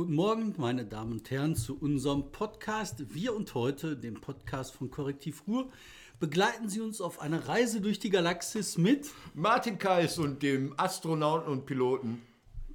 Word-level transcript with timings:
Guten 0.00 0.14
Morgen, 0.14 0.54
meine 0.56 0.86
Damen 0.86 1.12
und 1.12 1.30
Herren, 1.30 1.54
zu 1.54 1.76
unserem 1.78 2.32
Podcast 2.32 3.14
Wir 3.14 3.36
und 3.36 3.52
heute, 3.52 3.98
dem 3.98 4.14
Podcast 4.14 4.72
von 4.72 4.90
Korrektiv 4.90 5.42
Ruhr. 5.46 5.68
Begleiten 6.18 6.70
Sie 6.70 6.80
uns 6.80 7.02
auf 7.02 7.20
eine 7.20 7.48
Reise 7.48 7.82
durch 7.82 7.98
die 7.98 8.08
Galaxis 8.08 8.78
mit 8.78 9.10
Martin 9.34 9.76
Kais 9.76 10.16
und 10.16 10.42
dem 10.42 10.72
Astronauten 10.78 11.52
und 11.52 11.66
Piloten 11.66 12.22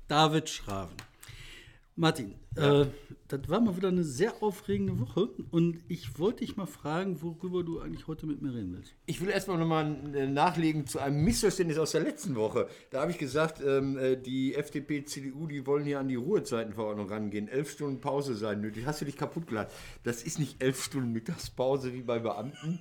David 0.08 0.52
Schraven. 0.52 0.96
Martin, 1.98 2.36
ja. 2.58 2.82
äh, 2.82 2.88
das 3.30 3.48
war 3.48 3.62
mal 3.62 3.78
wieder 3.78 3.88
eine 3.88 4.04
sehr 4.04 4.44
aufregende 4.44 5.00
Woche 5.00 5.30
und 5.52 5.80
ich 5.88 6.20
wollte 6.20 6.46
dich 6.46 6.58
mal 6.58 6.66
fragen, 6.66 7.22
worüber 7.22 7.64
du 7.64 7.80
eigentlich 7.80 8.08
heute 8.08 8.26
mit 8.26 8.42
mir 8.42 8.54
reden 8.54 8.74
willst. 8.76 8.94
Ich 9.06 9.22
will 9.22 9.30
erstmal 9.30 9.58
nochmal 9.58 9.96
äh, 10.14 10.28
nachlegen 10.28 10.88
zu 10.88 11.00
einem 11.00 11.24
Missverständnis 11.24 11.78
aus 11.78 11.92
der 11.92 12.02
letzten 12.02 12.36
Woche. 12.36 12.68
Da 12.90 13.00
habe 13.00 13.12
ich 13.12 13.18
gesagt, 13.18 13.62
ähm, 13.66 13.98
äh, 13.98 14.18
die 14.18 14.56
FDP, 14.56 15.06
CDU, 15.06 15.48
die 15.48 15.66
wollen 15.66 15.86
hier 15.86 16.00
an 16.00 16.10
die 16.10 16.16
Ruhezeitenverordnung 16.16 17.08
rangehen. 17.08 17.48
Elf 17.48 17.72
Stunden 17.72 18.02
Pause 18.02 18.36
sein 18.36 18.60
nötig. 18.60 18.86
Hast 18.86 19.00
du 19.00 19.06
dich 19.06 19.16
kaputt 19.16 19.48
gelacht? 19.48 19.70
Das 20.04 20.22
ist 20.22 20.38
nicht 20.38 20.62
elf 20.62 20.84
Stunden 20.84 21.14
Mittagspause 21.14 21.94
wie 21.94 22.02
bei 22.02 22.20
Beamten 22.20 22.80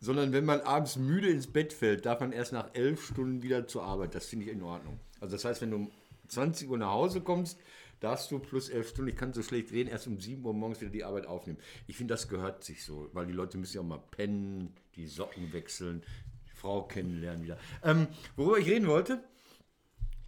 sondern 0.00 0.34
wenn 0.34 0.44
man 0.44 0.60
abends 0.60 0.96
müde 0.96 1.30
ins 1.30 1.46
Bett 1.46 1.72
fällt, 1.72 2.04
darf 2.04 2.20
man 2.20 2.30
erst 2.30 2.52
nach 2.52 2.68
elf 2.74 3.06
Stunden 3.06 3.42
wieder 3.42 3.66
zur 3.66 3.84
Arbeit. 3.84 4.14
Das 4.14 4.26
finde 4.26 4.44
ich 4.44 4.52
in 4.52 4.62
Ordnung. 4.62 5.00
Also 5.18 5.34
das 5.34 5.46
heißt, 5.46 5.62
wenn 5.62 5.70
du 5.70 5.76
um 5.76 5.90
20 6.28 6.68
Uhr 6.68 6.76
nach 6.76 6.90
Hause 6.90 7.22
kommst, 7.22 7.58
darfst 8.04 8.30
du 8.30 8.38
plus 8.38 8.68
elf 8.68 8.90
Stunden, 8.90 9.10
ich 9.10 9.16
kann 9.16 9.32
so 9.32 9.42
schlecht 9.42 9.72
reden, 9.72 9.88
erst 9.88 10.06
um 10.06 10.20
7 10.20 10.44
Uhr 10.44 10.52
morgens 10.52 10.80
wieder 10.80 10.90
die 10.90 11.04
Arbeit 11.04 11.26
aufnehmen. 11.26 11.58
Ich 11.86 11.96
finde, 11.96 12.12
das 12.14 12.28
gehört 12.28 12.62
sich 12.62 12.84
so, 12.84 13.08
weil 13.12 13.26
die 13.26 13.32
Leute 13.32 13.56
müssen 13.56 13.76
ja 13.76 13.80
auch 13.80 13.86
mal 13.86 14.02
pennen, 14.10 14.74
die 14.94 15.06
Socken 15.06 15.52
wechseln, 15.52 16.02
die 16.46 16.56
Frau 16.56 16.82
kennenlernen 16.82 17.42
wieder. 17.42 17.58
Ähm, 17.82 18.06
worüber 18.36 18.58
ich 18.58 18.68
reden 18.68 18.86
wollte, 18.88 19.24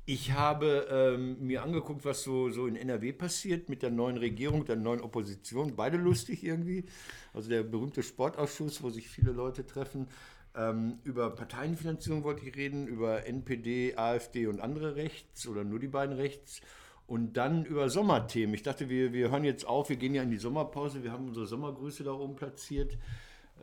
ich 0.08 0.32
habe 0.32 0.86
ähm, 0.88 1.44
mir 1.44 1.62
angeguckt, 1.62 2.04
was 2.04 2.22
so, 2.22 2.48
so 2.50 2.66
in 2.66 2.76
NRW 2.76 3.12
passiert 3.12 3.68
mit 3.68 3.82
der 3.82 3.90
neuen 3.90 4.16
Regierung, 4.16 4.64
der 4.64 4.76
neuen 4.76 5.00
Opposition. 5.00 5.74
Beide 5.74 5.96
lustig 5.96 6.44
irgendwie. 6.44 6.84
Also 7.34 7.50
der 7.50 7.64
berühmte 7.64 8.04
Sportausschuss, 8.04 8.84
wo 8.84 8.90
sich 8.90 9.08
viele 9.08 9.32
Leute 9.32 9.66
treffen. 9.66 10.06
Ähm, 10.54 11.00
über 11.02 11.30
Parteienfinanzierung 11.30 12.22
wollte 12.22 12.46
ich 12.46 12.54
reden, 12.56 12.86
über 12.86 13.26
NPD, 13.26 13.96
AfD 13.96 14.46
und 14.46 14.60
andere 14.60 14.94
rechts 14.94 15.48
oder 15.48 15.64
nur 15.64 15.80
die 15.80 15.88
beiden 15.88 16.14
rechts. 16.14 16.62
Und 17.06 17.36
dann 17.36 17.64
über 17.64 17.88
Sommerthemen. 17.88 18.54
Ich 18.54 18.62
dachte, 18.62 18.88
wir, 18.88 19.12
wir 19.12 19.30
hören 19.30 19.44
jetzt 19.44 19.66
auf, 19.66 19.88
wir 19.88 19.96
gehen 19.96 20.14
ja 20.14 20.22
in 20.22 20.30
die 20.30 20.38
Sommerpause, 20.38 21.04
wir 21.04 21.12
haben 21.12 21.28
unsere 21.28 21.46
Sommergrüße 21.46 22.02
da 22.02 22.12
oben 22.12 22.34
platziert. 22.34 22.98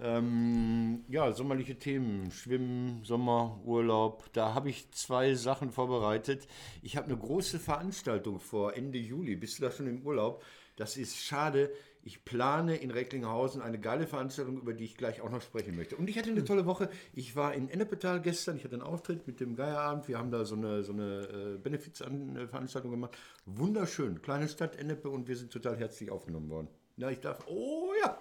Ähm, 0.02 1.03
ja, 1.08 1.31
sommerliche 1.33 1.77
Themen, 1.77 2.31
Schwimmen, 2.31 3.03
Sommer, 3.03 3.59
Urlaub. 3.63 4.31
Da 4.33 4.53
habe 4.53 4.69
ich 4.69 4.89
zwei 4.91 5.35
Sachen 5.35 5.72
vorbereitet. 5.72 6.47
Ich 6.81 6.97
habe 6.97 7.08
eine 7.08 7.17
große 7.17 7.59
Veranstaltung 7.59 8.39
vor 8.39 8.75
Ende 8.75 8.97
Juli. 8.97 9.35
Bist 9.35 9.59
du 9.59 9.63
da 9.63 9.72
schon 9.72 9.88
im 9.88 10.02
Urlaub? 10.05 10.44
Das 10.75 10.97
ist 10.97 11.17
schade. 11.17 11.72
Ich 12.04 12.26
plane 12.26 12.76
in 12.76 12.92
Recklinghausen 12.92 13.62
eine 13.62 13.80
geile 13.80 14.08
Veranstaltung, 14.08 14.58
über 14.58 14.73
die 14.73 14.84
ich 14.84 14.98
gleich 14.98 15.22
auch 15.22 15.30
noch 15.30 15.42
sprechen 15.42 15.76
möchte. 15.76 15.96
Und 15.96 16.09
ich 16.09 16.18
hatte 16.18 16.30
eine 16.30 16.44
tolle 16.44 16.66
Woche. 16.66 16.90
Ich 17.14 17.36
war 17.36 17.54
in 17.54 17.70
Ennepetal 17.70 18.22
gestern. 18.22 18.58
Ich 18.58 18.64
hatte 18.64 18.76
einen 18.76 18.84
Auftritt 18.84 19.26
mit 19.26 19.40
dem 19.40 19.56
Geierabend. 19.56 20.08
Wir 20.08 20.18
haben 20.18 20.31
da 20.31 20.44
so 20.46 20.56
eine, 20.56 20.84
so 20.84 20.94
eine 20.94 21.56
äh, 21.56 21.58
Benefizveranstaltung 21.58 22.92
gemacht. 22.92 23.18
Wunderschön. 23.46 24.22
Kleine 24.22 24.50
Stadt 24.50 24.76
Ennepe 24.76 25.09
und 25.09 25.28
wir 25.28 25.38
sind 25.38 25.52
total 25.52 25.78
herzlich 25.78 26.12
aufgenommen 26.12 26.50
worden. 26.50 26.68
Na, 26.98 27.09
ich 27.09 27.20
darf. 27.20 27.46
Oh 27.48 27.92
ja. 28.04 28.18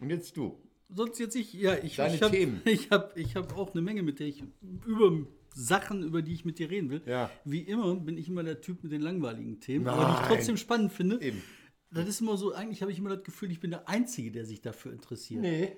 Und 0.00 0.10
jetzt 0.10 0.36
du 0.36 0.58
sonst 0.94 1.18
jetzt 1.18 1.36
ich, 1.36 1.52
ja, 1.52 1.76
ich, 1.82 1.96
Deine 1.96 2.14
ich 2.14 2.22
habe 2.22 2.36
Themen. 2.36 2.60
ich 2.64 2.90
hab, 2.90 3.16
ich 3.16 3.36
hab 3.36 3.56
auch 3.56 3.72
eine 3.72 3.82
Menge, 3.82 4.02
mit 4.02 4.20
der 4.20 4.26
ich 4.26 4.42
über 4.86 5.12
Sachen, 5.54 6.02
über 6.02 6.22
die 6.22 6.32
ich 6.32 6.44
mit 6.44 6.58
dir 6.58 6.70
reden 6.70 6.90
will. 6.90 7.02
Ja. 7.06 7.30
Wie 7.44 7.60
immer 7.60 7.94
bin 7.96 8.16
ich 8.16 8.28
immer 8.28 8.42
der 8.42 8.60
Typ 8.60 8.82
mit 8.82 8.92
den 8.92 9.02
langweiligen 9.02 9.60
Themen, 9.60 9.84
Nein. 9.86 9.94
aber 9.94 10.12
die 10.12 10.22
ich 10.22 10.28
trotzdem 10.28 10.56
spannend 10.56 10.92
finde. 10.92 11.20
Eben. 11.20 11.42
Das 11.90 12.08
ist 12.08 12.20
immer 12.20 12.36
so, 12.36 12.52
eigentlich 12.52 12.82
habe 12.82 12.92
ich 12.92 12.98
immer 12.98 13.14
das 13.14 13.24
Gefühl, 13.24 13.50
ich 13.50 13.60
bin 13.60 13.70
der 13.70 13.88
Einzige, 13.88 14.30
der 14.30 14.44
sich 14.44 14.60
dafür 14.60 14.92
interessiert. 14.92 15.40
Nee. 15.40 15.76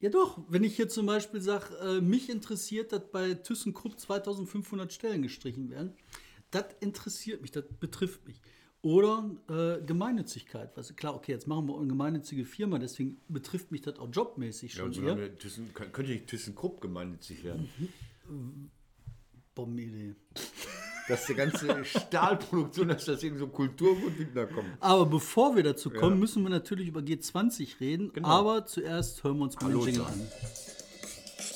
Ja 0.00 0.10
doch, 0.10 0.38
wenn 0.48 0.62
ich 0.62 0.76
hier 0.76 0.88
zum 0.88 1.06
Beispiel 1.06 1.40
sage, 1.40 1.74
äh, 1.78 2.00
mich 2.00 2.30
interessiert, 2.30 2.92
dass 2.92 3.10
bei 3.10 3.34
ThyssenKrupp 3.34 3.98
2500 3.98 4.92
Stellen 4.92 5.22
gestrichen 5.22 5.70
werden, 5.70 5.94
das 6.50 6.66
interessiert 6.80 7.42
mich, 7.42 7.50
das 7.50 7.64
betrifft 7.80 8.26
mich. 8.26 8.40
Oder 8.80 9.28
äh, 9.48 9.84
Gemeinnützigkeit. 9.84 10.76
Was, 10.76 10.94
klar, 10.94 11.16
okay, 11.16 11.32
jetzt 11.32 11.48
machen 11.48 11.66
wir 11.66 11.76
eine 11.76 11.88
gemeinnützige 11.88 12.44
Firma, 12.44 12.78
deswegen 12.78 13.20
betrifft 13.26 13.72
mich 13.72 13.80
das 13.80 13.98
auch 13.98 14.08
jobmäßig 14.12 14.74
schon. 14.74 14.92
Ja, 14.92 15.16
so 15.16 15.28
Thyssen, 15.36 15.74
könnte 15.74 16.12
nicht 16.12 16.28
ThyssenKrupp 16.28 16.80
gemeinnützig 16.80 17.42
werden? 17.42 17.68
Mhm. 18.28 18.70
Bombenidee. 19.56 20.14
Dass 21.08 21.26
die 21.26 21.34
ganze 21.34 21.84
Stahlproduktion, 21.84 22.88
dass 22.88 23.06
das 23.06 23.22
irgendwie 23.22 23.40
so 23.40 23.48
Kulturgut 23.48 24.12
kommt. 24.34 24.68
Aber 24.80 25.06
bevor 25.06 25.56
wir 25.56 25.62
dazu 25.62 25.90
kommen, 25.90 26.16
ja. 26.16 26.20
müssen 26.20 26.42
wir 26.42 26.50
natürlich 26.50 26.88
über 26.88 27.00
G20 27.00 27.80
reden. 27.80 28.12
Genau. 28.12 28.28
Aber 28.28 28.66
zuerst 28.66 29.24
hören 29.24 29.38
wir 29.38 29.44
uns 29.44 29.60
mal 29.60 29.70
den 29.70 29.80
Jingle 29.80 30.02
an. 30.02 30.28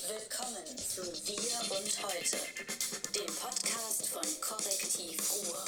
Willkommen 0.08 0.76
zu 0.76 1.02
Wir 1.02 1.76
und 1.76 1.92
Heute, 2.02 2.36
dem 3.14 3.34
Podcast 3.34 4.08
von 4.08 4.22
Korrektiv 4.40 5.20
Ruhr. 5.32 5.58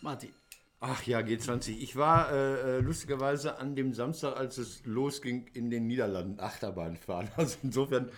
Martin. 0.00 0.43
Ach 0.86 1.02
ja, 1.04 1.20
G20. 1.20 1.78
Ich 1.78 1.96
war 1.96 2.30
äh, 2.30 2.76
äh, 2.76 2.80
lustigerweise 2.80 3.56
an 3.56 3.74
dem 3.74 3.94
Samstag, 3.94 4.36
als 4.36 4.58
es 4.58 4.84
losging, 4.84 5.46
in 5.54 5.70
den 5.70 5.86
Niederlanden 5.86 6.38
Achterbahn 6.40 6.98
fahren. 6.98 7.30
Also 7.38 7.56
insofern 7.62 8.10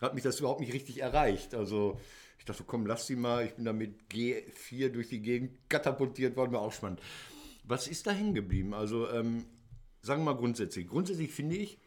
hat 0.00 0.14
mich 0.14 0.22
das 0.22 0.38
überhaupt 0.38 0.60
nicht 0.60 0.72
richtig 0.72 1.02
erreicht. 1.02 1.52
Also 1.52 1.98
ich 2.38 2.44
dachte, 2.44 2.62
komm, 2.64 2.86
lass 2.86 3.08
sie 3.08 3.16
mal. 3.16 3.44
Ich 3.44 3.54
bin 3.54 3.64
da 3.64 3.72
mit 3.72 4.08
G4 4.12 4.90
durch 4.90 5.08
die 5.08 5.20
Gegend 5.20 5.68
katapultiert 5.68 6.36
worden, 6.36 6.52
war 6.52 6.60
auch 6.60 6.72
spannend. 6.72 7.00
Was 7.64 7.88
ist 7.88 8.06
da 8.06 8.12
hängen 8.12 8.34
geblieben? 8.34 8.72
Also 8.72 9.10
ähm, 9.10 9.44
sagen 10.00 10.22
wir 10.22 10.32
mal 10.32 10.38
grundsätzlich. 10.38 10.86
Grundsätzlich 10.86 11.32
finde 11.32 11.56
ich, 11.56 11.80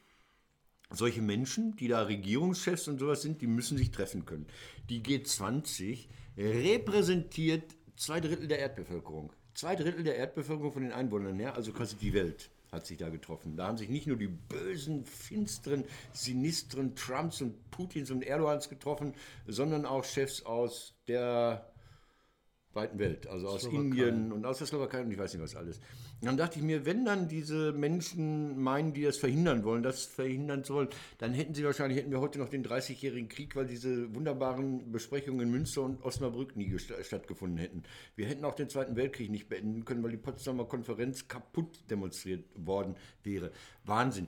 solche 0.90 1.22
Menschen, 1.22 1.78
die 1.78 1.88
da 1.88 2.02
Regierungschefs 2.02 2.90
und 2.90 3.00
sowas 3.00 3.22
sind, 3.22 3.42
die 3.42 3.48
müssen 3.48 3.78
sich 3.78 3.92
treffen 3.92 4.26
können. 4.26 4.48
Die 4.90 5.02
G20 5.02 6.10
repräsentiert 6.38 7.74
zwei 7.96 8.20
Drittel 8.20 8.50
der 8.50 8.60
Erdbevölkerung 8.60 9.32
zwei 9.56 9.76
Drittel 9.76 10.04
der 10.04 10.18
Erdbevölkerung 10.18 10.72
von 10.72 10.84
den 10.84 10.92
Einwohnern 10.92 11.40
her, 11.40 11.56
also 11.56 11.72
quasi 11.72 11.96
die 11.96 12.14
Welt, 12.14 12.50
hat 12.72 12.86
sich 12.86 12.98
da 12.98 13.10
getroffen. 13.10 13.58
Da 13.58 13.68
haben 13.68 13.78
sich 13.78 13.90
nicht 13.90 14.06
nur 14.06 14.18
die 14.18 14.28
bösen, 14.28 15.06
finsteren, 15.06 15.86
sinistren 16.14 16.96
Trumps 16.96 17.42
und 17.42 17.72
Putins 17.72 18.12
und 18.12 18.24
Erdogans 18.24 18.70
getroffen, 18.70 19.14
sondern 19.48 19.86
auch 19.86 20.04
Chefs 20.04 20.46
aus 20.46 20.94
der 21.08 21.72
weiten 22.74 23.00
Welt, 23.00 23.28
also 23.28 23.48
aus 23.48 23.62
Slowakei. 23.62 23.82
Indien 23.82 24.32
und 24.32 24.46
aus 24.46 24.58
der 24.58 24.68
Slowakei 24.68 25.02
und 25.02 25.12
ich 25.12 25.18
weiß 25.18 25.34
nicht 25.34 25.44
was 25.44 25.56
alles. 25.56 25.80
Dann 26.22 26.38
dachte 26.38 26.60
ich 26.60 26.66
mir, 26.66 26.86
wenn 26.86 27.06
dann 27.06 27.28
diese 27.28 27.72
Menschen 27.74 28.58
meinen, 28.58 28.94
die 28.94 29.04
das 29.04 29.18
verhindern 29.18 29.64
wollen, 29.64 29.84
das 29.84 30.06
verhindern 30.06 30.64
zu 30.64 30.74
wollen, 30.74 30.88
dann 31.18 31.34
hätten 31.34 31.54
sie 31.54 31.64
wahrscheinlich, 31.64 32.00
hätten 32.00 32.12
wir 32.12 32.22
heute 32.22 32.40
noch 32.40 32.50
den 32.50 32.66
30-jährigen 32.66 33.30
Krieg, 33.30 33.56
weil 33.56 33.68
diese 33.68 34.14
wunderbaren 34.16 34.92
Besprechungen 34.92 35.42
in 35.42 35.52
Münster 35.52 35.82
und 35.82 36.04
Osnabrück 36.04 36.56
nie 36.56 36.76
stattgefunden 36.80 37.58
hätten. 37.58 37.84
Wir 38.16 38.28
hätten 38.28 38.46
auch 38.46 38.56
den 38.56 38.70
Zweiten 38.70 38.96
Weltkrieg 38.96 39.30
nicht 39.30 39.50
beenden 39.50 39.86
können, 39.86 40.04
weil 40.04 40.12
die 40.12 40.18
Potsdamer 40.18 40.66
Konferenz 40.66 41.28
kaputt 41.28 41.84
demonstriert 41.90 42.46
worden 42.56 42.96
wäre. 43.24 43.52
Wahnsinn 43.84 44.28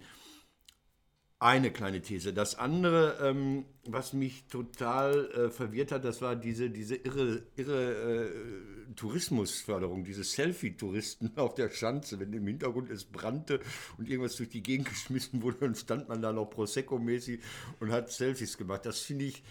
eine 1.39 1.71
kleine 1.71 2.01
These. 2.01 2.33
Das 2.33 2.55
andere, 2.55 3.19
ähm, 3.21 3.65
was 3.85 4.13
mich 4.13 4.45
total 4.47 5.29
äh, 5.31 5.49
verwirrt 5.49 5.91
hat, 5.91 6.03
das 6.03 6.21
war 6.21 6.35
diese, 6.35 6.71
diese 6.71 6.95
irre, 6.95 7.43
irre 7.55 8.25
äh, 8.25 8.93
Tourismusförderung, 8.95 10.03
diese 10.03 10.23
Selfie-Touristen 10.23 11.33
auf 11.35 11.53
der 11.53 11.69
Schanze, 11.69 12.19
wenn 12.19 12.33
im 12.33 12.47
Hintergrund 12.47 12.89
es 12.89 13.05
brannte 13.05 13.59
und 13.97 14.09
irgendwas 14.09 14.35
durch 14.35 14.49
die 14.49 14.63
Gegend 14.63 14.89
geschmissen 14.89 15.43
wurde, 15.43 15.57
dann 15.59 15.75
stand 15.75 16.09
man 16.09 16.21
da 16.21 16.33
noch 16.33 16.49
Prosecco-mäßig 16.49 17.39
und 17.79 17.91
hat 17.91 18.11
Selfies 18.11 18.57
gemacht. 18.57 18.85
Das 18.85 18.99
finde 18.99 19.25
ich 19.25 19.43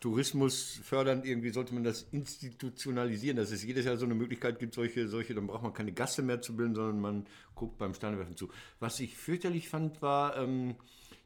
Tourismus 0.00 0.80
fördern, 0.84 1.24
irgendwie 1.24 1.50
sollte 1.50 1.74
man 1.74 1.82
das 1.82 2.02
institutionalisieren, 2.12 3.36
dass 3.36 3.50
es 3.50 3.64
jedes 3.64 3.84
Jahr 3.84 3.96
so 3.96 4.04
eine 4.04 4.14
Möglichkeit 4.14 4.60
gibt, 4.60 4.74
solche, 4.74 5.08
solche, 5.08 5.34
dann 5.34 5.48
braucht 5.48 5.64
man 5.64 5.72
keine 5.72 5.92
Gasse 5.92 6.22
mehr 6.22 6.40
zu 6.40 6.54
bilden, 6.54 6.76
sondern 6.76 7.00
man 7.00 7.26
guckt 7.56 7.78
beim 7.78 7.94
Steinewerfen 7.94 8.36
zu. 8.36 8.48
Was 8.78 9.00
ich 9.00 9.16
fürchterlich 9.16 9.68
fand, 9.68 10.00
war 10.00 10.36
ähm, 10.36 10.76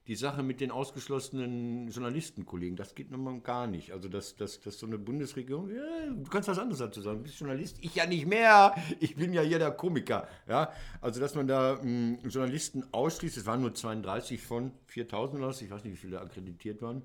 die 0.08 0.16
Sache 0.16 0.42
mit 0.42 0.60
den 0.60 0.70
ausgeschlossenen 0.70 1.88
Journalistenkollegen. 1.88 2.76
Das 2.76 2.94
geht 2.94 3.10
nun 3.10 3.22
mal 3.22 3.40
gar 3.40 3.66
nicht. 3.66 3.92
Also, 3.92 4.08
dass, 4.08 4.34
dass, 4.36 4.60
dass 4.60 4.78
so 4.78 4.86
eine 4.86 4.98
Bundesregierung, 4.98 5.70
ja, 5.70 6.10
du 6.10 6.28
kannst 6.28 6.48
was 6.48 6.58
anderes 6.58 6.80
dazu 6.80 7.00
sagen, 7.00 7.18
du 7.18 7.22
bist 7.24 7.38
Journalist, 7.38 7.78
ich 7.80 7.94
ja 7.94 8.06
nicht 8.06 8.26
mehr, 8.26 8.74
ich 9.00 9.14
bin 9.14 9.32
ja 9.32 9.42
hier 9.42 9.58
der 9.58 9.70
Komiker. 9.70 10.26
Ja? 10.48 10.72
Also, 11.00 11.20
dass 11.20 11.34
man 11.34 11.46
da 11.46 11.78
ähm, 11.80 12.18
Journalisten 12.24 12.84
ausschließt, 12.90 13.36
es 13.36 13.46
waren 13.46 13.60
nur 13.60 13.74
32 13.74 14.42
von 14.42 14.72
4000 14.86 15.38
oder 15.38 15.48
was, 15.48 15.62
ich 15.62 15.70
weiß 15.70 15.84
nicht, 15.84 15.92
wie 15.92 15.98
viele 15.98 16.20
akkreditiert 16.20 16.82
waren 16.82 17.02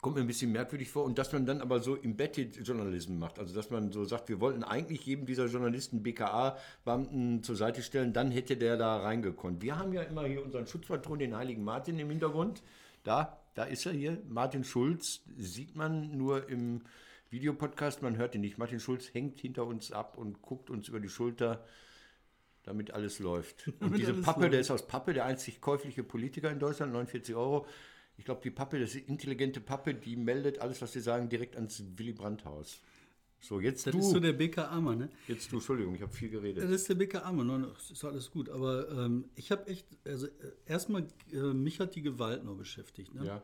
kommt 0.00 0.16
mir 0.16 0.22
ein 0.22 0.26
bisschen 0.26 0.52
merkwürdig 0.52 0.90
vor. 0.90 1.04
Und 1.04 1.18
dass 1.18 1.32
man 1.32 1.46
dann 1.46 1.60
aber 1.60 1.80
so 1.80 1.96
Embedded 1.96 2.66
Journalism 2.66 3.18
macht. 3.18 3.38
Also 3.38 3.54
dass 3.54 3.70
man 3.70 3.92
so 3.92 4.04
sagt, 4.04 4.28
wir 4.28 4.40
wollten 4.40 4.64
eigentlich 4.64 5.04
jedem 5.06 5.26
dieser 5.26 5.46
Journalisten 5.46 6.02
BKA-Beamten 6.02 7.42
zur 7.42 7.56
Seite 7.56 7.82
stellen, 7.82 8.12
dann 8.12 8.30
hätte 8.30 8.56
der 8.56 8.76
da 8.76 8.98
reingekonnt. 8.98 9.62
Wir 9.62 9.78
haben 9.78 9.92
ja 9.92 10.02
immer 10.02 10.26
hier 10.26 10.44
unseren 10.44 10.66
Schutzpatron, 10.66 11.18
den 11.18 11.36
Heiligen 11.36 11.64
Martin 11.64 11.98
im 11.98 12.10
Hintergrund. 12.10 12.62
Da, 13.04 13.38
da 13.54 13.64
ist 13.64 13.86
er 13.86 13.92
hier. 13.92 14.18
Martin 14.28 14.64
Schulz 14.64 15.20
sieht 15.36 15.74
man 15.76 16.16
nur 16.16 16.48
im 16.48 16.82
Videopodcast, 17.30 18.02
man 18.02 18.16
hört 18.16 18.34
ihn 18.34 18.40
nicht. 18.40 18.58
Martin 18.58 18.80
Schulz 18.80 19.14
hängt 19.14 19.40
hinter 19.40 19.64
uns 19.66 19.92
ab 19.92 20.18
und 20.18 20.42
guckt 20.42 20.68
uns 20.68 20.88
über 20.88 21.00
die 21.00 21.08
Schulter, 21.08 21.64
damit 22.64 22.90
alles 22.90 23.20
läuft. 23.20 23.68
Und 23.80 23.96
diese 23.96 24.14
Pappe, 24.14 24.50
der 24.50 24.60
ist 24.60 24.70
aus 24.70 24.86
Pappe, 24.86 25.14
der 25.14 25.24
einzig 25.24 25.60
käufliche 25.60 26.02
Politiker 26.02 26.50
in 26.50 26.58
Deutschland, 26.58 26.92
49 26.92 27.34
Euro. 27.34 27.66
Ich 28.20 28.26
glaube, 28.26 28.42
die 28.44 28.50
Pappe, 28.50 28.78
das 28.78 28.94
ist 28.94 29.08
intelligente 29.08 29.62
Pappe, 29.62 29.94
die 29.94 30.14
meldet 30.14 30.58
alles, 30.58 30.82
was 30.82 30.92
sie 30.92 31.00
sagen, 31.00 31.30
direkt 31.30 31.56
ans 31.56 31.82
Willy 31.96 32.12
Brandt-Haus. 32.12 32.82
So, 33.40 33.60
jetzt 33.60 33.86
Das 33.86 33.92
du. 33.92 33.98
ist 33.98 34.10
so 34.10 34.20
der 34.20 34.34
BKA-Mann, 34.34 34.98
ne? 34.98 35.08
jetzt 35.26 35.50
du, 35.50 35.56
Entschuldigung, 35.56 35.94
ich 35.94 36.02
habe 36.02 36.12
viel 36.12 36.28
geredet. 36.28 36.62
Das 36.62 36.70
ist 36.70 36.86
der 36.90 36.96
BKA-Mann, 36.96 37.46
ne? 37.46 37.70
Das 37.72 37.90
ist 37.90 38.04
alles 38.04 38.30
gut. 38.30 38.50
Aber 38.50 38.90
ähm, 38.90 39.24
ich 39.36 39.50
habe 39.50 39.66
echt, 39.68 39.86
also 40.04 40.26
äh, 40.26 40.30
erstmal, 40.66 41.06
äh, 41.32 41.38
mich 41.54 41.80
hat 41.80 41.94
die 41.94 42.02
Gewalt 42.02 42.44
nur 42.44 42.58
beschäftigt. 42.58 43.14
Ne? 43.14 43.24
Ja. 43.24 43.42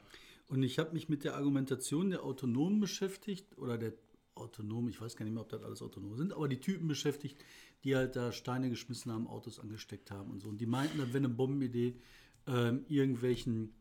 Und 0.48 0.62
ich 0.62 0.78
habe 0.78 0.92
mich 0.92 1.08
mit 1.08 1.24
der 1.24 1.36
Argumentation 1.36 2.10
der 2.10 2.22
Autonomen 2.22 2.78
beschäftigt 2.78 3.56
oder 3.56 3.78
der 3.78 3.94
Autonomen, 4.34 4.90
ich 4.90 5.00
weiß 5.00 5.16
gar 5.16 5.24
nicht 5.24 5.32
mehr, 5.32 5.42
ob 5.42 5.48
das 5.48 5.62
alles 5.62 5.80
Autonome 5.80 6.16
sind, 6.16 6.34
aber 6.34 6.48
die 6.48 6.60
Typen 6.60 6.86
beschäftigt, 6.86 7.42
die 7.82 7.96
halt 7.96 8.14
da 8.14 8.30
Steine 8.30 8.68
geschmissen 8.68 9.10
haben, 9.10 9.26
Autos 9.26 9.58
angesteckt 9.58 10.10
haben 10.10 10.30
und 10.32 10.42
so. 10.42 10.50
Und 10.50 10.60
die 10.60 10.66
meinten, 10.66 10.98
das 10.98 11.08
wäre 11.08 11.24
eine 11.24 11.30
Bombenidee, 11.30 11.94
ähm, 12.46 12.84
irgendwelchen 12.88 13.72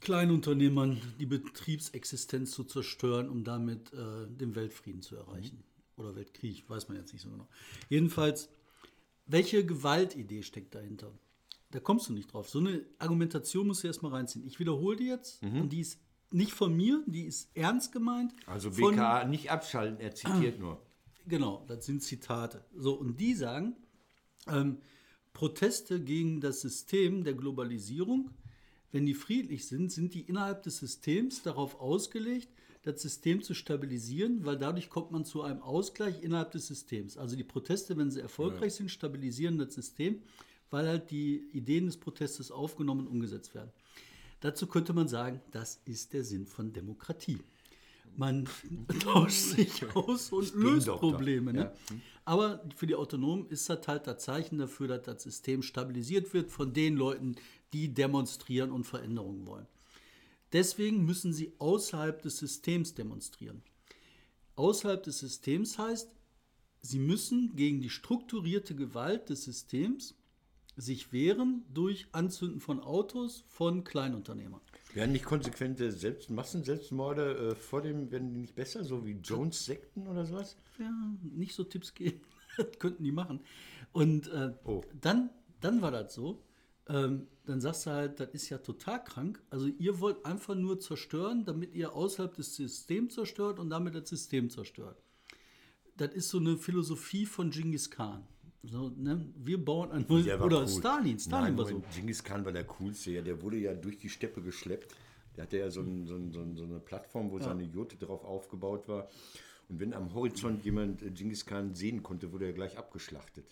Kleinunternehmern 0.00 1.00
die 1.18 1.26
Betriebsexistenz 1.26 2.52
zu 2.52 2.64
zerstören, 2.64 3.28
um 3.28 3.44
damit 3.44 3.92
äh, 3.92 4.26
den 4.28 4.54
Weltfrieden 4.54 5.02
zu 5.02 5.16
erreichen. 5.16 5.62
Oder 5.96 6.14
Weltkrieg, 6.14 6.68
weiß 6.68 6.88
man 6.88 6.96
jetzt 6.98 7.12
nicht 7.12 7.22
so 7.22 7.30
genau. 7.30 7.48
Jedenfalls, 7.88 8.48
welche 9.26 9.64
Gewaltidee 9.66 10.42
steckt 10.42 10.74
dahinter? 10.74 11.12
Da 11.70 11.80
kommst 11.80 12.08
du 12.08 12.12
nicht 12.12 12.32
drauf. 12.32 12.48
So 12.48 12.60
eine 12.60 12.82
Argumentation 12.98 13.66
musst 13.66 13.82
du 13.82 13.88
erstmal 13.88 14.12
reinziehen. 14.12 14.46
Ich 14.46 14.58
wiederhole 14.58 14.96
die 14.96 15.06
jetzt 15.08 15.42
und 15.42 15.68
die 15.70 15.80
ist 15.80 15.98
nicht 16.30 16.52
von 16.52 16.74
mir, 16.76 17.02
die 17.06 17.24
ist 17.24 17.50
ernst 17.54 17.92
gemeint. 17.92 18.32
Also 18.46 18.70
von- 18.70 18.94
BKA 18.94 19.24
nicht 19.24 19.50
abschalten, 19.50 19.98
er 20.00 20.14
zitiert 20.14 20.58
nur. 20.60 20.80
Genau, 21.26 21.64
das 21.66 21.84
sind 21.84 22.02
Zitate. 22.02 22.64
So, 22.74 22.94
und 22.94 23.18
die 23.20 23.34
sagen, 23.34 23.76
ähm, 24.46 24.78
Proteste 25.34 26.00
gegen 26.02 26.40
das 26.40 26.60
System 26.62 27.22
der 27.24 27.34
Globalisierung, 27.34 28.30
wenn 28.92 29.06
die 29.06 29.14
friedlich 29.14 29.66
sind, 29.66 29.92
sind 29.92 30.14
die 30.14 30.22
innerhalb 30.22 30.62
des 30.62 30.78
Systems 30.78 31.42
darauf 31.42 31.80
ausgelegt, 31.80 32.48
das 32.82 33.02
System 33.02 33.42
zu 33.42 33.54
stabilisieren, 33.54 34.44
weil 34.44 34.56
dadurch 34.56 34.88
kommt 34.88 35.10
man 35.10 35.24
zu 35.24 35.42
einem 35.42 35.60
Ausgleich 35.60 36.22
innerhalb 36.22 36.52
des 36.52 36.66
Systems. 36.66 37.18
Also 37.18 37.36
die 37.36 37.44
Proteste, 37.44 37.96
wenn 37.96 38.10
sie 38.10 38.20
erfolgreich 38.20 38.74
sind, 38.74 38.90
stabilisieren 38.90 39.58
das 39.58 39.74
System, 39.74 40.22
weil 40.70 40.86
halt 40.86 41.10
die 41.10 41.48
Ideen 41.52 41.86
des 41.86 41.96
Protestes 41.96 42.50
aufgenommen 42.50 43.06
und 43.06 43.08
umgesetzt 43.08 43.54
werden. 43.54 43.70
Dazu 44.40 44.66
könnte 44.66 44.92
man 44.92 45.08
sagen, 45.08 45.40
das 45.50 45.80
ist 45.84 46.12
der 46.12 46.24
Sinn 46.24 46.46
von 46.46 46.72
Demokratie. 46.72 47.40
Man 48.16 48.48
tauscht 49.00 49.56
sich 49.56 49.84
aus 49.94 50.32
und 50.32 50.54
löst 50.54 50.88
Doktor. 50.88 51.12
Probleme. 51.12 51.52
Ne? 51.52 51.60
Ja. 51.60 51.96
Aber 52.24 52.62
für 52.76 52.86
die 52.86 52.94
Autonomen 52.94 53.46
ist 53.48 53.68
das 53.68 53.86
halt 53.86 54.06
das 54.06 54.22
Zeichen 54.22 54.58
dafür, 54.58 54.88
dass 54.88 55.02
das 55.02 55.22
System 55.22 55.62
stabilisiert 55.62 56.32
wird 56.34 56.50
von 56.50 56.72
den 56.72 56.96
Leuten, 56.96 57.36
die 57.72 57.92
demonstrieren 57.94 58.70
und 58.72 58.84
Veränderungen 58.84 59.46
wollen. 59.46 59.66
Deswegen 60.52 61.04
müssen 61.04 61.32
sie 61.32 61.52
außerhalb 61.58 62.22
des 62.22 62.38
Systems 62.38 62.94
demonstrieren. 62.94 63.62
Außerhalb 64.56 65.02
des 65.02 65.18
Systems 65.18 65.78
heißt, 65.78 66.08
sie 66.82 66.98
müssen 66.98 67.54
gegen 67.54 67.80
die 67.80 67.90
strukturierte 67.90 68.74
Gewalt 68.74 69.28
des 69.28 69.44
Systems 69.44 70.14
sich 70.76 71.12
wehren 71.12 71.64
durch 71.74 72.06
Anzünden 72.12 72.60
von 72.60 72.80
Autos 72.80 73.44
von 73.48 73.82
Kleinunternehmern. 73.84 74.60
Werden 74.94 75.12
nicht 75.12 75.24
konsequente 75.24 75.90
Selbst 75.92 76.30
Massenselbstmorde 76.30 77.50
äh, 77.50 77.54
vor 77.56 77.82
dem, 77.82 78.10
werden 78.10 78.30
die 78.32 78.38
nicht 78.40 78.54
besser, 78.54 78.84
so 78.84 79.04
wie 79.04 79.12
Jones-Sekten 79.12 80.06
oder 80.06 80.24
sowas? 80.24 80.56
ja, 80.78 80.90
nicht 81.22 81.54
so 81.54 81.64
Tipps 81.64 81.92
geben. 81.94 82.20
Könnten 82.78 83.02
die 83.04 83.12
machen. 83.12 83.40
Und 83.92 84.28
äh, 84.28 84.52
Oh. 84.64 84.82
dann, 85.00 85.30
dann 85.60 85.82
war 85.82 85.90
das 85.90 86.14
so. 86.14 86.40
Ähm, 86.88 87.26
dann 87.44 87.60
sagst 87.60 87.86
du 87.86 87.90
halt, 87.90 88.20
das 88.20 88.30
ist 88.30 88.48
ja 88.48 88.58
total 88.58 89.02
krank. 89.04 89.42
Also 89.50 89.66
ihr 89.66 90.00
wollt 90.00 90.24
einfach 90.24 90.54
nur 90.54 90.80
zerstören, 90.80 91.44
damit 91.44 91.74
ihr 91.74 91.94
außerhalb 91.94 92.34
des 92.34 92.56
Systems 92.56 93.14
zerstört 93.14 93.58
und 93.58 93.70
damit 93.70 93.94
das 93.94 94.08
System 94.08 94.50
zerstört. 94.50 95.02
Das 95.96 96.12
ist 96.12 96.28
so 96.28 96.38
eine 96.38 96.56
Philosophie 96.56 97.26
von 97.26 97.50
Genghis 97.50 97.90
Khan. 97.90 98.26
So, 98.62 98.90
ne? 98.96 99.24
Wir 99.36 99.62
bauen 99.62 99.90
ein 99.92 100.06
Der 100.24 100.42
oder 100.42 100.60
cool. 100.60 100.68
Stalin. 100.68 101.18
Stalin 101.18 101.44
Nein, 101.44 101.58
war 101.58 101.66
so. 101.66 101.82
Genghis 101.94 102.22
Khan 102.22 102.44
war 102.44 102.52
der 102.52 102.64
coolste. 102.64 103.12
Ja, 103.12 103.22
der 103.22 103.40
wurde 103.40 103.56
ja 103.56 103.74
durch 103.74 103.98
die 103.98 104.08
Steppe 104.08 104.42
geschleppt. 104.42 104.94
Der 105.36 105.44
hatte 105.44 105.58
ja 105.58 105.70
so, 105.70 105.80
ein, 105.80 106.06
so, 106.06 106.16
ein, 106.16 106.32
so, 106.32 106.40
ein, 106.40 106.56
so 106.56 106.64
eine 106.64 106.80
Plattform, 106.80 107.30
wo 107.30 107.38
seine 107.38 107.62
Jote 107.62 107.96
drauf 107.96 108.24
aufgebaut 108.24 108.88
war. 108.88 109.08
Und 109.68 109.80
wenn 109.80 109.94
am 109.94 110.12
Horizont 110.14 110.64
jemand 110.64 111.02
äh, 111.02 111.10
Genghis 111.10 111.46
Khan 111.46 111.74
sehen 111.74 112.02
konnte, 112.02 112.32
wurde 112.32 112.46
er 112.46 112.52
gleich 112.52 112.76
abgeschlachtet. 112.76 113.46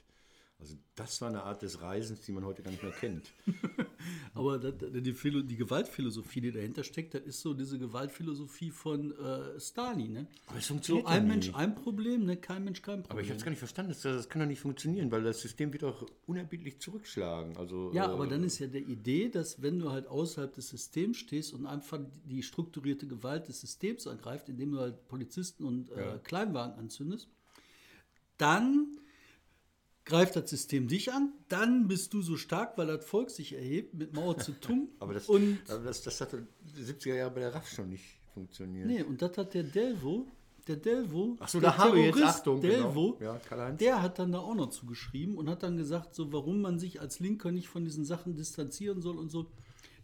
Also 0.58 0.74
das 0.94 1.20
war 1.20 1.28
eine 1.28 1.42
Art 1.42 1.60
des 1.60 1.82
Reisens, 1.82 2.22
die 2.22 2.32
man 2.32 2.42
heute 2.46 2.62
gar 2.62 2.70
nicht 2.70 2.82
mehr 2.82 2.92
kennt. 2.92 3.30
Aber 4.34 4.58
die, 4.58 5.02
die 5.02 5.56
Gewaltphilosophie, 5.56 6.40
die 6.40 6.50
dahinter 6.50 6.82
steckt, 6.82 7.12
das 7.12 7.22
ist 7.24 7.40
so 7.42 7.52
diese 7.52 7.78
Gewaltphilosophie 7.78 8.70
von 8.70 9.12
äh, 9.18 9.60
Stalin. 9.60 10.12
Ne? 10.14 10.26
Aber 10.46 10.58
es 10.58 10.64
So 10.66 10.74
funktioniert 10.74 11.06
ein 11.08 11.22
ja 11.24 11.28
Mensch, 11.28 11.46
nicht. 11.48 11.56
ein 11.56 11.74
Problem, 11.74 12.24
ne? 12.24 12.38
kein 12.38 12.64
Mensch, 12.64 12.80
kein 12.80 13.02
Problem. 13.02 13.10
Aber 13.10 13.20
ich 13.20 13.28
habe 13.28 13.36
es 13.36 13.44
gar 13.44 13.50
nicht 13.50 13.58
verstanden. 13.58 13.92
Das, 13.92 14.00
das 14.00 14.30
kann 14.30 14.40
doch 14.40 14.48
nicht 14.48 14.60
funktionieren, 14.60 15.10
weil 15.10 15.22
das 15.22 15.42
System 15.42 15.74
wird 15.74 15.84
auch 15.84 16.06
unerbittlich 16.26 16.80
zurückschlagen. 16.80 17.58
Also, 17.58 17.92
Ja, 17.92 18.06
äh, 18.06 18.12
aber 18.14 18.26
dann 18.26 18.42
ist 18.42 18.58
ja 18.58 18.66
der 18.66 18.80
Idee, 18.82 19.28
dass 19.28 19.60
wenn 19.60 19.78
du 19.78 19.90
halt 19.92 20.06
außerhalb 20.06 20.54
des 20.54 20.68
Systems 20.70 21.18
stehst 21.18 21.52
und 21.52 21.66
einfach 21.66 22.00
die 22.24 22.42
strukturierte 22.42 23.06
Gewalt 23.06 23.48
des 23.48 23.60
Systems 23.60 24.06
angreift, 24.06 24.48
indem 24.48 24.72
du 24.72 24.78
halt 24.80 25.06
Polizisten 25.08 25.64
und 25.64 25.90
äh, 25.90 26.18
Kleinwagen 26.24 26.78
anzündest, 26.78 27.28
dann 28.38 28.96
greift 30.06 30.36
das 30.36 30.48
System 30.48 30.88
dich 30.88 31.12
an, 31.12 31.32
dann 31.48 31.88
bist 31.88 32.14
du 32.14 32.22
so 32.22 32.36
stark, 32.36 32.78
weil 32.78 32.86
das 32.86 33.04
Volk 33.04 33.28
sich 33.28 33.52
erhebt 33.52 33.92
mit 33.92 34.14
Mao 34.14 34.32
Zedong 34.32 34.88
aber 35.00 35.14
das, 35.14 35.28
und 35.28 35.58
aber 35.68 35.84
das, 35.84 36.02
das 36.02 36.20
hat 36.20 36.32
in 36.32 36.46
den 36.76 36.86
70er 36.86 37.14
Jahren 37.14 37.34
bei 37.34 37.40
der 37.40 37.54
RAF 37.54 37.68
schon 37.68 37.90
nicht 37.90 38.04
funktioniert. 38.32 38.86
nee, 38.86 39.02
und 39.02 39.20
das 39.20 39.36
hat 39.36 39.52
der 39.52 39.64
Delvo, 39.64 40.26
der 40.66 40.76
Delvo, 40.76 41.36
Ach 41.40 41.48
so, 41.48 41.60
der 41.60 41.70
da 41.70 41.78
haben 41.78 41.96
wir 41.96 42.04
jetzt, 42.06 42.22
Achtung, 42.22 42.60
Delvo, 42.60 43.16
genau. 43.18 43.38
Ja, 43.50 43.72
der 43.72 44.02
hat 44.02 44.18
dann 44.18 44.32
da 44.32 44.38
auch 44.38 44.54
noch 44.54 44.70
zugeschrieben 44.70 45.36
und 45.36 45.50
hat 45.50 45.62
dann 45.62 45.76
gesagt, 45.76 46.14
so 46.14 46.32
warum 46.32 46.60
man 46.60 46.78
sich 46.78 47.00
als 47.00 47.18
Linker 47.18 47.50
nicht 47.50 47.68
von 47.68 47.84
diesen 47.84 48.04
Sachen 48.04 48.36
distanzieren 48.36 49.02
soll 49.02 49.18
und 49.18 49.30
so. 49.30 49.50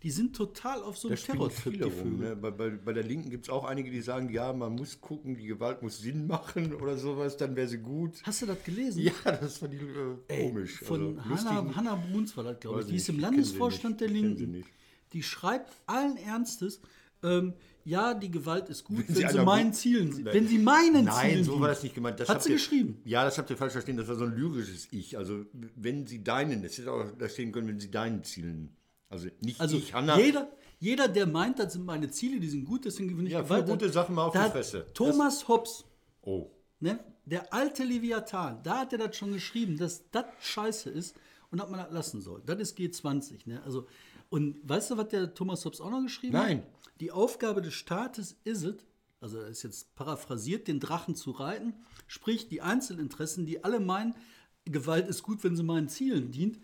Die 0.02 0.10
sind 0.10 0.34
total 0.34 0.82
auf 0.82 0.98
so 0.98 1.08
einem 1.08 1.16
Terrortrip, 1.16 1.74
die. 1.74 1.90
Vögel. 1.90 2.12
Ne? 2.30 2.36
Bei, 2.36 2.50
bei, 2.50 2.70
bei 2.70 2.92
der 2.92 3.04
Linken 3.04 3.30
gibt 3.30 3.44
es 3.46 3.50
auch 3.50 3.64
einige, 3.64 3.90
die 3.90 4.00
sagen, 4.00 4.30
ja, 4.30 4.52
man 4.52 4.74
muss 4.74 5.00
gucken, 5.00 5.36
die 5.36 5.46
Gewalt 5.46 5.82
muss 5.82 5.98
Sinn 5.98 6.26
machen 6.26 6.74
oder 6.74 6.96
sowas, 6.96 7.36
dann 7.36 7.54
wäre 7.54 7.68
sie 7.68 7.78
gut. 7.78 8.20
Hast 8.24 8.42
du 8.42 8.46
das 8.46 8.62
gelesen? 8.64 9.00
Ja, 9.02 9.12
das 9.24 9.58
fand 9.58 9.74
ich 9.74 9.82
äh, 9.82 10.16
Ey, 10.28 10.48
komisch. 10.48 10.80
Von 10.80 11.18
also, 11.18 11.28
lustig. 11.28 11.50
Hanna, 11.50 11.76
Hanna 11.76 11.94
Bruns 11.94 12.36
war 12.36 12.44
das, 12.44 12.58
glaube 12.58 12.80
ich. 12.80 12.86
Die 12.86 12.96
ist 12.96 13.08
im 13.08 13.20
Landesvorstand 13.20 14.00
der 14.00 14.08
Linken. 14.08 14.64
Die 15.12 15.22
schreibt 15.22 15.72
allen 15.86 16.16
Ernstes, 16.16 16.80
ähm, 17.22 17.52
ja, 17.84 18.14
die 18.14 18.30
Gewalt 18.30 18.68
ist 18.68 18.84
gut, 18.84 19.04
wenn, 19.08 19.14
sie 19.14 19.28
sie, 19.28 19.44
meinen 19.44 19.72
Zielen, 19.72 20.08
Nein. 20.10 20.34
wenn 20.34 20.46
sie 20.48 20.58
meinen 20.58 21.04
Nein, 21.04 21.30
Zielen 21.30 21.44
so 21.44 21.60
war 21.60 21.68
das 21.68 21.82
nicht 21.82 21.94
gemeint. 21.94 22.18
Das 22.20 22.28
Hat 22.28 22.42
sie 22.42 22.50
ihr- 22.50 22.56
geschrieben. 22.56 23.00
Ja, 23.04 23.24
das 23.24 23.38
habt 23.38 23.50
ihr 23.50 23.56
falsch 23.56 23.72
verstehen. 23.72 23.96
Das 23.96 24.06
war 24.08 24.14
so 24.14 24.24
ein 24.24 24.34
lyrisches 24.34 24.88
Ich. 24.92 25.18
Also, 25.18 25.44
wenn 25.76 26.06
sie 26.06 26.22
deinen, 26.22 26.64
es 26.64 26.78
hätte 26.78 26.92
auch 26.92 27.10
da 27.18 27.28
stehen 27.28 27.50
können, 27.52 27.68
wenn 27.68 27.80
sie 27.80 27.90
deinen 27.90 28.22
Zielen. 28.24 28.76
Also 29.12 29.28
nicht 29.40 29.60
Also 29.60 29.76
ich, 29.76 29.92
Hanna. 29.92 30.18
jeder, 30.18 30.50
jeder, 30.80 31.06
der 31.06 31.26
meint, 31.26 31.58
das 31.58 31.74
sind 31.74 31.84
meine 31.84 32.10
Ziele, 32.10 32.40
die 32.40 32.48
sind 32.48 32.64
gut, 32.64 32.84
deswegen 32.86 33.08
gewinne 33.10 33.28
ich 33.28 33.34
Ja, 33.34 33.42
Gewalt. 33.42 33.66
gute 33.68 33.88
Sachen 33.90 34.14
mal 34.14 34.24
auf 34.24 34.32
da 34.32 34.40
die 34.40 34.44
hat 34.46 34.52
Fresse. 34.52 34.86
Thomas 34.94 35.46
Hobbes, 35.46 35.84
oh. 36.22 36.50
ne, 36.80 36.98
der 37.26 37.52
alte 37.52 37.84
Leviathan, 37.84 38.62
da 38.62 38.78
hat 38.80 38.92
er 38.92 38.98
das 38.98 39.16
schon 39.16 39.32
geschrieben, 39.32 39.76
dass 39.76 40.10
das 40.10 40.24
scheiße 40.40 40.90
ist 40.90 41.14
und 41.50 41.60
dass 41.60 41.68
man 41.68 41.80
das 41.80 41.92
lassen 41.92 42.22
soll. 42.22 42.42
Das 42.46 42.58
ist 42.58 42.78
G20. 42.78 43.40
Ne? 43.44 43.62
Also, 43.64 43.86
und 44.30 44.56
weißt 44.68 44.90
du, 44.92 44.96
was 44.96 45.08
der 45.08 45.34
Thomas 45.34 45.64
Hobbes 45.66 45.80
auch 45.82 45.90
noch 45.90 46.02
geschrieben 46.02 46.32
Nein. 46.32 46.58
hat? 46.58 46.66
Die 47.00 47.12
Aufgabe 47.12 47.60
des 47.60 47.74
Staates 47.74 48.36
ist 48.44 48.64
es, 48.64 48.76
also 49.20 49.38
er 49.38 49.48
ist 49.48 49.62
jetzt 49.62 49.94
paraphrasiert, 49.94 50.66
den 50.68 50.80
Drachen 50.80 51.14
zu 51.14 51.32
reiten, 51.32 51.74
sprich 52.06 52.48
die 52.48 52.62
Einzelinteressen, 52.62 53.44
die 53.44 53.62
alle 53.62 53.78
meinen, 53.78 54.14
Gewalt 54.64 55.06
ist 55.08 55.22
gut, 55.22 55.44
wenn 55.44 55.54
sie 55.54 55.62
meinen 55.64 55.88
Zielen 55.88 56.30
dient, 56.30 56.58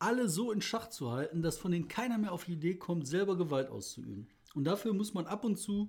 alle 0.00 0.28
so 0.28 0.50
in 0.50 0.60
Schach 0.60 0.88
zu 0.88 1.12
halten, 1.12 1.42
dass 1.42 1.58
von 1.58 1.70
denen 1.70 1.86
keiner 1.86 2.18
mehr 2.18 2.32
auf 2.32 2.44
die 2.44 2.54
Idee 2.54 2.74
kommt, 2.74 3.06
selber 3.06 3.36
Gewalt 3.36 3.68
auszuüben. 3.68 4.26
Und 4.54 4.64
dafür 4.64 4.92
muss 4.92 5.14
man 5.14 5.26
ab 5.26 5.44
und 5.44 5.56
zu, 5.56 5.88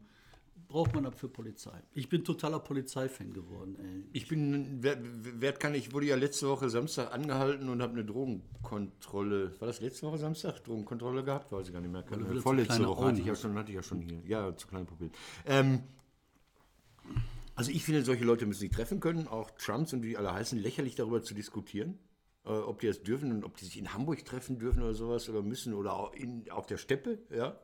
braucht 0.68 0.94
man 0.94 1.06
ab 1.06 1.20
für 1.20 1.28
Polizei. 1.28 1.82
Ich 1.94 2.10
bin 2.10 2.24
totaler 2.24 2.60
Polizeifan 2.60 3.34
geworden, 3.34 3.76
ey. 3.82 4.04
Ich 4.14 4.28
bin, 4.28 4.78
wer, 4.82 4.98
wer 5.02 5.54
kann, 5.54 5.76
ich 5.76 5.94
wurde 5.94 6.06
ja 6.06 6.16
letzte 6.16 6.48
Woche 6.48 6.70
Samstag 6.70 7.14
angehalten 7.14 7.70
und 7.70 7.82
habe 7.82 7.94
eine 7.94 8.06
Drogenkontrolle, 8.06 9.60
war 9.60 9.68
das 9.68 9.82
letzte 9.82 10.08
Woche 10.08 10.18
Samstag? 10.18 10.64
Drogenkontrolle 10.64 11.24
gehabt? 11.24 11.52
Weiß 11.52 11.68
ich 11.68 11.74
gar 11.74 11.82
nicht 11.82 11.92
mehr. 11.92 12.06
zu 12.06 12.42
Vorletzte 12.42 12.86
Woche 12.86 13.06
hatte 13.06 13.20
ich, 13.20 13.26
ja 13.26 13.36
schon, 13.36 13.56
hatte 13.56 13.72
ich 13.72 13.76
ja 13.76 13.84
schon 13.84 14.02
hier. 14.02 14.22
Ja, 14.26 14.56
zu 14.56 14.68
kleine 14.68 14.86
Pupillen. 14.86 15.12
Ähm, 15.46 15.84
also 17.56 17.72
ich 17.72 17.84
finde, 17.84 18.04
solche 18.04 18.24
Leute 18.24 18.46
müssen 18.46 18.62
sich 18.62 18.72
treffen 18.72 19.00
können, 19.00 19.28
auch 19.28 19.52
Trumps 19.52 19.94
und 19.94 20.04
wie 20.04 20.10
die 20.10 20.18
alle 20.18 20.34
heißen, 20.34 20.58
lächerlich 20.58 20.96
darüber 20.96 21.22
zu 21.22 21.34
diskutieren, 21.34 22.00
ob 22.50 22.80
die 22.80 22.88
das 22.88 23.04
dürfen 23.04 23.32
und 23.32 23.44
ob 23.44 23.56
die 23.58 23.66
sich 23.66 23.78
in 23.78 23.94
Hamburg 23.94 24.26
treffen 24.26 24.58
dürfen 24.60 24.82
oder 24.82 24.94
sowas 24.94 25.30
oder 25.30 25.42
müssen 25.42 25.74
oder 25.74 25.94
auch 25.94 26.14
in, 26.14 26.50
auf 26.50 26.66
der 26.66 26.78
Steppe, 26.78 27.20
ja. 27.30 27.60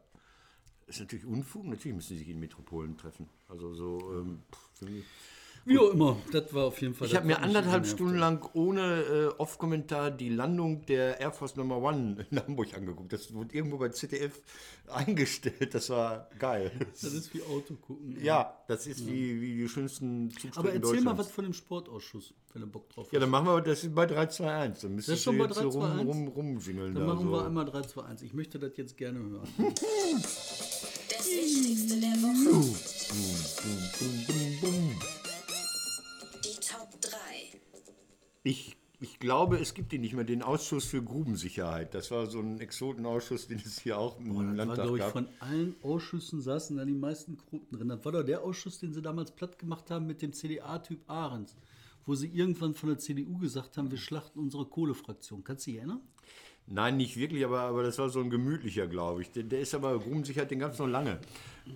ist 0.86 1.00
natürlich 1.00 1.26
Unfug. 1.26 1.66
Natürlich 1.66 1.96
müssen 1.96 2.10
sie 2.10 2.20
sich 2.20 2.30
in 2.30 2.40
Metropolen 2.40 2.98
treffen. 2.98 3.30
Also 3.48 3.74
so. 3.74 4.00
Ähm, 4.14 4.44
pff, 4.54 4.70
finde 4.80 4.94
ich- 5.00 5.06
Wie 5.68 5.78
auch 5.80 5.92
immer, 5.92 6.18
das 6.32 6.54
war 6.54 6.66
auf 6.66 6.80
jeden 6.82 6.94
Fall. 6.94 7.08
ich 7.08 7.16
habe 7.16 7.28
mir 7.28 7.40
anderthalb 7.40 7.86
Stunden 7.86 8.16
lang 8.18 8.48
ohne 8.54 9.02
äh, 9.02 9.28
Off-Kommentar 9.38 10.12
die 10.12 10.30
Landung 10.30 10.86
der 10.86 11.20
Air 11.20 11.34
Force 11.34 11.58
Number 11.58 11.78
One 11.82 12.26
in 12.32 12.40
Hamburg 12.40 12.74
angeguckt. 12.74 13.12
Das 13.12 13.34
wurde 13.34 13.54
irgendwo 13.54 13.78
bei 13.78 13.90
ZDF 13.90 14.42
eingestellt. 14.88 15.74
Das 15.74 15.90
war 15.90 16.30
geil. 16.40 16.72
Das 16.94 17.04
ist 17.14 17.34
wie 17.34 17.42
Auto 17.44 17.76
gucken. 17.76 18.18
Ja, 18.22 18.58
das 18.70 18.88
ist 18.88 19.06
wie, 19.08 19.42
wie 19.42 19.58
die 19.58 19.68
schönsten 19.68 20.32
Zugstrecken 20.32 20.58
Aber 20.58 20.74
erzähl 20.74 21.02
mal 21.02 21.18
was 21.18 21.30
von 21.30 21.44
dem 21.44 21.54
Sportausschuss, 21.54 22.34
wenn 22.54 22.62
du 22.62 22.68
Bock 22.68 22.90
drauf 22.90 23.08
hast. 23.08 23.14
Ja, 23.14 23.20
dann 23.20 23.30
machen 23.30 23.48
wir 23.48 23.60
das 23.62 23.86
bei 23.94 24.06
321. 24.06 24.82
Dann 24.82 24.96
müsstest 24.96 25.10
Das 25.10 25.18
ist 25.20 25.24
schon 25.26 25.38
du 25.38 25.44
bei 25.44 25.50
jetzt 25.50 25.56
so 25.60 25.70
rum, 25.70 25.82
321? 25.82 26.16
rum, 26.16 26.28
rumsingeln. 26.30 26.96
Dann 26.96 27.08
da 27.08 27.14
machen 27.14 27.28
so. 27.28 27.32
wir 27.34 27.46
einmal 27.46 27.66
3, 27.66 27.82
2, 27.82 28.04
1. 28.04 28.22
Ich 28.22 28.34
möchte 28.34 28.58
das 28.58 28.72
jetzt 28.78 28.96
gerne 28.98 29.20
hören. 29.20 29.48
Das 31.10 31.26
Wichtigste 31.26 32.00
der 32.00 32.12
Woche. 32.22 32.78
Die 34.30 34.62
Ich, 38.50 38.78
ich 39.02 39.20
glaube, 39.20 39.58
es 39.60 39.74
gibt 39.74 39.92
ihn 39.94 40.02
nicht 40.02 40.14
mehr, 40.14 40.24
den 40.24 40.42
Ausschuss 40.42 40.86
für 40.86 41.04
Grubensicherheit. 41.04 41.94
Das 41.94 42.12
war 42.12 42.28
so 42.28 42.40
ein 42.40 42.60
Exotenausschuss, 42.60 43.48
den 43.48 43.58
es 43.58 43.80
hier 43.80 43.98
auch 44.00 44.18
im 44.20 44.28
Das 44.30 44.36
war, 44.38 44.44
Landtag 44.54 44.84
glaube 44.86 44.98
ich, 44.98 45.04
gab. 45.04 45.12
von 45.12 45.28
allen 45.40 45.76
Ausschüssen 45.84 46.42
saßen 46.42 46.78
da 46.78 46.86
die 46.86 46.94
meisten 46.94 47.36
Gruppen 47.38 47.78
drin. 47.78 47.90
Das 47.90 48.06
war 48.06 48.14
doch 48.14 48.24
der 48.24 48.44
Ausschuss, 48.44 48.80
den 48.80 48.94
sie 48.94 49.02
damals 49.02 49.32
platt 49.32 49.60
gemacht 49.60 49.92
haben 49.92 50.08
mit 50.08 50.22
dem 50.22 50.32
CDA-Typ 50.32 51.10
Ahrens, 51.10 51.56
wo 52.06 52.16
sie 52.16 52.28
irgendwann 52.28 52.74
von 52.74 52.90
der 52.90 52.98
CDU 53.00 53.38
gesagt 53.38 53.78
haben, 53.78 53.92
wir 53.92 53.98
schlachten 53.98 54.40
unsere 54.40 54.66
Kohlefraktion. 54.66 55.44
Kannst 55.44 55.68
du 55.68 55.72
dich 55.72 55.80
erinnern? 55.80 56.02
Nein, 56.70 56.98
nicht 56.98 57.16
wirklich, 57.16 57.46
aber, 57.46 57.62
aber 57.62 57.84
das 57.84 57.98
war 57.98 58.10
so 58.10 58.20
ein 58.20 58.30
gemütlicher, 58.30 58.88
glaube 58.88 59.22
ich. 59.22 59.32
Der, 59.32 59.44
der 59.44 59.62
ist 59.62 59.74
aber 59.74 59.98
Grubensicherheit, 60.00 60.52
den 60.52 60.62
es 60.62 60.78
noch 60.78 60.88
lange. 60.88 61.18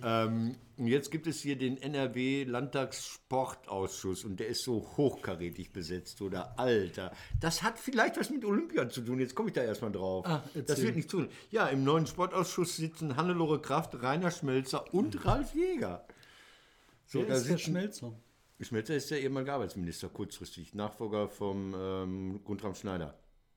Ähm, 0.02 0.54
und 0.76 0.86
jetzt 0.86 1.10
gibt 1.10 1.26
es 1.26 1.40
hier 1.40 1.56
den 1.56 1.80
NRW-Landtagssportausschuss 1.80 4.24
und 4.24 4.38
der 4.38 4.48
ist 4.48 4.64
so 4.64 4.86
hochkarätig 4.98 5.72
besetzt, 5.72 6.20
oder 6.20 6.58
Alter. 6.58 7.10
Das 7.40 7.62
hat 7.62 7.78
vielleicht 7.78 8.18
was 8.18 8.28
mit 8.28 8.44
Olympia 8.44 8.90
zu 8.90 9.00
tun. 9.00 9.18
Jetzt 9.18 9.34
komme 9.34 9.48
ich 9.48 9.54
da 9.54 9.62
erstmal 9.62 9.92
drauf. 9.92 10.26
Ah, 10.26 10.42
das 10.66 10.82
wird 10.82 10.96
nicht 10.96 11.10
tun. 11.10 11.30
Ja, 11.50 11.68
im 11.68 11.84
neuen 11.84 12.06
Sportausschuss 12.06 12.76
sitzen 12.76 13.16
Hannelore 13.16 13.62
Kraft, 13.62 14.02
Rainer 14.02 14.30
Schmelzer 14.30 14.92
und 14.92 15.24
Ralf 15.24 15.54
Jäger. 15.54 16.04
So, 17.06 17.20
Wer 17.20 17.28
da 17.28 17.36
ist 17.36 17.48
der 17.48 17.56
Schmelzer? 17.56 18.12
Schmelzer 18.60 18.94
ist 18.94 19.10
der 19.10 19.22
ehemalige 19.22 19.54
Arbeitsminister, 19.54 20.10
kurzfristig. 20.10 20.74
Nachfolger 20.74 21.28
vom 21.28 21.74
ähm, 21.74 22.44
Guntram 22.44 22.74
Schneider. 22.74 23.14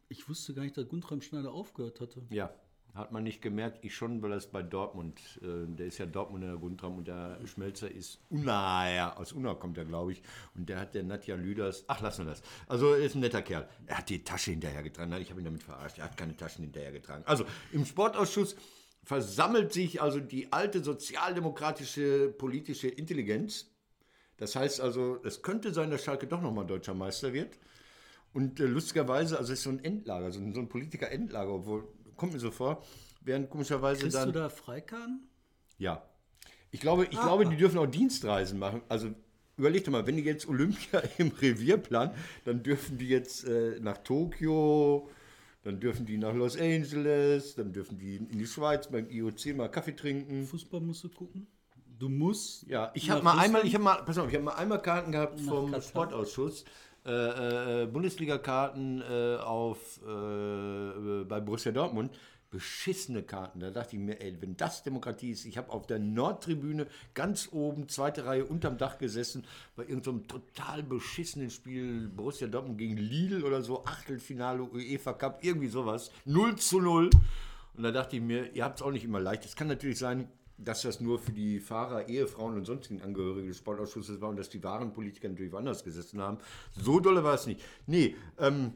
Ich 0.08 0.30
wusste 0.30 0.54
gar 0.54 0.64
nicht, 0.64 0.78
dass 0.78 0.88
Guntram 0.88 1.22
Schneider 1.22 1.52
aufgehört 1.52 2.00
hatte. 2.00 2.24
Ja, 2.30 2.54
hat 2.96 3.12
man 3.12 3.24
nicht 3.24 3.42
gemerkt. 3.42 3.84
Ich 3.84 3.94
schon, 3.94 4.22
weil 4.22 4.30
das 4.30 4.48
bei 4.48 4.64
Dortmund, 4.64 5.20
äh, 5.42 5.68
der 5.68 5.88
ist 5.88 5.98
ja 5.98 6.06
Dortmunder 6.06 6.48
der 6.48 6.58
Guntram 6.58 6.98
und 6.98 7.08
der 7.08 7.40
Schmelzer 7.46 7.92
ist 7.92 8.20
Unna, 8.30 9.16
aus 9.18 9.34
Unna 9.34 9.54
kommt 9.54 9.78
er, 9.78 9.86
glaube 9.86 10.14
ich. 10.14 10.22
Und 10.56 10.70
der 10.70 10.80
hat 10.80 10.96
der 10.96 11.04
Nadja 11.04 11.36
Lüders, 11.36 11.84
ach, 11.88 12.02
lassen 12.02 12.26
wir 12.26 12.32
das. 12.32 12.42
Also, 12.68 12.94
er 12.94 13.00
ist 13.00 13.16
ein 13.16 13.20
netter 13.20 13.42
Kerl. 13.42 13.68
Er 13.86 13.98
hat 13.98 14.10
die 14.10 14.24
Tasche 14.24 14.52
hinterhergetragen. 14.52 15.10
Nein, 15.10 15.22
ich 15.22 15.30
habe 15.30 15.42
ihn 15.42 15.46
damit 15.46 15.64
verarscht. 15.64 15.98
Er 15.98 16.06
hat 16.06 16.16
keine 16.16 16.38
Taschen 16.38 16.64
hinterhergetragen. 16.64 17.26
Also, 17.28 17.46
im 17.74 17.86
Sportausschuss 17.86 18.56
versammelt 19.04 19.74
sich 19.74 20.02
also 20.02 20.20
die 20.20 20.52
alte 20.54 20.84
sozialdemokratische 20.84 22.30
politische 22.30 22.88
Intelligenz. 22.88 23.72
Das 24.38 24.56
heißt 24.56 24.82
also, 24.82 25.20
es 25.24 25.42
könnte 25.42 25.74
sein, 25.74 25.92
dass 25.92 26.04
Schalke 26.04 26.28
doch 26.28 26.42
nochmal 26.42 26.66
deutscher 26.66 26.94
Meister 26.94 27.34
wird. 27.34 27.58
Und 28.36 28.60
äh, 28.60 28.66
lustigerweise, 28.66 29.38
also 29.38 29.54
es 29.54 29.60
ist 29.60 29.64
so 29.64 29.70
ein 29.70 29.82
Endlager, 29.82 30.30
so 30.30 30.42
ein, 30.42 30.54
so 30.54 30.60
ein 30.60 30.68
Politiker-Endlager, 30.68 31.54
obwohl, 31.54 31.88
kommt 32.18 32.34
mir 32.34 32.40
so 32.40 32.52
vor, 32.52 32.84
während 33.22 33.50
komischerweise 33.50 34.02
Kriegst 34.02 34.18
dann. 34.18 34.34
du 34.34 34.40
da 34.40 34.50
Freikarten? 34.50 35.30
Ja. 35.78 36.04
Ich 36.70 36.82
glaube, 36.82 37.06
ich 37.06 37.12
glaube, 37.12 37.46
die 37.46 37.56
dürfen 37.56 37.78
auch 37.78 37.86
Dienstreisen 37.86 38.60
machen. 38.60 38.82
Also 38.90 39.12
überleg 39.56 39.86
doch 39.86 39.94
mal, 39.94 40.06
wenn 40.06 40.18
die 40.18 40.24
jetzt 40.24 40.50
Olympia 40.50 41.02
im 41.18 41.30
Revier 41.30 41.78
planen, 41.78 42.12
dann 42.44 42.62
dürfen 42.62 42.98
die 42.98 43.08
jetzt 43.08 43.48
äh, 43.48 43.80
nach 43.80 44.00
Tokio, 44.00 45.10
dann 45.64 45.80
dürfen 45.80 46.06
die 46.06 46.18
nach 46.18 46.34
Los 46.34 46.60
Angeles, 46.60 47.56
dann 47.56 47.72
dürfen 47.72 47.98
die 47.98 48.18
in 48.18 48.38
die 48.38 48.48
Schweiz 48.48 48.90
beim 48.90 49.10
IOC 49.10 49.56
mal 49.56 49.70
Kaffee 49.70 49.96
trinken. 49.96 50.46
Fußball 50.46 50.82
musst 50.82 51.06
du 51.06 51.10
gucken. 51.10 51.48
Du 51.98 52.10
musst. 52.10 52.68
Ja, 52.68 52.92
ich 52.96 53.10
habe 53.10 53.24
mal 53.24 53.32
einmal, 53.40 53.62
Russland. 53.62 53.66
ich 53.66 53.74
habe 53.76 53.84
mal, 53.86 54.04
pass 54.04 54.18
auf, 54.18 54.28
ich 54.28 54.36
habe 54.36 54.44
mal 54.44 54.56
einmal 54.56 54.82
Karten 54.82 55.14
gehabt 55.14 55.40
vom. 55.40 55.74
Sportausschuss. 55.82 56.66
Äh, 57.06 57.84
äh, 57.84 57.86
Bundesliga-Karten 57.86 59.02
äh, 59.02 59.38
auf 59.38 60.00
äh, 60.02 61.24
bei 61.24 61.40
Borussia 61.40 61.72
Dortmund. 61.72 62.12
Beschissene 62.50 63.22
Karten. 63.22 63.60
Da 63.60 63.70
dachte 63.70 63.96
ich 63.96 64.02
mir, 64.02 64.20
ey, 64.22 64.36
wenn 64.40 64.58
das 64.58 64.82
Demokratie 64.82 65.32
ist, 65.32 65.46
ich 65.46 65.58
habe 65.58 65.72
auf 65.72 65.86
der 65.86 66.00
Nordtribüne 66.00 66.88
ganz 67.14 67.50
oben, 67.52 67.90
zweite 67.90 68.26
Reihe 68.26 68.46
unterm 68.46 68.78
Dach 68.78 68.98
gesessen, 68.98 69.46
bei 69.76 69.84
irgendeinem 69.84 70.28
total 70.28 70.82
beschissenen 70.82 71.52
Spiel 71.52 72.08
Borussia 72.08 72.48
Dortmund 72.48 72.78
gegen 72.80 72.98
Lille 72.98 73.46
oder 73.46 73.62
so, 73.62 73.86
Achtelfinale 73.86 74.64
UEFA 74.64 75.14
Cup, 75.14 75.44
irgendwie 75.44 75.68
sowas. 75.68 76.12
0 76.26 76.56
zu 76.56 76.80
0. 76.80 77.10
Und 77.76 77.84
da 77.84 77.92
dachte 77.92 78.16
ich 78.16 78.22
mir, 78.22 78.52
ihr 78.56 78.64
habt 78.64 78.80
es 78.80 78.86
auch 78.86 78.92
nicht 78.92 79.04
immer 79.04 79.20
leicht. 79.20 79.46
Es 79.46 79.56
kann 79.56 79.68
natürlich 79.68 80.00
sein, 80.00 80.30
dass 80.58 80.82
das 80.82 81.02
nur 81.02 81.20
für 81.20 81.32
die 81.32 81.60
Fahrer, 81.60 82.08
Ehefrauen 82.08 82.56
und 82.56 82.66
sonstigen 82.66 83.02
Angehörige 83.02 83.50
des 83.50 83.58
Sportausschusses 83.58 84.22
war 84.22 84.30
und 84.30 84.38
dass 84.38 84.50
die 84.50 84.64
wahren 84.64 84.94
Politiker 84.94 85.28
natürlich 85.28 85.52
woanders 85.52 85.84
gesessen 85.84 86.22
haben. 86.22 86.38
So 86.72 87.00
dolle 87.00 87.24
war 87.24 87.34
es 87.34 87.46
nicht. 87.46 87.62
Nee, 87.88 88.16
ähm, 88.40 88.74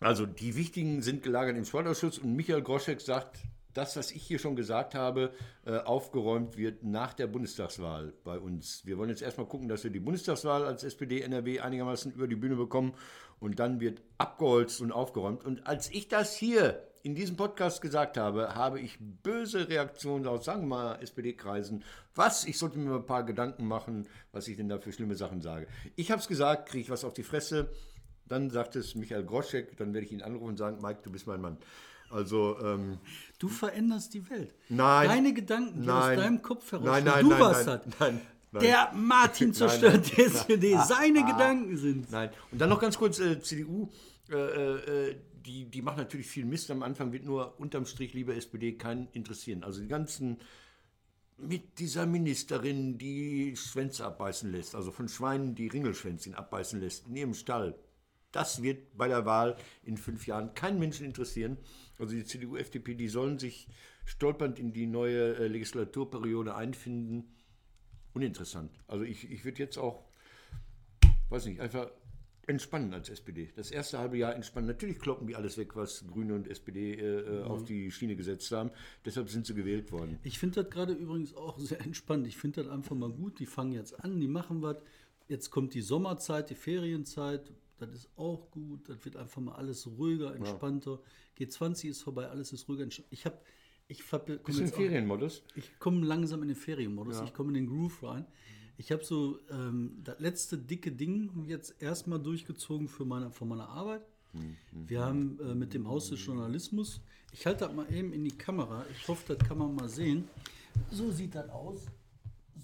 also 0.00 0.26
die 0.26 0.56
Wichtigen 0.56 1.02
sind 1.02 1.22
gelagert 1.22 1.56
im 1.56 1.64
Sportausschuss 1.64 2.18
und 2.18 2.34
Michael 2.36 2.62
Groschek 2.62 3.00
sagt, 3.00 3.38
das, 3.76 3.96
was 3.96 4.10
ich 4.10 4.22
hier 4.22 4.38
schon 4.38 4.56
gesagt 4.56 4.94
habe, 4.94 5.32
äh, 5.66 5.78
aufgeräumt 5.78 6.56
wird 6.56 6.82
nach 6.82 7.12
der 7.12 7.26
Bundestagswahl 7.26 8.14
bei 8.24 8.38
uns. 8.38 8.86
Wir 8.86 8.96
wollen 8.96 9.10
jetzt 9.10 9.22
erstmal 9.22 9.46
gucken, 9.46 9.68
dass 9.68 9.84
wir 9.84 9.90
die 9.90 10.00
Bundestagswahl 10.00 10.64
als 10.64 10.82
SPD 10.82 11.20
NRW 11.20 11.60
einigermaßen 11.60 12.12
über 12.12 12.26
die 12.26 12.36
Bühne 12.36 12.56
bekommen 12.56 12.94
und 13.38 13.58
dann 13.58 13.80
wird 13.80 14.02
abgeholzt 14.16 14.80
und 14.80 14.92
aufgeräumt. 14.92 15.44
Und 15.44 15.66
als 15.66 15.90
ich 15.90 16.08
das 16.08 16.34
hier 16.34 16.82
in 17.06 17.14
diesem 17.14 17.36
Podcast 17.36 17.80
gesagt 17.80 18.16
habe, 18.16 18.56
habe 18.56 18.80
ich 18.80 18.98
böse 18.98 19.68
Reaktionen 19.68 20.26
aus, 20.26 20.44
sagen 20.44 20.62
wir 20.62 20.66
mal, 20.66 20.98
SPD-Kreisen. 21.00 21.84
Was? 22.16 22.44
Ich 22.46 22.58
sollte 22.58 22.80
mir 22.80 22.90
mal 22.90 22.96
ein 22.96 23.06
paar 23.06 23.22
Gedanken 23.22 23.64
machen, 23.64 24.08
was 24.32 24.48
ich 24.48 24.56
denn 24.56 24.68
da 24.68 24.80
für 24.80 24.90
schlimme 24.90 25.14
Sachen 25.14 25.40
sage. 25.40 25.68
Ich 25.94 26.10
habe 26.10 26.20
es 26.20 26.26
gesagt, 26.26 26.68
kriege 26.68 26.82
ich 26.82 26.90
was 26.90 27.04
auf 27.04 27.14
die 27.14 27.22
Fresse. 27.22 27.70
Dann 28.26 28.50
sagt 28.50 28.74
es 28.74 28.96
Michael 28.96 29.24
Groschek, 29.24 29.76
dann 29.76 29.94
werde 29.94 30.04
ich 30.04 30.12
ihn 30.12 30.20
anrufen 30.20 30.48
und 30.48 30.56
sagen, 30.56 30.78
Mike, 30.82 30.98
du 31.04 31.12
bist 31.12 31.28
mein 31.28 31.40
Mann. 31.40 31.58
Also, 32.10 32.58
ähm, 32.60 32.98
Du 33.38 33.46
veränderst 33.46 34.12
die 34.12 34.28
Welt. 34.28 34.52
Nein. 34.68 35.08
Deine 35.08 35.32
Gedanken, 35.32 35.82
die 35.82 35.86
Nein. 35.86 36.18
aus 36.18 36.24
deinem 36.24 36.42
Kopf 36.42 36.72
heraus. 36.72 36.86
Nein, 36.86 37.04
nein, 37.04 37.22
du 37.22 37.30
nein, 37.30 37.40
warst 37.40 37.66
nein, 37.68 37.80
das. 37.84 38.00
nein, 38.00 38.20
nein. 38.50 38.62
Der 38.64 38.92
Martin 38.94 39.54
zerstört 39.54 40.10
die 40.10 40.22
SPD. 40.22 40.76
Seine 40.84 41.24
Gedanken 41.24 41.76
sind. 41.76 42.10
Nein. 42.10 42.30
Und 42.50 42.60
dann 42.60 42.68
noch 42.68 42.80
ganz 42.80 42.98
kurz 42.98 43.20
äh, 43.20 43.40
CDU. 43.40 43.90
Äh, 44.28 44.34
äh, 44.34 45.16
die, 45.46 45.66
die 45.70 45.82
machen 45.82 45.98
natürlich 45.98 46.26
viel 46.26 46.44
Mist. 46.44 46.70
Am 46.70 46.82
Anfang 46.82 47.12
wird 47.12 47.24
nur 47.24 47.58
unterm 47.60 47.86
Strich, 47.86 48.12
liebe 48.14 48.34
SPD, 48.34 48.72
keinen 48.72 49.08
interessieren. 49.12 49.62
Also 49.62 49.80
die 49.80 49.88
ganzen 49.88 50.38
mit 51.38 51.78
dieser 51.78 52.06
Ministerin, 52.06 52.98
die 52.98 53.54
Schwänze 53.56 54.06
abbeißen 54.06 54.50
lässt, 54.50 54.74
also 54.74 54.90
von 54.90 55.08
Schweinen 55.08 55.54
die 55.54 55.68
Ringelschwänzchen 55.68 56.34
abbeißen 56.34 56.80
lässt, 56.80 57.06
in 57.06 57.16
ihrem 57.16 57.34
Stall. 57.34 57.78
Das 58.32 58.62
wird 58.62 58.96
bei 58.96 59.08
der 59.08 59.24
Wahl 59.24 59.56
in 59.82 59.96
fünf 59.96 60.26
Jahren 60.26 60.54
keinen 60.54 60.78
Menschen 60.78 61.06
interessieren. 61.06 61.58
Also 61.98 62.14
die 62.14 62.24
CDU, 62.24 62.56
FDP, 62.56 62.94
die 62.94 63.08
sollen 63.08 63.38
sich 63.38 63.68
stolpernd 64.04 64.58
in 64.58 64.72
die 64.72 64.86
neue 64.86 65.36
äh, 65.36 65.46
Legislaturperiode 65.46 66.54
einfinden. 66.54 67.34
Uninteressant. 68.14 68.72
Also 68.86 69.04
ich, 69.04 69.30
ich 69.30 69.44
würde 69.44 69.62
jetzt 69.62 69.78
auch, 69.78 70.04
weiß 71.28 71.46
nicht, 71.46 71.60
einfach 71.60 71.90
entspannen 72.46 72.92
als 72.94 73.08
SPD. 73.08 73.50
Das 73.56 73.70
erste 73.70 73.98
halbe 73.98 74.16
Jahr 74.18 74.34
entspannen. 74.34 74.66
Natürlich 74.68 74.98
kloppen 74.98 75.26
die 75.26 75.34
alles 75.36 75.58
weg, 75.58 75.74
was 75.76 76.06
Grüne 76.06 76.34
und 76.34 76.48
SPD 76.48 76.94
äh, 76.94 77.42
auf 77.42 77.64
die 77.64 77.90
Schiene 77.90 78.14
gesetzt 78.16 78.50
haben. 78.52 78.70
Deshalb 79.04 79.28
sind 79.28 79.46
sie 79.46 79.54
gewählt 79.54 79.90
worden. 79.92 80.18
Ich 80.22 80.38
finde 80.38 80.62
das 80.62 80.70
gerade 80.72 80.92
übrigens 80.92 81.34
auch 81.34 81.58
sehr 81.58 81.80
entspannt. 81.80 82.26
Ich 82.26 82.36
finde 82.36 82.62
das 82.62 82.72
einfach 82.72 82.94
mal 82.94 83.10
gut. 83.10 83.38
Die 83.40 83.46
fangen 83.46 83.72
jetzt 83.72 83.98
an, 84.04 84.20
die 84.20 84.28
machen 84.28 84.62
was. 84.62 84.76
Jetzt 85.28 85.50
kommt 85.50 85.74
die 85.74 85.80
Sommerzeit, 85.82 86.50
die 86.50 86.54
Ferienzeit. 86.54 87.52
Das 87.78 87.90
ist 87.92 88.08
auch 88.16 88.50
gut. 88.50 88.88
Das 88.88 89.04
wird 89.04 89.16
einfach 89.16 89.42
mal 89.42 89.54
alles 89.56 89.86
ruhiger, 89.86 90.34
entspannter. 90.34 91.00
G20 91.38 91.88
ist 91.90 92.02
vorbei, 92.02 92.28
alles 92.28 92.52
ist 92.52 92.68
ruhiger. 92.68 92.86
Ich 93.10 93.24
habe, 93.26 93.38
ich 93.88 94.00
hab, 94.12 94.26
komm 94.26 94.38
Bist 94.44 94.58
du 94.58 94.62
im 94.62 94.66
jetzt 94.66 94.74
auch- 94.74 94.78
Ferienmodus? 94.78 95.42
Ich 95.56 95.78
komme 95.78 96.06
langsam 96.06 96.42
in 96.42 96.48
den 96.48 96.56
Ferienmodus. 96.56 97.20
Ich 97.22 97.34
komme 97.34 97.48
in 97.48 97.54
den 97.54 97.66
Groove 97.66 98.02
rein. 98.04 98.24
Ich 98.78 98.92
habe 98.92 99.04
so 99.04 99.38
ähm, 99.50 99.98
das 100.04 100.18
letzte 100.20 100.58
dicke 100.58 100.92
Ding 100.92 101.46
jetzt 101.46 101.80
erstmal 101.80 102.20
durchgezogen 102.20 102.88
für 102.88 103.04
meine, 103.04 103.30
von 103.30 103.48
meiner 103.48 103.68
Arbeit. 103.68 104.02
Wir 104.72 105.02
haben 105.02 105.38
äh, 105.40 105.54
mit 105.54 105.72
dem 105.72 105.88
Haus 105.88 106.10
des 106.10 106.24
Journalismus, 106.24 107.00
ich 107.32 107.46
halte 107.46 107.66
das 107.66 107.74
mal 107.74 107.90
eben 107.92 108.12
in 108.12 108.24
die 108.24 108.36
Kamera, 108.36 108.84
ich 108.90 109.08
hoffe, 109.08 109.34
das 109.34 109.48
kann 109.48 109.58
man 109.58 109.74
mal 109.74 109.88
sehen. 109.88 110.28
So 110.90 111.10
sieht 111.10 111.34
das 111.34 111.48
aus. 111.48 111.86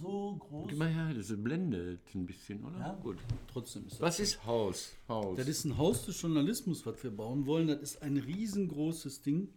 So 0.01 0.37
groß. 0.37 0.69
Gib 0.69 0.79
mal 0.79 0.89
her, 0.89 1.13
das 1.15 1.33
blendet 1.37 2.01
ein 2.15 2.27
bisschen, 2.27 2.65
oder? 2.65 2.79
Ja, 2.79 2.95
Gut. 3.03 3.19
Trotzdem 3.53 3.87
ist 3.87 3.95
das. 3.95 4.01
Was 4.01 4.21
ist 4.21 4.45
Haus? 4.45 4.93
Haus. 5.09 5.37
Das 5.37 5.47
ist 5.47 5.65
ein 5.65 5.77
Haus 5.77 6.07
des 6.07 6.21
Journalismus, 6.21 6.85
was 6.87 7.03
wir 7.03 7.11
bauen 7.11 7.47
wollen. 7.47 7.69
Das 7.69 7.81
ist 7.81 8.03
ein 8.03 8.17
riesengroßes 8.17 9.23
Ding. 9.23 9.49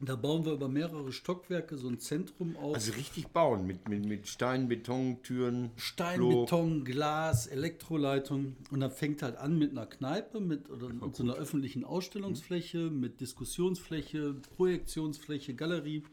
Da 0.00 0.14
bauen 0.14 0.44
wir 0.44 0.52
über 0.52 0.68
mehrere 0.68 1.10
Stockwerke 1.12 1.76
so 1.76 1.88
ein 1.88 1.98
Zentrum 1.98 2.56
auf. 2.56 2.74
Also 2.74 2.92
richtig 2.92 3.28
bauen 3.28 3.66
mit, 3.66 3.88
mit, 3.88 4.04
mit 4.04 4.28
Stein, 4.28 4.68
Beton, 4.68 5.22
Türen, 5.24 5.70
Stein, 5.74 6.18
Klo. 6.18 6.44
Beton, 6.44 6.84
Glas, 6.84 7.48
Elektroleitung. 7.48 8.56
Und 8.70 8.78
dann 8.78 8.92
fängt 8.92 9.22
halt 9.22 9.36
an 9.36 9.58
mit 9.58 9.72
einer 9.72 9.86
Kneipe, 9.86 10.38
mit, 10.38 10.70
oder 10.70 10.88
mit 10.88 11.16
so 11.16 11.24
einer 11.24 11.34
öffentlichen 11.34 11.84
Ausstellungsfläche, 11.84 12.90
mit 12.90 13.20
Diskussionsfläche, 13.20 14.34
Projektionsfläche, 14.56 15.54
Galerie. 15.54 16.04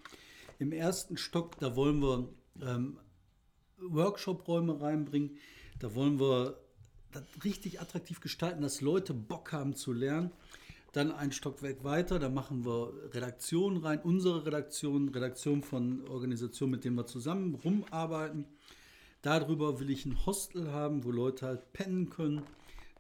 Im 0.58 0.72
ersten 0.72 1.15
Stock, 1.18 1.60
da 1.60 1.75
wollen 1.75 2.01
wir 2.01 2.27
ähm, 2.63 2.98
Workshop-Räume 3.77 4.82
reinbringen. 4.82 5.38
Da 5.77 5.94
wollen 5.94 6.20
wir 6.20 6.58
das 7.12 7.24
richtig 7.44 7.82
attraktiv 7.82 8.20
gestalten, 8.20 8.63
dass 8.63 8.82
Leute 8.82 9.13
Bock 9.13 9.51
haben 9.51 9.75
zu 9.75 9.94
lernen. 9.94 10.32
Dann 10.96 11.12
ein 11.12 11.34
Stockwerk 11.34 11.84
weiter, 11.84 12.20
da 12.20 12.30
machen 12.30 12.64
wir 12.64 12.94
Redaktionen 13.14 13.84
rein, 13.84 14.00
unsere 14.02 14.46
Redaktion, 14.46 15.10
Redaktion 15.10 15.62
von 15.62 16.08
Organisationen, 16.08 16.72
mit 16.72 16.86
denen 16.86 16.96
wir 16.96 17.06
zusammen 17.06 17.56
rumarbeiten. 17.56 18.46
Darüber 19.22 19.82
will 19.82 19.90
ich 19.90 20.06
ein 20.06 20.25
Hostel 20.25 20.72
haben, 20.72 21.04
wo 21.04 21.12
Leute 21.12 21.48
halt 21.48 21.74
pennen 21.74 22.10
können. 22.10 22.44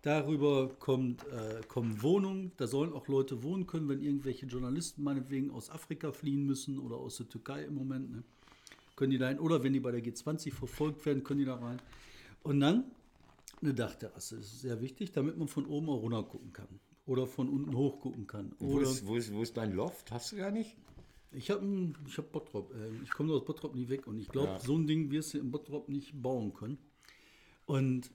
Darüber 0.01 0.67
kommt, 0.77 1.25
äh, 1.27 1.61
kommen 1.69 2.01
Wohnungen, 2.01 2.51
da 2.57 2.67
sollen 2.67 2.91
auch 2.91 3.07
Leute 3.07 3.43
wohnen 3.43 3.65
können, 3.65 3.87
wenn 3.87 4.01
irgendwelche 4.01 4.45
Journalisten 4.45 5.01
meinetwegen 5.01 5.49
aus 5.51 5.69
Afrika 5.69 6.11
fliehen 6.11 6.45
müssen 6.45 6.79
oder 6.79 6.97
aus 6.97 7.15
der 7.15 7.29
Türkei 7.29 7.63
im 7.63 7.75
Moment. 7.75 8.11
Ne? 8.11 8.23
Können 8.97 9.11
die 9.11 9.17
da 9.17 9.29
hin? 9.29 9.39
Oder 9.39 9.63
wenn 9.63 9.71
die 9.71 9.79
bei 9.79 9.91
der 9.91 10.03
G20 10.03 10.51
verfolgt 10.51 11.05
werden, 11.05 11.23
können 11.23 11.39
die 11.39 11.45
da 11.45 11.55
rein. 11.55 11.81
Und 12.43 12.59
dann 12.59 12.91
eine 13.61 13.73
Dachterrasse, 13.73 14.35
das 14.35 14.47
ist 14.47 14.61
sehr 14.63 14.81
wichtig, 14.81 15.13
damit 15.13 15.37
man 15.37 15.47
von 15.47 15.65
oben 15.65 15.89
auch 15.89 16.01
runter 16.01 16.23
gucken 16.23 16.51
kann. 16.51 16.67
Oder 17.05 17.27
von 17.27 17.49
unten 17.49 17.75
hoch 17.75 17.99
gucken 17.99 18.25
kann. 18.27 18.55
Wo 18.59 18.75
Oder 18.75 18.83
ist, 18.89 19.05
wo, 19.05 19.15
ist, 19.15 19.31
wo 19.33 19.41
ist 19.43 19.55
dein 19.57 19.73
Loft? 19.73 20.11
Hast 20.11 20.31
du 20.31 20.37
gar 20.37 20.51
nicht? 20.51 20.75
ich 21.31 21.51
habe 21.51 21.93
ich 22.07 22.17
hab 22.17 22.31
Bottrop. 22.31 22.73
Äh, 22.73 23.03
ich 23.03 23.09
komme 23.11 23.33
aus 23.33 23.43
Bottrop 23.45 23.75
nie 23.75 23.89
weg 23.89 24.07
und 24.07 24.19
ich 24.19 24.29
glaube, 24.29 24.53
Ja. 24.53 24.59
so 24.59 24.75
ein 24.77 24.87
Ding 24.87 25.11
wirst 25.11 25.33
du 25.33 25.37
in 25.39 25.51
Bottrop 25.51 25.89
nicht 25.89 26.19
bauen 26.21 26.53
können. 26.53 26.77
Und 27.65 28.09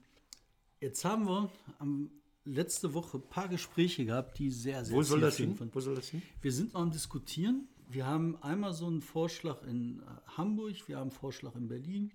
jetzt 0.81 1.05
haben 1.05 1.27
wir 1.27 1.51
am, 1.79 2.11
letzte 2.45 2.95
Woche 2.95 3.19
ein 3.19 3.29
paar 3.29 3.49
Gespräche 3.49 4.05
gehabt, 4.07 4.39
die 4.39 4.51
sehr, 4.51 4.85
sehr 4.85 4.97
Wo 4.97 5.03
soll 5.03 5.21
das 5.21 5.37
hin? 5.37 5.57
Wo 5.73 5.81
soll 5.81 5.95
das 5.97 6.09
hin? 6.09 6.23
Wir 6.41 6.53
sind 6.53 6.73
noch 6.73 6.81
am 6.81 6.91
Diskutieren. 6.91 7.69
Wir 7.89 8.07
haben 8.07 8.37
einmal 8.43 8.73
so 8.73 8.87
einen 8.87 9.03
Vorschlag 9.03 9.63
in 9.65 10.01
äh, 10.01 10.05
Hamburg, 10.37 10.77
wir 10.89 10.97
haben 10.97 11.03
einen 11.03 11.11
Vorschlag 11.11 11.55
in 11.57 11.69
Berlin. 11.69 12.13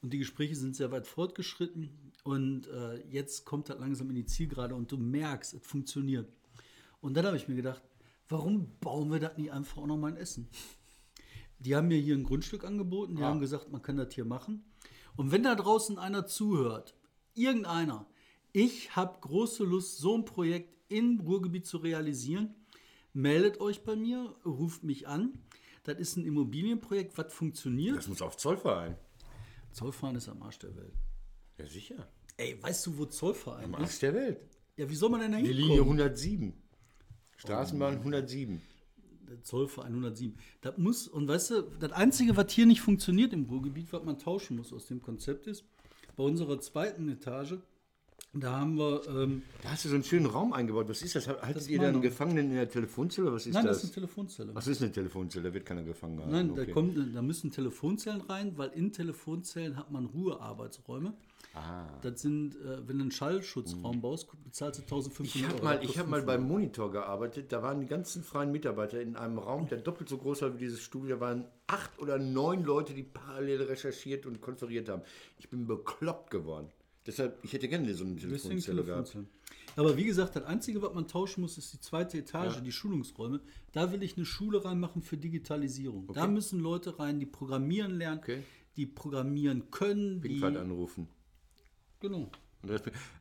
Und 0.00 0.12
die 0.12 0.18
Gespräche 0.18 0.56
sind 0.56 0.74
sehr 0.74 0.90
weit 0.90 1.06
fortgeschritten. 1.06 1.90
Und 2.24 2.68
äh, 2.68 3.04
jetzt 3.08 3.44
kommt 3.44 3.68
das 3.68 3.78
langsam 3.80 4.08
in 4.10 4.14
die 4.16 4.26
Zielgerade 4.26 4.74
und 4.74 4.90
du 4.92 4.96
merkst, 4.96 5.54
es 5.54 5.66
funktioniert. 5.66 6.30
Und 7.00 7.14
dann 7.14 7.26
habe 7.26 7.36
ich 7.36 7.48
mir 7.48 7.56
gedacht, 7.56 7.82
warum 8.28 8.78
bauen 8.78 9.10
wir 9.10 9.18
das 9.18 9.36
nicht 9.36 9.50
einfach 9.52 9.78
auch 9.78 9.86
noch 9.86 9.96
mal 9.96 10.10
in 10.10 10.16
Essen? 10.16 10.48
Die 11.58 11.74
haben 11.74 11.88
mir 11.88 11.98
hier 11.98 12.14
ein 12.16 12.24
Grundstück 12.24 12.64
angeboten, 12.64 13.16
die 13.16 13.22
Ah. 13.22 13.26
haben 13.26 13.40
gesagt, 13.40 13.70
man 13.70 13.82
kann 13.82 13.96
das 13.96 14.14
hier 14.14 14.24
machen. 14.24 14.64
Und 15.16 15.30
wenn 15.32 15.42
da 15.42 15.54
draußen 15.54 15.98
einer 15.98 16.26
zuhört, 16.26 16.94
irgendeiner, 17.34 18.06
ich 18.52 18.94
habe 18.96 19.18
große 19.20 19.64
Lust, 19.64 19.98
so 19.98 20.16
ein 20.16 20.24
Projekt 20.24 20.72
im 20.88 21.20
Ruhrgebiet 21.20 21.66
zu 21.66 21.78
realisieren, 21.78 22.54
meldet 23.12 23.60
euch 23.60 23.82
bei 23.84 23.96
mir, 23.96 24.34
ruft 24.44 24.84
mich 24.84 25.08
an. 25.08 25.32
Das 25.84 25.98
ist 25.98 26.16
ein 26.16 26.24
Immobilienprojekt, 26.24 27.18
was 27.18 27.32
funktioniert. 27.32 27.96
Das 27.96 28.08
muss 28.08 28.22
auf 28.22 28.36
Zollverein. 28.36 28.96
Zollverein 29.72 30.16
ist 30.16 30.28
am 30.28 30.42
Arsch 30.42 30.58
der 30.60 30.74
Welt. 30.76 30.94
Ja, 31.62 31.68
sicher. 31.68 32.08
Ey, 32.36 32.60
weißt 32.60 32.86
du, 32.86 32.98
wo 32.98 33.04
Zollverein 33.06 33.64
Am 33.64 33.74
ist? 33.74 33.80
Arsch 33.80 33.98
der 34.00 34.14
Welt. 34.14 34.40
Ja, 34.76 34.88
wie 34.88 34.94
soll 34.96 35.10
man 35.10 35.20
denn 35.20 35.32
da 35.32 35.38
Die 35.38 35.52
Linie 35.52 35.76
hinkommen? 35.76 36.00
107. 36.00 36.52
Straßenbahn 37.36 37.98
107. 37.98 38.60
Der 39.28 39.42
Zollverein 39.42 39.88
107. 39.92 40.36
Das 40.60 40.76
muss, 40.78 41.06
und 41.08 41.28
weißt 41.28 41.50
du, 41.50 41.62
das 41.78 41.92
Einzige, 41.92 42.36
was 42.36 42.50
hier 42.52 42.66
nicht 42.66 42.80
funktioniert 42.80 43.32
im 43.32 43.44
Ruhrgebiet, 43.44 43.92
was 43.92 44.02
man 44.02 44.18
tauschen 44.18 44.56
muss 44.56 44.72
aus 44.72 44.86
dem 44.86 45.02
Konzept 45.02 45.46
ist, 45.46 45.64
bei 46.16 46.24
unserer 46.24 46.60
zweiten 46.60 47.08
Etage, 47.08 47.54
da 48.34 48.60
haben 48.60 48.78
wir, 48.78 49.02
ähm, 49.08 49.42
Da 49.62 49.72
hast 49.72 49.84
du 49.84 49.90
so 49.90 49.94
einen 49.94 50.04
schönen 50.04 50.24
Raum 50.24 50.54
eingebaut. 50.54 50.88
Was 50.88 51.02
ist 51.02 51.14
das? 51.14 51.28
Haltet 51.28 51.56
Das 51.56 51.62
ist 51.64 51.68
ihr 51.68 51.78
dann 51.78 51.92
meine. 51.92 52.00
Gefangenen 52.00 52.46
in 52.46 52.54
der 52.54 52.68
Telefonzelle? 52.68 53.30
Was 53.30 53.46
ist 53.46 53.52
nein, 53.52 53.66
das 53.66 53.76
das? 53.76 53.84
ist 53.84 53.90
eine 53.90 54.06
Telefonzelle. 54.06 54.54
Was 54.54 54.66
ist 54.66 54.80
eine 54.82 54.90
Telefonzelle? 54.90 55.48
Da 55.48 55.54
wird 55.54 55.66
keiner 55.66 55.82
gefangen 55.82 56.16
gehalten. 56.16 56.34
Nein, 56.34 56.54
da, 56.54 56.62
okay. 56.62 56.72
kommt, 56.72 56.96
da 57.14 57.20
müssen 57.20 57.50
Telefonzellen 57.50 58.22
rein, 58.22 58.56
weil 58.56 58.70
in 58.70 58.90
Telefonzellen 58.90 59.76
hat 59.76 59.90
man 59.90 60.06
Ruhearbeitsräume. 60.06 61.12
Ah. 61.54 61.86
Das 62.00 62.22
sind, 62.22 62.56
äh, 62.56 62.86
wenn 62.88 62.96
du 62.98 63.02
einen 63.02 63.10
Schallschutzraum 63.10 64.00
baust, 64.00 64.28
bezahlst 64.42 64.78
du 64.80 64.82
1500 64.84 65.34
Ich 65.34 65.44
habe 65.44 65.54
Euro. 65.56 65.64
mal, 65.64 65.74
Das 65.76 65.84
ich 65.84 65.98
hab 65.98 66.06
kostet 66.06 66.10
mal 66.10 66.16
500. 66.20 66.26
beim 66.26 66.48
Monitor 66.48 66.90
gearbeitet. 66.92 67.52
Da 67.52 67.62
waren 67.62 67.80
die 67.80 67.86
ganzen 67.86 68.22
freien 68.24 68.52
Mitarbeiter 68.52 69.00
in 69.00 69.16
einem 69.16 69.38
Raum, 69.38 69.68
der 69.68 69.78
doppelt 69.78 70.08
so 70.08 70.16
groß 70.18 70.42
war 70.42 70.54
wie 70.54 70.58
dieses 70.58 70.80
Studio. 70.80 71.16
Da 71.16 71.20
waren 71.20 71.44
acht 71.66 71.98
oder 71.98 72.18
neun 72.18 72.64
Leute, 72.64 72.94
die 72.94 73.02
parallel 73.02 73.62
recherchiert 73.62 74.24
und 74.26 74.40
konferiert 74.40 74.88
haben. 74.88 75.02
Ich 75.38 75.50
bin 75.50 75.66
bekloppt 75.66 76.30
geworden. 76.30 76.68
Deshalb, 77.06 77.38
ich 77.42 77.52
hätte 77.52 77.68
gerne 77.68 77.92
so 77.94 78.04
eine 78.04 78.16
Telefonzelle 78.16 78.84
gehabt. 78.84 79.16
Aber 79.74 79.96
wie 79.96 80.04
gesagt, 80.04 80.36
das 80.36 80.44
Einzige, 80.44 80.80
was 80.82 80.94
man 80.94 81.08
tauschen 81.08 81.40
muss, 81.40 81.58
ist 81.58 81.72
die 81.72 81.80
zweite 81.80 82.18
Etage, 82.18 82.60
die 82.62 82.72
Schulungsräume. 82.72 83.40
Da 83.72 83.90
will 83.92 84.02
ich 84.02 84.16
eine 84.16 84.24
Schule 84.26 84.64
reinmachen 84.64 85.02
für 85.02 85.16
Digitalisierung. 85.16 86.08
Da 86.14 86.26
müssen 86.28 86.60
Leute 86.60 86.98
rein, 86.98 87.18
die 87.18 87.26
programmieren 87.26 87.92
lernen, 87.98 88.20
Okay. 88.20 88.42
die 88.76 88.86
programmieren 88.86 89.70
können. 89.70 90.20
Die, 90.20 90.28
Pinkwart 90.28 90.56
anrufen. 90.58 91.08
Genau. 92.02 92.30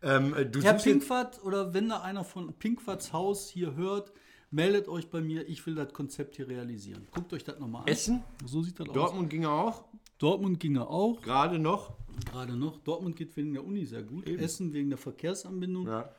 Ähm, 0.04 0.36
äh, 0.36 0.50
Herr 0.62 0.74
Pinkwart 0.74 1.44
oder 1.44 1.74
wenn 1.74 1.90
da 1.90 2.02
einer 2.02 2.24
von 2.24 2.54
Pinkwarts 2.54 3.12
Haus 3.14 3.50
hier 3.50 3.76
hört, 3.76 4.12
meldet 4.52 4.88
euch 4.88 5.10
bei 5.10 5.22
mir. 5.22 5.48
Ich 5.48 5.66
will 5.66 5.76
das 5.76 5.94
Konzept 5.94 6.36
hier 6.36 6.48
realisieren. 6.48 7.08
Guckt 7.12 7.34
euch 7.34 7.44
das 7.44 7.58
nochmal 7.60 7.84
an. 7.84 7.88
Essen? 7.88 8.24
So 8.46 8.62
sieht 8.62 8.80
das 8.80 8.90
aus. 8.90 8.94
Dortmund 8.94 9.30
ging 9.30 9.46
auch, 9.46 9.86
Dortmund 10.20 10.60
ginge 10.60 10.88
auch, 10.88 11.22
gerade 11.22 11.58
noch. 11.58 11.94
gerade 12.30 12.56
noch. 12.56 12.78
Dortmund 12.80 13.16
geht 13.16 13.36
wegen 13.36 13.54
der 13.54 13.66
Uni 13.66 13.86
sehr 13.86 14.04
gut. 14.04 14.28
Essen 14.28 14.74
wegen 14.74 14.90
der 14.90 15.00
Verkehrsanbindung. 15.00 15.88
Ja. 15.88 16.14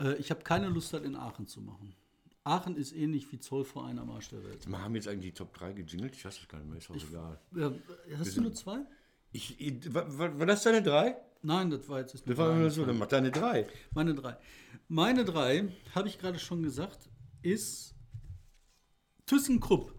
Äh, 0.00 0.14
ich 0.16 0.30
habe 0.30 0.42
keine 0.42 0.68
Lust, 0.68 0.92
das 0.92 1.02
in 1.02 1.14
Aachen 1.14 1.46
zu 1.46 1.60
machen. 1.60 1.94
Aachen 2.42 2.76
ist 2.76 2.92
ähnlich 2.92 3.30
wie 3.32 3.40
Zollverein 3.40 3.98
am 3.98 4.10
Arsch 4.10 4.28
der 4.28 4.42
Welt. 4.44 4.68
Wir 4.68 4.80
haben 4.80 4.94
jetzt 4.94 5.08
eigentlich 5.08 5.32
die 5.32 5.38
Top 5.38 5.52
3 5.54 5.72
gejingelt. 5.72 6.14
Ich 6.14 6.24
weiß 6.24 6.38
das 6.38 6.48
gar 6.48 6.58
nicht 6.58 6.68
mehr, 6.68 6.78
ist 6.78 6.90
auch 6.90 6.96
egal. 6.96 7.40
Ja, 7.54 7.72
hast 8.18 8.36
du 8.36 8.40
nur 8.40 8.54
zwei? 8.54 8.78
Ich, 9.32 9.60
ich, 9.60 9.92
war, 9.92 10.18
war 10.18 10.38
war 10.38 10.46
das 10.46 10.62
deine 10.62 10.82
3? 10.82 11.16
Nein, 11.42 11.70
das 11.70 11.88
war 11.88 12.00
jetzt 12.00 12.14
ist 12.14 12.28
Das 12.28 12.36
war 12.36 12.54
nur 12.54 12.70
so, 12.70 12.84
dann 12.84 12.98
mach 12.98 13.06
deine 13.06 13.30
3. 13.30 13.66
Meine 13.94 14.14
drei. 14.14 14.36
Meine 14.88 15.24
drei, 15.24 15.68
habe 15.94 16.08
ich 16.08 16.18
gerade 16.18 16.38
schon 16.38 16.62
gesagt, 16.62 17.08
ist 17.42 17.94
ThyssenKrupp. 19.26 19.94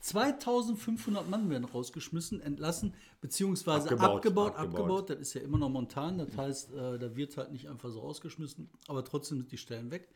2500 0.00 1.28
Mann 1.28 1.50
werden 1.50 1.64
rausgeschmissen, 1.64 2.40
entlassen, 2.40 2.94
beziehungsweise 3.20 3.90
abgebaut, 3.90 4.16
Abgebaut, 4.16 4.54
abgebaut. 4.56 4.80
abgebaut. 4.80 5.10
Das 5.10 5.18
ist 5.18 5.34
ja 5.34 5.42
immer 5.42 5.58
noch 5.58 5.68
montan. 5.68 6.16
Das 6.18 6.36
heißt, 6.36 6.72
äh, 6.72 6.98
da 6.98 7.14
wird 7.16 7.36
halt 7.36 7.52
nicht 7.52 7.68
einfach 7.68 7.90
so 7.90 8.00
rausgeschmissen, 8.00 8.70
aber 8.88 9.04
trotzdem 9.04 9.38
sind 9.38 9.52
die 9.52 9.58
Stellen 9.58 9.90
weg. 9.90 10.08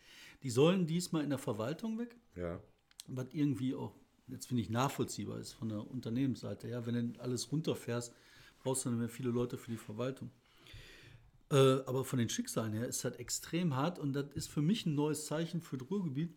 Die 0.43 0.49
sollen 0.51 0.87
diesmal 0.87 1.23
in 1.23 1.29
der 1.31 1.39
Verwaltung 1.39 1.99
weg, 1.99 2.17
Ja. 2.35 2.61
was 3.09 3.27
irgendwie 3.33 3.75
auch, 3.75 3.95
jetzt 4.27 4.47
finde 4.47 4.63
ich, 4.63 4.71
nachvollziehbar 4.71 5.39
ist 5.39 5.53
von 5.53 5.69
der 5.69 5.87
Unternehmensseite. 5.91 6.67
Ja, 6.69 6.87
wenn 6.87 7.13
du 7.13 7.21
alles 7.21 7.53
runterfährst, 7.53 8.15
brauchst 8.63 8.87
du 8.87 8.89
dann 8.89 8.99
mehr 8.99 9.11
viele 9.11 9.29
Leute 9.31 9.59
für 9.59 9.71
die 9.71 9.77
Verwaltung. 9.77 10.31
Äh, 11.51 11.83
aber 11.87 12.05
von 12.05 12.19
den 12.19 12.29
Schicksalen 12.29 12.73
her 12.73 12.87
ist 12.87 13.05
das 13.05 13.17
extrem 13.17 13.77
hart 13.77 13.99
und 13.99 14.15
das 14.15 14.27
ist 14.35 14.49
für 14.49 14.63
mich 14.63 14.87
ein 14.87 14.95
neues 14.95 15.27
Zeichen 15.27 15.61
für 15.61 15.77
das 15.77 15.91
Ruhrgebiet, 15.91 16.35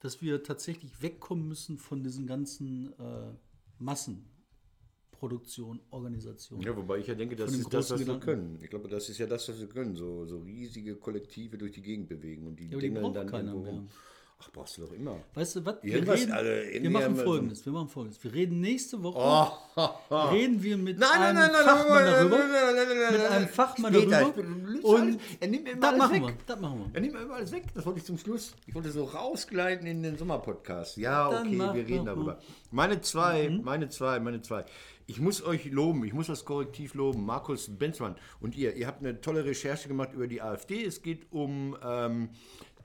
dass 0.00 0.20
wir 0.20 0.42
tatsächlich 0.42 1.00
wegkommen 1.00 1.46
müssen 1.46 1.78
von 1.78 2.02
diesen 2.02 2.26
ganzen 2.26 2.92
äh, 2.98 3.32
Massenproduktion, 3.78 5.80
Organisation. 5.90 6.60
ja, 6.60 6.76
wobei 6.76 6.98
ich 6.98 7.06
ja 7.06 7.14
denke, 7.14 7.36
das 7.36 7.52
ist 7.52 7.72
das, 7.72 7.90
was 7.90 7.90
großen 7.90 7.98
wir 7.98 8.14
Gedanken. 8.14 8.24
können. 8.24 8.58
Ich 8.62 8.70
glaube, 8.70 8.88
das 8.88 9.08
ist 9.08 9.18
ja 9.18 9.26
das, 9.26 9.48
was 9.48 9.60
wir 9.60 9.68
können. 9.68 9.94
So, 9.94 10.26
so 10.26 10.40
riesige 10.40 10.96
Kollektive 10.96 11.56
durch 11.56 11.72
die 11.72 11.82
Gegend 11.82 12.08
bewegen 12.08 12.46
und 12.46 12.58
die 12.58 12.66
aber 12.66 12.80
die 12.80 12.88
dingeln 12.88 13.12
braucht 13.12 13.32
dann 13.32 13.48
irgendwo. 13.48 13.88
Ach, 14.40 14.50
brauchst 14.52 14.76
du 14.78 14.82
doch 14.82 14.92
immer. 14.92 15.16
Weißt 15.34 15.56
du 15.56 15.66
was? 15.66 15.76
Wir, 15.82 15.96
reden, 15.96 16.30
alle- 16.32 16.64
wir 16.72 16.90
machen 16.90 17.16
folgendes. 17.16 17.66
Wir 17.66 17.72
machen 17.72 17.88
folgendes. 17.88 18.22
Wir 18.22 18.32
reden 18.32 18.60
nächste 18.60 19.02
Woche. 19.02 19.18
Oh, 19.18 19.88
Reden 20.30 20.62
wir 20.62 20.76
mit 20.78 20.96
Nein, 20.96 21.08
nein, 21.14 21.36
einem 21.36 21.38
nein, 21.38 21.50
nein, 21.52 21.64
Fachmann 21.64 22.04
darüber. 22.04 22.38
mit 23.10 23.20
einem. 23.26 23.48
Fachmann 23.48 23.94
Später, 23.94 24.20
darüber. 24.20 24.84
Und 24.88 25.20
er 25.40 25.48
nimmt 25.48 25.64
mir 25.64 25.70
immer 25.72 25.80
das 25.80 25.90
alles 25.90 25.98
machen 25.98 26.14
weg. 26.14 26.22
wir. 26.22 26.34
Das 26.46 26.60
machen 26.60 26.78
wir. 26.78 26.90
Er 26.94 27.00
nimmt 27.00 27.14
mir 27.14 27.20
immer 27.22 27.34
alles 27.34 27.50
weg. 27.52 27.64
Das 27.74 27.84
wollte 27.84 27.98
ich 27.98 28.04
zum 28.04 28.16
Schluss. 28.18 28.54
Ich 28.68 28.74
wollte 28.76 28.90
so 28.92 29.04
rausgleiten 29.04 29.86
in 29.88 30.04
den 30.04 30.16
Sommerpodcast. 30.16 30.98
Ja, 30.98 31.30
Dann 31.30 31.48
okay, 31.48 31.58
wir 31.58 31.86
reden 31.88 32.04
darüber. 32.06 32.38
Meine 32.70 33.00
zwei, 33.00 33.48
meine 33.48 33.88
zwei, 33.88 34.20
meine 34.20 34.40
zwei. 34.42 34.64
Ich 35.10 35.20
muss 35.20 35.42
euch 35.42 35.64
loben, 35.64 36.04
ich 36.04 36.12
muss 36.12 36.26
das 36.26 36.44
Korrektiv 36.44 36.92
loben. 36.92 37.24
Markus 37.24 37.70
Benzmann 37.78 38.14
und 38.40 38.54
ihr, 38.54 38.74
ihr 38.76 38.86
habt 38.86 39.00
eine 39.00 39.22
tolle 39.22 39.42
Recherche 39.42 39.88
gemacht 39.88 40.12
über 40.12 40.26
die 40.26 40.42
AfD. 40.42 40.84
Es 40.84 41.00
geht 41.02 41.32
um 41.32 41.74
ähm, 41.82 42.28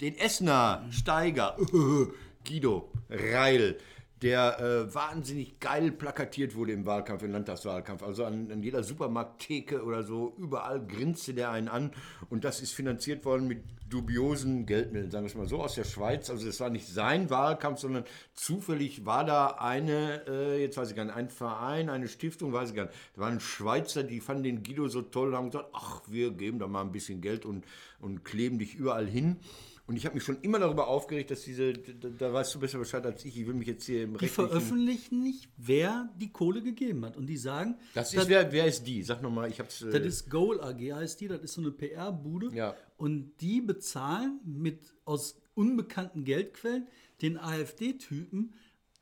den 0.04 0.18
Essener 0.18 0.86
Steiger, 0.92 1.56
Guido 2.46 2.92
Reil, 3.10 3.78
der 4.22 4.60
äh, 4.60 4.94
wahnsinnig 4.94 5.62
geil 5.62 5.94
plakatiert 5.94 6.56
wurde 6.56 6.74
im 6.74 6.86
Wahlkampf, 6.86 7.24
im 7.24 7.32
Landtagswahlkampf. 7.32 8.04
Also 8.04 8.26
an, 8.26 8.52
an 8.52 8.62
jeder 8.62 8.84
Supermarkttheke 8.84 9.82
oder 9.82 10.04
so, 10.04 10.36
überall 10.38 10.86
grinste 10.86 11.34
der 11.34 11.52
einen 11.52 11.70
an. 11.70 11.92
Und 12.30 12.44
das 12.44 12.62
ist 12.62 12.74
finanziert 12.74 13.24
worden 13.24 13.48
mit 13.48 13.64
dubiosen 13.90 14.66
Geldmitteln, 14.66 15.10
sagen 15.10 15.24
wir 15.24 15.30
es 15.30 15.36
mal 15.36 15.48
so, 15.48 15.62
aus 15.62 15.76
der 15.76 15.86
Schweiz. 15.86 16.30
Also 16.30 16.46
das 16.48 16.60
war 16.60 16.70
nicht 16.70 16.88
sein 16.88 17.30
Wahlkampf, 17.30 17.80
sondern 17.80 18.04
zufällig 18.34 19.06
war 19.06 19.24
da 19.24 19.56
eine, 19.60 20.26
äh, 20.28 20.62
jetzt 20.62 20.76
weiß 20.76 20.90
ich 20.90 20.98
gar 20.98 21.06
nicht, 21.06 21.16
ein 21.16 21.30
Verein, 21.30 21.90
eine 21.90 22.10
Stiftung, 22.10 22.52
weiß 22.52 22.72
ich 22.72 22.76
gar 22.76 22.86
nicht. 22.86 22.96
Da 23.16 23.22
waren 23.22 23.40
Schweizer, 23.40 24.04
die 24.04 24.20
fanden 24.20 24.44
den 24.44 24.64
Guido 24.64 24.90
so 24.90 25.02
toll, 25.02 25.34
haben 25.34 25.52
gesagt, 25.52 25.70
ach, 25.72 26.02
wir 26.08 26.32
geben 26.32 26.60
da 26.60 26.68
mal 26.68 26.82
ein 26.82 26.92
bisschen 26.92 27.22
Geld 27.22 27.46
und, 27.46 27.64
und 28.02 28.26
kleben 28.26 28.60
dich 28.60 28.76
überall 28.76 29.08
hin. 29.08 29.38
Und 29.86 29.98
ich 29.98 30.06
habe 30.06 30.16
mich 30.16 30.24
schon 30.24 30.40
immer 30.42 30.60
darüber 30.60 30.88
aufgeregt, 30.88 31.30
dass 31.30 31.42
diese, 31.42 31.74
da, 31.74 32.08
da, 32.08 32.34
weißt 32.34 32.56
du 32.56 32.60
besser 32.60 32.80
Bescheid 32.80 33.06
als 33.06 33.26
ich, 33.26 33.38
ich 33.38 33.46
will 33.46 33.54
mich 33.54 33.68
jetzt 33.68 33.86
hier 33.86 34.04
im 34.04 34.12
Die 34.18 34.26
rechtlichen... 34.26 34.50
veröffentlichen 34.50 35.22
nicht, 35.22 35.50
wer 35.58 36.10
die 36.18 36.32
Kohle 36.32 36.62
gegeben 36.62 37.04
hat. 37.04 37.18
Und 37.18 37.28
die 37.28 37.36
sagen, 37.36 37.76
Das 37.94 38.14
ist, 38.14 38.30
wer, 38.30 38.52
wer 38.54 38.66
ist 38.66 38.88
die? 38.88 39.04
Sag 39.04 39.22
nochmal, 39.22 39.50
ich 39.50 39.60
hab's... 39.60 39.82
Äh, 39.82 39.92
das 39.92 40.06
ist 40.06 40.30
Goal 40.30 40.62
AG, 40.62 40.80
heißt 40.80 41.20
die, 41.20 41.28
das 41.28 41.42
ist 41.42 41.54
so 41.54 41.62
eine 41.62 41.72
PR-Bude. 41.72 42.56
Ja. 42.56 42.76
Und 42.96 43.34
die 43.42 43.60
bezahlen 43.60 44.40
mit 44.46 44.94
aus 45.04 45.42
unbekannten 45.54 46.24
Geldquellen 46.24 46.88
den 47.22 47.38
AfD-Typen 47.38 48.54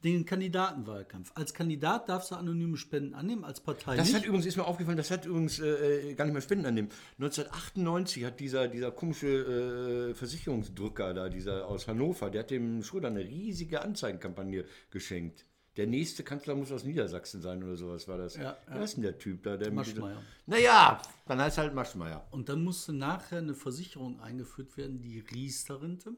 den 0.04 0.26
Kandidatenwahlkampf. 0.26 1.32
Als 1.36 1.54
Kandidat 1.54 2.10
darfst 2.10 2.32
du 2.32 2.36
anonyme 2.36 2.78
Spenden 2.78 3.14
annehmen, 3.14 3.44
als 3.44 3.60
Partei 3.62 3.96
Das 3.96 4.08
nicht. 4.08 4.16
hat 4.16 4.26
übrigens, 4.26 4.46
ist 4.46 4.58
mir 4.58 4.66
aufgefallen, 4.66 4.98
das 4.98 5.12
hat 5.12 5.26
übrigens 5.26 5.60
äh, 5.60 6.14
gar 6.16 6.26
nicht 6.26 6.34
mehr 6.34 6.42
Spenden 6.42 6.66
annehmen. 6.66 6.90
1998 7.20 8.26
hat 8.26 8.40
dieser, 8.40 8.68
dieser 8.68 8.92
komische 8.92 10.10
äh, 10.10 10.14
Versicherungsdrücker 10.14 11.14
da, 11.14 11.30
dieser 11.30 11.68
aus 11.68 11.88
Hannover, 11.88 12.30
der 12.30 12.42
hat 12.42 12.52
dem 12.52 12.84
Schröder 12.84 13.08
eine 13.10 13.22
riesige 13.22 13.82
Anzeigenkampagne 13.82 14.66
geschenkt. 14.90 15.46
Der 15.78 15.88
nächste 15.88 16.24
Kanzler 16.24 16.56
muss 16.56 16.72
aus 16.72 16.84
Niedersachsen 16.84 17.42
sein 17.42 17.64
oder 17.64 17.78
sowas 17.78 18.06
war 18.08 18.18
das. 18.18 18.36
Ja, 18.36 18.58
Wer 18.68 18.84
ist 18.84 18.96
denn 18.96 19.04
der 19.04 19.18
Typ 19.18 19.44
da? 19.44 19.56
Der 19.56 19.72
Maschmeyer. 19.72 20.22
Naja, 20.46 21.02
dann 21.26 21.40
heißt 21.40 21.58
halt 21.60 21.74
Maschmeyer. 21.74 22.28
Und 22.32 22.50
dann 22.50 22.62
musste 22.62 22.92
nachher 22.92 23.38
eine 23.38 23.54
Versicherung 23.54 24.20
eingeführt 24.20 24.76
werden, 24.76 25.02
die 25.02 25.20
Riester-Rente. 25.20 26.14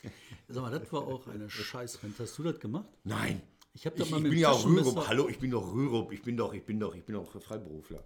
Sag 0.48 0.62
mal, 0.62 0.78
das 0.78 0.90
war 0.92 1.02
auch 1.02 1.26
eine 1.26 1.50
Scheißrente. 1.50 2.22
Hast 2.22 2.38
du 2.38 2.42
das 2.42 2.58
gemacht? 2.58 2.88
Nein. 3.04 3.42
Ich 3.74 3.84
ich, 3.84 4.10
mal 4.10 4.24
ich 4.24 4.30
bin 4.30 4.38
ja 4.38 4.50
Rürup. 4.50 5.06
Hallo, 5.06 5.28
ich 5.28 5.38
bin 5.38 5.50
doch 5.50 5.74
Rürup. 5.74 6.10
Ich 6.10 6.22
bin 6.22 6.38
doch, 6.38 6.54
ich 6.54 6.64
bin 6.64 6.80
doch, 6.80 6.94
ich 6.94 7.04
bin 7.04 7.16
doch 7.16 7.30
Freiberufler. 7.42 8.02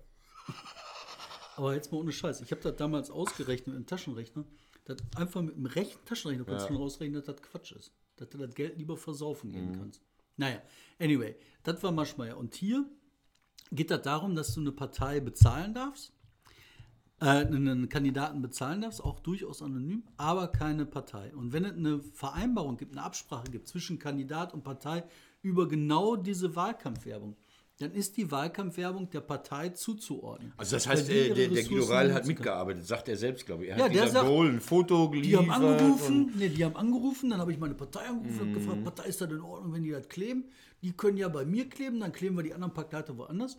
Aber 1.57 1.74
jetzt 1.74 1.92
mal 1.92 1.98
ohne 1.98 2.11
Scheiß. 2.11 2.40
Ich 2.40 2.50
habe 2.50 2.62
das 2.62 2.74
damals 2.74 3.11
ausgerechnet 3.11 3.68
mit 3.68 3.76
dem 3.76 3.87
Taschenrechner. 3.87 4.44
Das 4.87 4.96
einfach 5.14 5.42
mit 5.42 5.55
dem 5.55 5.66
rechten 5.66 6.05
Taschenrechner 6.05 6.44
kannst 6.44 6.68
du 6.68 6.72
schon 6.74 6.83
ausrechnen, 6.83 7.22
dass 7.22 7.26
das 7.26 7.40
Quatsch 7.40 7.70
ist. 7.72 7.92
Dass 8.16 8.29
du 8.31 8.38
das 8.38 8.53
Geld 8.57 8.76
lieber 8.79 8.96
versaufen 8.96 9.53
geben 9.53 9.76
kannst. 9.79 10.03
Naja, 10.40 10.62
anyway, 10.98 11.37
das 11.64 11.83
war 11.83 11.92
Maschmeyer. 11.92 12.38
Und 12.38 12.55
hier 12.55 12.87
geht 13.72 13.90
das 13.90 14.00
darum, 14.00 14.35
dass 14.35 14.55
du 14.55 14.61
eine 14.61 14.72
Partei 14.72 15.20
bezahlen 15.20 15.74
darfst, 15.74 16.14
äh, 17.20 17.26
einen 17.26 17.90
Kandidaten 17.90 18.40
bezahlen 18.40 18.81
darfst, 18.81 19.05
auch 19.05 19.20
durchaus 19.20 19.61
anonym, 19.61 20.03
aber 20.16 20.48
keine 20.48 20.87
Partei. 20.87 21.35
Und 21.37 21.53
wenn 21.53 21.66
es 21.66 21.76
eine 21.76 22.00
Vereinbarung 22.00 22.79
gibt, 22.79 22.92
eine 22.92 23.03
Absprache 23.03 23.50
gibt 23.50 23.68
zwischen 23.68 23.98
Kandidat 23.98 24.55
und 24.55 24.64
Partei 24.64 25.05
über 25.42 25.68
genau 25.68 26.16
diese 26.16 26.57
Wahlkampfwerbung, 26.57 27.37
dann 27.80 27.92
ist 27.92 28.16
die 28.16 28.30
Wahlkampfwerbung 28.30 29.08
der 29.10 29.20
Partei 29.22 29.70
zuzuordnen. 29.70 30.52
Also 30.56 30.76
das 30.76 30.86
heißt, 30.86 31.08
die 31.08 31.12
äh, 31.12 31.34
der, 31.34 31.48
der 31.48 31.64
Guido 31.64 31.84
Reil 31.84 32.12
hat 32.12 32.26
mitgearbeitet, 32.26 32.86
sagt 32.86 33.08
er 33.08 33.16
selbst, 33.16 33.46
glaube 33.46 33.64
ich. 33.64 33.70
Er 33.70 33.78
Ja, 33.78 33.84
hat 33.86 33.94
der 33.94 34.08
sagt- 34.08 34.26
Goal 34.26 34.48
ein 34.50 34.60
Foto 34.60 35.06
Die 35.08 35.20
geliefert. 35.22 35.48
haben 35.48 35.64
und- 35.64 35.70
angerufen, 35.72 36.32
nee, 36.36 36.48
die 36.50 36.64
haben 36.64 36.76
angerufen, 36.76 37.30
dann 37.30 37.40
habe 37.40 37.52
ich 37.52 37.58
meine 37.58 37.74
Partei 37.74 38.00
angerufen 38.06 38.40
und 38.48 38.52
gefragt, 38.54 38.84
Partei, 38.84 39.04
ist 39.04 39.20
das 39.20 39.30
in 39.30 39.40
Ordnung, 39.40 39.72
wenn 39.72 39.82
die 39.82 39.90
das 39.90 40.08
kleben? 40.08 40.44
Die 40.82 40.92
können 40.92 41.16
ja 41.16 41.28
bei 41.28 41.44
mir 41.44 41.68
kleben, 41.68 42.00
dann 42.00 42.12
kleben 42.12 42.36
wir 42.36 42.42
die 42.42 42.52
anderen 42.54 42.74
Plakate 42.74 43.16
woanders. 43.16 43.58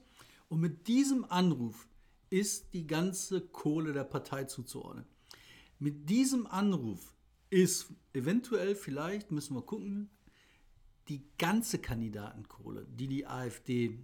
Und 0.50 0.60
mit 0.60 0.88
diesem 0.88 1.26
Anruf 1.26 1.88
ist 2.30 2.74
die 2.74 2.86
ganze 2.88 3.42
Kohle 3.42 3.94
der 3.94 4.04
Partei 4.04 4.44
zuzuordnen. 4.46 5.06
Mit 5.80 6.10
diesem 6.10 6.46
Anruf 6.48 7.14
ist 7.50 7.88
eventuell, 8.14 8.76
vielleicht, 8.76 9.32
müssen 9.32 9.56
wir 9.56 9.62
gucken, 9.64 10.10
die 11.10 11.24
ganze 11.38 11.80
Kandidatenkohle, 11.80 12.86
die 12.90 13.08
die 13.08 13.26
AfD 13.28 13.98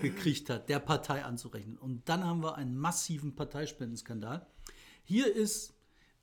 gekriegt 0.00 0.50
hat, 0.50 0.68
der 0.68 0.78
Partei 0.78 1.24
anzurechnen. 1.24 1.78
Und 1.78 2.08
dann 2.08 2.24
haben 2.24 2.42
wir 2.42 2.56
einen 2.56 2.76
massiven 2.76 3.34
Parteispendenskandal. 3.34 4.46
Hier 5.04 5.34
ist 5.34 5.74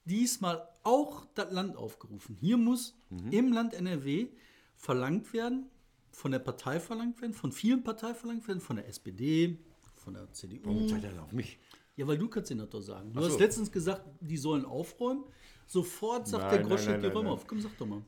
diesmal 0.05 0.67
auch 0.83 1.25
das 1.35 1.51
Land 1.51 1.75
aufgerufen. 1.75 2.35
Hier 2.39 2.57
muss 2.57 2.95
im 3.31 3.51
Land 3.51 3.73
NRW 3.73 4.27
verlangt 4.75 5.33
werden, 5.33 5.67
von 6.11 6.31
der 6.31 6.39
Partei 6.39 6.79
verlangt 6.79 7.21
werden, 7.21 7.33
von 7.33 7.51
vielen 7.51 7.83
Parteien 7.83 8.15
verlangt 8.15 8.47
werden, 8.47 8.61
von 8.61 8.77
der 8.77 8.87
SPD, 8.87 9.57
von 9.95 10.13
der 10.13 10.31
CDU. 10.33 10.59
Warum 10.63 10.87
zeigt 10.87 11.03
er 11.03 11.21
auf 11.21 11.31
mich? 11.31 11.59
Ja, 11.95 12.07
weil 12.07 12.17
du 12.17 12.29
kannst 12.29 12.49
den 12.49 12.59
doch 12.59 12.81
sagen. 12.81 13.13
Du 13.13 13.21
so. 13.21 13.27
hast 13.27 13.39
letztens 13.39 13.71
gesagt, 13.71 14.03
die 14.21 14.37
sollen 14.37 14.65
aufräumen. 14.65 15.25
Sofort 15.67 16.27
sagt 16.27 16.45
Nein, 16.45 16.53
der 16.53 16.63
Groschek, 16.63 17.01
die 17.01 17.07
nein. 17.07 17.27
auf. 17.27 17.45
Komm, 17.45 17.59
sag 17.59 17.77
doch 17.77 17.85
mal. 17.85 18.01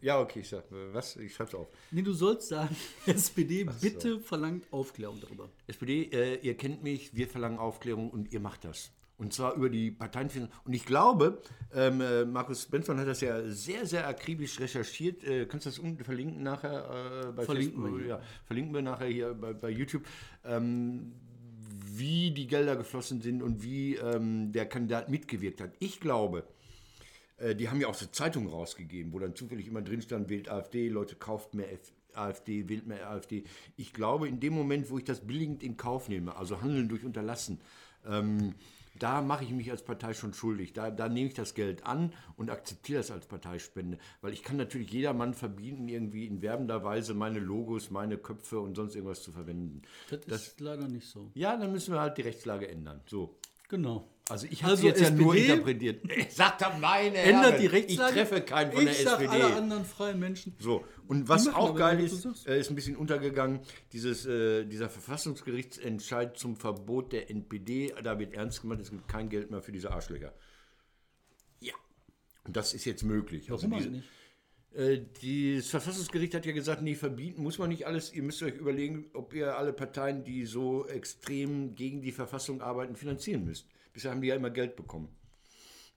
Ja, 0.00 0.20
okay, 0.20 0.40
ich 0.40 0.48
sag, 0.48 0.64
was? 0.70 1.16
Ich 1.16 1.34
schreib's 1.34 1.54
auf. 1.54 1.68
Nee, 1.90 2.02
du 2.02 2.12
sollst 2.12 2.48
sagen, 2.48 2.74
SPD 3.06 3.64
bitte 3.80 4.20
verlangt 4.20 4.64
Aufklärung 4.70 5.20
darüber. 5.20 5.48
SPD, 5.66 6.10
äh, 6.12 6.38
ihr 6.40 6.56
kennt 6.56 6.82
mich, 6.82 7.14
wir 7.14 7.28
verlangen 7.28 7.58
Aufklärung 7.58 8.10
und 8.10 8.32
ihr 8.32 8.40
macht 8.40 8.64
das. 8.64 8.92
Und 9.18 9.32
zwar 9.32 9.54
über 9.54 9.70
die 9.70 9.90
Parteienführung. 9.90 10.50
Und 10.64 10.74
ich 10.74 10.84
glaube, 10.84 11.40
ähm, 11.72 12.02
äh, 12.02 12.26
Markus 12.26 12.66
Benzmann 12.66 13.00
hat 13.00 13.08
das 13.08 13.22
ja 13.22 13.48
sehr, 13.48 13.86
sehr 13.86 14.06
akribisch 14.06 14.60
recherchiert. 14.60 15.24
Äh, 15.24 15.46
kannst 15.46 15.64
du 15.64 15.70
das 15.70 15.78
unten 15.78 16.04
verlinken 16.04 16.42
nachher 16.42 17.28
äh, 17.28 17.32
bei 17.32 17.44
Verlinken 17.44 17.82
Facebook? 17.82 18.00
wir. 18.00 18.06
Ja, 18.06 18.20
verlinken 18.44 18.74
wir 18.74 18.82
nachher 18.82 19.06
hier 19.06 19.32
bei, 19.32 19.54
bei 19.54 19.70
YouTube. 19.70 20.02
Ähm, 20.44 21.14
wie 21.98 22.30
die 22.30 22.46
Gelder 22.46 22.76
geflossen 22.76 23.22
sind 23.22 23.42
und 23.42 23.62
wie 23.62 23.94
ähm, 23.94 24.52
der 24.52 24.66
Kandidat 24.66 25.08
mitgewirkt 25.08 25.62
hat. 25.62 25.70
Ich 25.78 25.98
glaube, 25.98 26.44
die 27.38 27.68
haben 27.68 27.80
ja 27.80 27.88
auch 27.88 27.94
so 27.94 28.06
Zeitungen 28.06 28.48
rausgegeben, 28.48 29.12
wo 29.12 29.18
dann 29.18 29.34
zufällig 29.34 29.68
immer 29.68 29.82
drin 29.82 30.00
stand, 30.00 30.28
wählt 30.28 30.48
AfD, 30.48 30.88
Leute 30.88 31.16
kauft 31.16 31.54
mehr 31.54 31.72
F 31.72 31.92
AfD, 32.14 32.68
wählt 32.68 32.86
mehr 32.86 33.10
AfD. 33.10 33.44
Ich 33.76 33.92
glaube, 33.92 34.26
in 34.26 34.40
dem 34.40 34.54
Moment, 34.54 34.90
wo 34.90 34.96
ich 34.96 35.04
das 35.04 35.20
billigend 35.20 35.62
in 35.62 35.76
Kauf 35.76 36.08
nehme, 36.08 36.36
also 36.36 36.62
Handeln 36.62 36.88
durch 36.88 37.04
Unterlassen, 37.04 37.60
ähm, 38.06 38.54
da 38.98 39.20
mache 39.20 39.44
ich 39.44 39.50
mich 39.50 39.70
als 39.70 39.82
Partei 39.82 40.14
schon 40.14 40.32
schuldig. 40.32 40.72
Da, 40.72 40.90
da 40.90 41.08
nehme 41.08 41.28
ich 41.28 41.34
das 41.34 41.54
Geld 41.54 41.84
an 41.84 42.12
und 42.36 42.50
akzeptiere 42.50 43.00
das 43.00 43.10
als 43.10 43.26
Parteispende. 43.26 43.98
Weil 44.20 44.32
ich 44.32 44.42
kann 44.42 44.56
natürlich 44.56 44.90
jedermann 44.90 45.34
verbieten, 45.34 45.88
irgendwie 45.88 46.26
in 46.26 46.42
werbender 46.42 46.82
Weise 46.82 47.14
meine 47.14 47.38
Logos, 47.38 47.90
meine 47.90 48.16
Köpfe 48.16 48.60
und 48.60 48.74
sonst 48.74 48.94
irgendwas 48.94 49.22
zu 49.22 49.32
verwenden. 49.32 49.82
Das, 50.26 50.46
ist 50.46 50.60
leider 50.60 50.88
nicht 50.88 51.06
so. 51.06 51.30
Ja, 51.34 51.56
dann 51.56 51.72
müssen 51.72 51.92
wir 51.92 52.00
halt 52.00 52.16
die 52.16 52.22
Rechtslage 52.22 52.68
ändern. 52.68 53.02
So. 53.06 53.36
Genau. 53.68 54.08
Also 54.28 54.48
ich 54.50 54.62
habe 54.64 54.72
Also 54.72 54.86
jetzt 54.86 55.00
ja 55.00 55.10
nur 55.10 55.36
SPD 55.36 55.52
interpretiert. 55.52 56.02
Sagt 56.32 56.62
er 56.62 56.76
meine 56.78 57.16
Ändert 57.16 57.44
Herren, 57.44 57.60
die 57.60 57.66
Rechtslage. 57.66 58.10
Ich 58.10 58.28
treffe 58.28 58.40
keinen 58.42 58.72
von 58.72 58.86
ich 58.86 58.96
der 58.96 59.04
sag 59.04 59.20
SPD. 59.20 59.42
alle 59.42 59.54
anderen 59.54 59.84
freien 59.84 60.18
Menschen. 60.18 60.56
So, 60.58 60.84
und 61.06 61.28
was 61.28 61.46
auch 61.46 61.70
aber 61.70 61.78
geil 61.78 62.00
ist, 62.00 62.26
äh, 62.46 62.58
ist 62.58 62.68
ein 62.68 62.74
bisschen 62.74 62.96
untergegangen, 62.96 63.60
dieses, 63.92 64.26
äh, 64.26 64.64
dieser 64.64 64.90
Verfassungsgerichtsentscheid 64.90 66.36
zum 66.36 66.56
Verbot 66.56 67.12
der 67.12 67.30
NPD, 67.30 67.94
da 68.02 68.18
wird 68.18 68.34
ernst 68.34 68.62
gemacht, 68.62 68.80
es 68.80 68.90
gibt 68.90 69.06
kein 69.06 69.28
Geld 69.28 69.52
mehr 69.52 69.62
für 69.62 69.70
diese 69.70 69.92
Arschlöcher. 69.92 70.34
Ja. 71.60 71.74
Und 72.42 72.56
das 72.56 72.74
ist 72.74 72.84
jetzt 72.84 73.04
möglich. 73.04 73.48
Warum 73.48 73.72
also 73.72 73.88
eigentlich? 73.88 74.04
äh, 74.74 75.56
das 75.58 75.68
Verfassungsgericht 75.68 76.34
hat 76.34 76.46
ja 76.46 76.52
gesagt, 76.52 76.82
nee, 76.82 76.96
verbieten 76.96 77.44
muss 77.44 77.58
man 77.58 77.68
nicht 77.68 77.86
alles. 77.86 78.12
Ihr 78.12 78.24
müsst 78.24 78.42
euch 78.42 78.56
überlegen, 78.56 79.08
ob 79.14 79.34
ihr 79.34 79.56
alle 79.56 79.72
Parteien, 79.72 80.24
die 80.24 80.46
so 80.46 80.84
extrem 80.88 81.76
gegen 81.76 82.02
die 82.02 82.10
Verfassung 82.10 82.60
arbeiten, 82.60 82.96
finanzieren 82.96 83.44
müsst. 83.44 83.68
Bisher 83.96 84.10
haben 84.10 84.20
die 84.20 84.28
ja 84.28 84.34
immer 84.34 84.50
Geld 84.50 84.76
bekommen. 84.76 85.08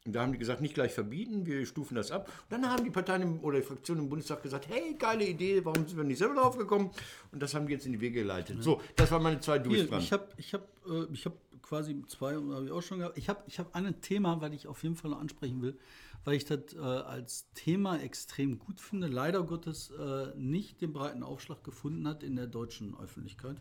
Und 0.06 0.14
da 0.14 0.22
haben 0.22 0.32
die 0.32 0.40
gesagt, 0.40 0.62
nicht 0.62 0.74
gleich 0.74 0.94
verbieten, 0.94 1.46
wir 1.46 1.66
stufen 1.66 1.96
das 1.96 2.12
ab. 2.12 2.32
Und 2.50 2.52
dann 2.54 2.72
haben 2.72 2.86
die 2.86 2.92
Parteien 2.92 3.22
im, 3.22 3.44
oder 3.44 3.58
die 3.60 3.66
Fraktionen 3.66 4.06
im 4.06 4.10
Bundestag 4.10 4.42
gesagt, 4.42 4.70
hey, 4.70 4.96
geile 4.98 5.26
Idee, 5.26 5.66
warum 5.66 5.86
sind 5.86 5.98
wir 5.98 6.06
nicht 6.06 6.20
selber 6.20 6.36
drauf 6.36 6.58
gekommen? 6.58 6.92
Und 7.34 7.44
das 7.44 7.54
haben 7.54 7.68
die 7.68 7.74
jetzt 7.74 7.86
in 7.86 7.92
die 7.92 8.00
Wege 8.00 8.22
geleitet. 8.22 8.64
So, 8.64 8.82
das 8.96 9.12
waren 9.12 9.22
meine 9.22 9.42
zwei, 9.42 9.60
du 9.60 9.70
bist 9.70 9.82
Hier, 9.82 9.90
dran. 9.90 10.00
ich 10.00 10.14
habe 10.14 10.30
ich 10.38 10.54
hab, 10.54 10.62
äh, 10.90 11.08
ich 11.12 11.26
hab 11.26 11.34
quasi 11.62 12.02
zwei, 12.08 12.36
habe 12.36 12.68
ich 12.68 12.72
auch 12.72 12.82
schon 12.82 13.00
gehabt. 13.00 13.18
Ich 13.18 13.28
habe 13.28 13.44
ich 13.48 13.60
hab 13.60 13.76
ein 13.76 14.00
Thema, 14.00 14.40
was 14.40 14.54
ich 14.54 14.68
auf 14.68 14.82
jeden 14.82 14.96
Fall 14.96 15.12
noch 15.12 15.20
ansprechen 15.20 15.62
will, 15.62 15.78
weil 16.24 16.36
ich 16.36 16.46
das 16.46 16.74
äh, 16.76 16.80
als 16.80 17.52
Thema 17.54 18.00
extrem 18.00 18.58
gut 18.58 18.80
finde. 18.80 19.08
Leider 19.08 19.44
Gottes 19.44 19.92
äh, 19.92 20.28
nicht 20.38 20.80
den 20.80 20.94
breiten 20.94 21.24
Aufschlag 21.24 21.66
gefunden 21.66 22.08
hat 22.08 22.24
in 22.24 22.38
der 22.38 22.48
deutschen 22.48 22.98
Öffentlichkeit. 22.98 23.58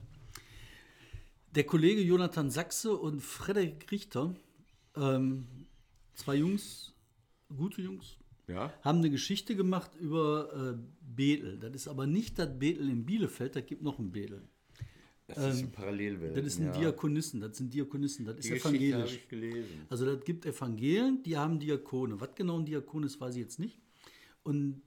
Der 1.55 1.65
Kollege 1.65 2.03
Jonathan 2.03 2.51
Sachse 2.51 2.95
und 2.95 3.21
Frederik 3.21 3.91
Richter, 3.91 4.35
ähm, 4.97 5.47
zwei 6.15 6.37
Jungs, 6.37 6.93
gute 7.57 7.81
Jungs, 7.81 8.19
ja? 8.47 8.73
haben 8.83 8.99
eine 8.99 9.11
Geschichte 9.11 9.57
gemacht 9.57 9.91
über 9.99 10.77
äh, 10.77 10.79
Bethel. 11.01 11.59
Das 11.59 11.73
ist 11.75 11.89
aber 11.89 12.07
nicht 12.07 12.39
das 12.39 12.59
Bethel 12.59 12.91
in 12.91 13.07
Bielefeld, 13.07 13.57
da 13.57 13.61
gibt 13.61 13.83
noch 13.83 13.99
ein 13.99 14.13
Bethel. 14.13 14.43
Das 15.27 15.37
ist 15.55 15.59
eine 15.59 15.69
Parallelwelt. 15.69 16.37
Das 16.37 16.47
ist 16.47 16.59
ein 16.59 16.67
ja. 16.67 16.73
Diakonissen, 16.73 17.41
das 17.41 17.57
sind 17.59 17.73
Diakonissen, 17.73 18.25
das 18.25 18.37
ist 18.37 18.45
Die 18.45 18.49
Geschichte 18.51 18.69
habe 18.69 18.79
evangelisch. 18.79 19.15
ich 19.15 19.29
gelesen. 19.29 19.87
Also 19.91 20.07
das 20.07 20.25
gibt 20.25 20.47
Evangelien, 20.47 21.23
die 21.23 21.37
haben 21.37 21.59
Diakone. 21.59 22.19
Was 22.19 22.35
genau 22.35 22.59
ein 22.59 22.65
Diakon 22.65 23.03
ist, 23.05 23.21
weiß 23.21 23.35
ich 23.35 23.43
jetzt 23.43 23.59
nicht. 23.59 23.79
Und 24.43 24.81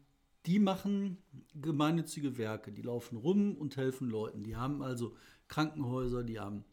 die 0.46 0.60
machen 0.60 1.18
gemeinnützige 1.54 2.38
Werke, 2.38 2.72
die 2.72 2.82
laufen 2.82 3.18
rum 3.18 3.56
und 3.56 3.78
helfen 3.78 4.10
Leuten. 4.10 4.44
Die 4.44 4.56
haben 4.56 4.82
also 4.82 5.16
Krankenhäuser, 5.48 6.24
die 6.24 6.40
haben 6.40 6.64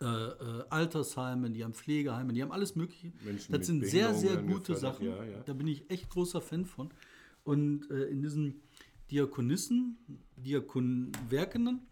äh, 0.00 0.04
äh, 0.04 0.64
Altersheime, 0.70 1.50
die 1.50 1.62
haben 1.64 1.74
Pflegeheime, 1.74 2.32
die 2.32 2.42
haben 2.42 2.52
alles 2.52 2.74
Mögliche. 2.74 3.12
Menschen 3.24 3.52
das 3.52 3.66
sind 3.66 3.86
sehr, 3.86 4.14
sehr 4.14 4.36
gute 4.38 4.74
Sachen. 4.74 5.06
ja, 5.06 5.24
ja. 5.24 5.40
Da 5.44 5.52
bin 5.52 5.66
ich 5.66 5.90
echt 5.90 6.10
großer 6.10 6.40
Fan 6.40 6.64
von. 6.64 6.90
Und 7.44 7.90
äh, 7.90 8.04
in 8.04 8.22
diesen 8.22 8.62
Diakonissen, 9.10 9.98
Diakonwerkenden, 10.36 11.86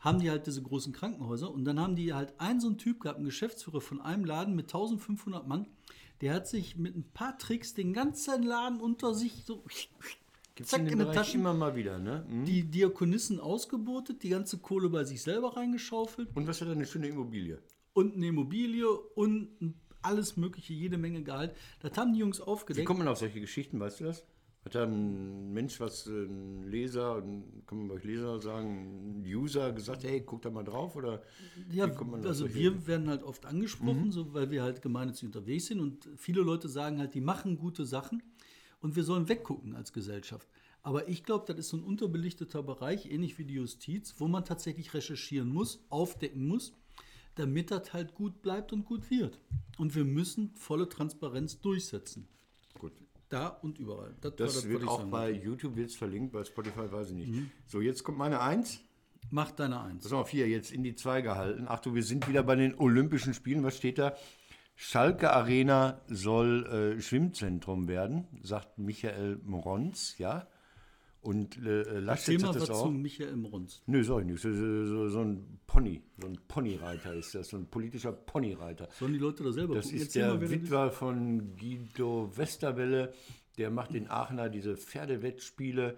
haben 0.00 0.18
die 0.18 0.30
halt 0.30 0.46
diese 0.46 0.62
großen 0.62 0.92
Krankenhäuser. 0.92 1.50
Und 1.50 1.64
dann 1.64 1.80
haben 1.80 1.96
die 1.96 2.12
halt 2.12 2.38
einen 2.38 2.60
so 2.60 2.68
einen 2.68 2.78
Typ 2.78 3.00
gehabt, 3.00 3.16
einen 3.16 3.26
Geschäftsführer 3.26 3.80
von 3.80 4.00
einem 4.00 4.24
Laden 4.24 4.54
mit 4.54 4.66
1500 4.66 5.46
Mann. 5.46 5.66
Der 6.20 6.34
hat 6.34 6.46
sich 6.46 6.76
mit 6.76 6.94
ein 6.96 7.04
paar 7.14 7.38
Tricks 7.38 7.74
den 7.74 7.92
ganzen 7.92 8.42
Laden 8.42 8.80
unter 8.80 9.14
sich 9.14 9.44
so 9.44 9.64
Gibt's 10.54 10.70
zack 10.70 10.80
in 10.82 10.86
in 10.88 10.98
Bereich 10.98 11.16
Taschen. 11.16 11.40
immer 11.40 11.54
mal 11.54 11.74
wieder, 11.76 11.98
ne? 11.98 12.24
Hm? 12.28 12.44
Die 12.44 12.64
Diakonissen 12.64 13.40
ausgebotet, 13.40 14.22
die 14.22 14.28
ganze 14.28 14.58
Kohle 14.58 14.88
bei 14.88 15.04
sich 15.04 15.22
selber 15.22 15.56
reingeschaufelt 15.56 16.28
Und 16.34 16.46
was 16.46 16.60
hat 16.60 16.68
er 16.68 16.74
eine 16.74 16.86
schöne 16.86 17.08
Immobilie? 17.08 17.58
und 17.92 18.14
eine 18.16 18.26
Immobilie 18.26 18.88
und 19.14 19.48
alles 20.02 20.36
Mögliche, 20.36 20.72
jede 20.74 20.98
Menge 20.98 21.22
Gehalt. 21.22 21.54
Das 21.80 21.96
haben 21.96 22.12
die 22.12 22.18
Jungs 22.20 22.38
Wie 22.40 22.42
aufgedeckt. 22.42 22.86
kommt 22.86 22.98
man 22.98 23.08
auf 23.08 23.18
solche 23.18 23.40
Geschichten, 23.40 23.78
weißt 23.78 24.00
du 24.00 24.04
das? 24.04 24.24
Hat 24.64 24.74
da 24.74 24.84
ein 24.84 25.52
Mensch, 25.52 25.78
was 25.78 26.06
äh, 26.06 26.24
ein 26.24 26.64
Leser, 26.70 27.22
kann 27.66 27.78
man 27.78 27.88
bei 27.88 27.94
euch 27.94 28.04
Leser 28.04 28.40
sagen, 28.40 29.20
ein 29.20 29.24
User 29.26 29.72
gesagt, 29.72 30.04
hey, 30.04 30.22
guck 30.22 30.40
da 30.42 30.50
mal 30.50 30.64
drauf? 30.64 30.96
Oder 30.96 31.22
Ja, 31.70 31.86
wie 31.88 32.26
also 32.26 32.54
wir 32.54 32.86
werden 32.86 33.08
halt 33.08 33.22
oft 33.22 33.44
angesprochen, 33.44 34.10
so, 34.10 34.32
weil 34.32 34.50
wir 34.50 34.62
halt 34.62 34.80
gemeinnützig 34.80 35.26
unterwegs 35.26 35.66
sind 35.66 35.80
und 35.80 36.08
viele 36.16 36.40
Leute 36.40 36.68
sagen 36.68 36.98
halt, 36.98 37.14
die 37.14 37.20
machen 37.20 37.58
gute 37.58 37.84
Sachen 37.84 38.22
und 38.84 38.96
wir 38.96 39.02
sollen 39.02 39.30
weggucken 39.30 39.74
als 39.74 39.94
Gesellschaft. 39.94 40.46
Aber 40.82 41.08
ich 41.08 41.24
glaube, 41.24 41.46
das 41.46 41.58
ist 41.58 41.70
so 41.70 41.78
ein 41.78 41.82
unterbelichteter 41.82 42.62
Bereich, 42.62 43.10
ähnlich 43.10 43.38
wie 43.38 43.46
die 43.46 43.54
Justiz, 43.54 44.14
wo 44.18 44.28
man 44.28 44.44
tatsächlich 44.44 44.92
recherchieren 44.92 45.48
muss, 45.48 45.82
aufdecken 45.88 46.46
muss, 46.46 46.74
damit 47.34 47.70
das 47.70 47.94
halt 47.94 48.14
gut 48.14 48.42
bleibt 48.42 48.74
und 48.74 48.84
gut 48.84 49.10
wird. 49.10 49.40
Und 49.78 49.94
wir 49.94 50.04
müssen 50.04 50.54
volle 50.54 50.86
Transparenz 50.86 51.62
durchsetzen. 51.62 52.28
Gut. 52.78 52.92
Da 53.30 53.48
und 53.48 53.78
überall. 53.78 54.14
Das, 54.20 54.36
Das 54.36 54.56
was 54.58 54.68
wird 54.68 54.86
auch 54.86 54.98
sagen 54.98 55.10
bei. 55.10 55.30
YouTube 55.32 55.76
wird's 55.76 55.94
verlinkt, 55.94 56.32
bei 56.32 56.44
Spotify 56.44 56.92
weiß 56.92 57.08
ich 57.12 57.16
nicht. 57.16 57.32
So, 57.66 57.80
jetzt 57.80 58.04
kommt 58.04 58.18
meine 58.18 58.42
Eins. 58.42 58.80
Mach 59.30 59.50
deine 59.50 59.80
Eins. 59.80 60.02
Pass 60.02 60.12
auf, 60.12 60.28
hier, 60.28 60.46
jetzt 60.46 60.70
in 60.70 60.82
die 60.82 60.94
zwei 60.94 61.22
gehalten. 61.22 61.68
Achtung, 61.68 61.94
wir 61.94 62.02
sind 62.02 62.28
wieder 62.28 62.42
bei 62.42 62.56
den 62.56 62.78
Olympischen 62.78 63.32
Spielen. 63.32 63.64
Was 63.64 63.78
steht 63.78 63.96
da? 63.96 64.14
Schalke 64.76 65.32
Arena 65.32 66.00
soll 66.08 66.66
äh, 66.96 67.00
Schwimmzentrum 67.00 67.86
werden, 67.88 68.26
sagt 68.42 68.78
Michael 68.78 69.38
Morons, 69.44 70.16
ja. 70.18 70.48
Und 71.20 71.56
äh, 71.64 72.00
Laschet 72.00 72.36
Thema 72.36 72.48
sagt 72.52 72.56
das 72.56 72.68
was 72.68 72.76
auch. 72.76 72.84
zu 72.84 72.90
Michael 72.90 73.36
Mronz. 73.36 73.82
Nö, 73.86 74.04
sag 74.04 74.20
ich 74.20 74.26
nicht. 74.26 74.42
So, 74.42 74.52
so, 74.52 75.08
so, 75.08 75.20
ein 75.22 75.58
Pony, 75.66 76.02
so 76.20 76.26
ein 76.26 76.38
Ponyreiter 76.48 77.14
ist 77.14 77.34
das, 77.34 77.48
so 77.48 77.56
ein 77.56 77.66
politischer 77.66 78.12
Ponyreiter. 78.12 78.88
Sollen 78.98 79.14
die 79.14 79.18
Leute 79.18 79.42
da 79.42 79.50
selber 79.50 79.74
Das 79.76 79.86
gucken? 79.86 80.00
ist 80.00 80.14
Erzähl 80.16 80.38
der. 80.38 80.50
Witwer 80.50 80.90
von 80.90 81.56
Guido 81.56 82.30
Westerwelle. 82.36 83.14
Der 83.56 83.70
macht 83.70 83.94
in 83.94 84.10
Aachener 84.10 84.50
diese 84.50 84.76
Pferdewettspiele 84.76 85.96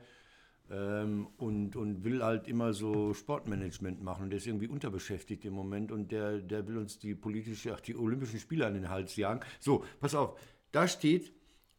ähm, 0.71 1.29
und, 1.37 1.77
und 1.77 2.05
will 2.05 2.23
halt 2.23 2.49
immer 2.49 2.73
so 2.73 3.15
Sportmanagement 3.15 4.03
machen. 4.03 4.25
Und 4.25 4.31
der 4.31 4.39
ist 4.39 4.47
irgendwie 4.47 4.69
unterbeschäftigt 4.69 5.45
im 5.45 5.55
Moment 5.55 5.93
und 5.93 6.13
der, 6.13 6.39
der 6.39 6.67
will 6.67 6.79
uns 6.79 6.99
die 6.99 7.15
politische, 7.15 7.75
ach, 7.75 7.81
die 7.81 7.97
Olympischen 7.97 8.41
Spiele 8.41 8.67
an 8.67 8.75
den 8.75 8.89
Hals 8.89 9.17
jagen. 9.17 9.41
So, 9.61 9.85
pass 10.01 10.15
auf, 10.15 10.39
da 10.73 10.89
steht, 10.89 11.33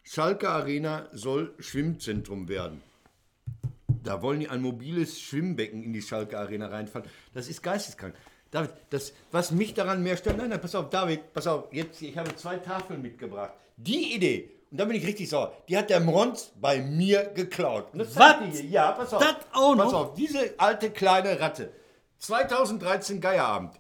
Schalke 0.04 0.50
Arena 0.50 1.08
soll 1.12 1.54
Schwimmzentrum 1.60 2.48
werden. 2.48 2.82
Da 4.04 4.22
wollen 4.22 4.40
die 4.40 4.48
ein 4.48 4.62
mobiles 4.62 5.20
Schwimmbecken 5.20 5.84
in 5.84 5.92
die 5.92 6.02
Schalke 6.02 6.40
Arena 6.40 6.68
reinfahren. 6.68 7.10
Das 7.34 7.50
ist 7.50 7.62
geisteskrank. 7.62 8.16
David, 8.52 8.72
das, 8.90 9.14
was 9.32 9.52
mich 9.52 9.74
daran 9.74 10.02
mehr 10.02 10.16
stört, 10.16 10.38
nein, 10.38 10.50
nein, 10.50 10.62
pass 10.62 10.76
auf, 10.76 10.90
David, 10.90 11.34
pass 11.34 11.48
auf, 11.48 11.74
jetzt, 11.74 12.02
ich 12.02 12.18
habe 12.18 12.34
zwei 12.38 12.56
Tafeln 12.58 13.02
mitgebracht. 13.02 13.52
Die 13.76 14.16
Idee, 14.16 14.50
und 14.72 14.78
da 14.80 14.86
bin 14.86 14.96
ich 14.98 15.06
richtig 15.06 15.30
sauer, 15.30 15.54
die 15.70 15.78
hat 15.78 15.90
der 15.90 16.00
Mronz 16.00 16.52
bei 16.60 16.80
mir 16.82 17.26
geklaut. 17.34 17.88
Was? 17.94 18.62
Ja, 18.64 18.92
pass 18.92 19.14
auf. 19.14 19.22
Das 19.24 19.36
auch 19.54 19.76
noch? 19.76 19.86
Pass 19.86 19.94
auf, 19.94 20.14
diese 20.14 20.54
alte 20.58 20.90
kleine 20.92 21.40
Ratte. 21.40 21.72
2013 22.20 23.22
Geierabend. 23.22 23.74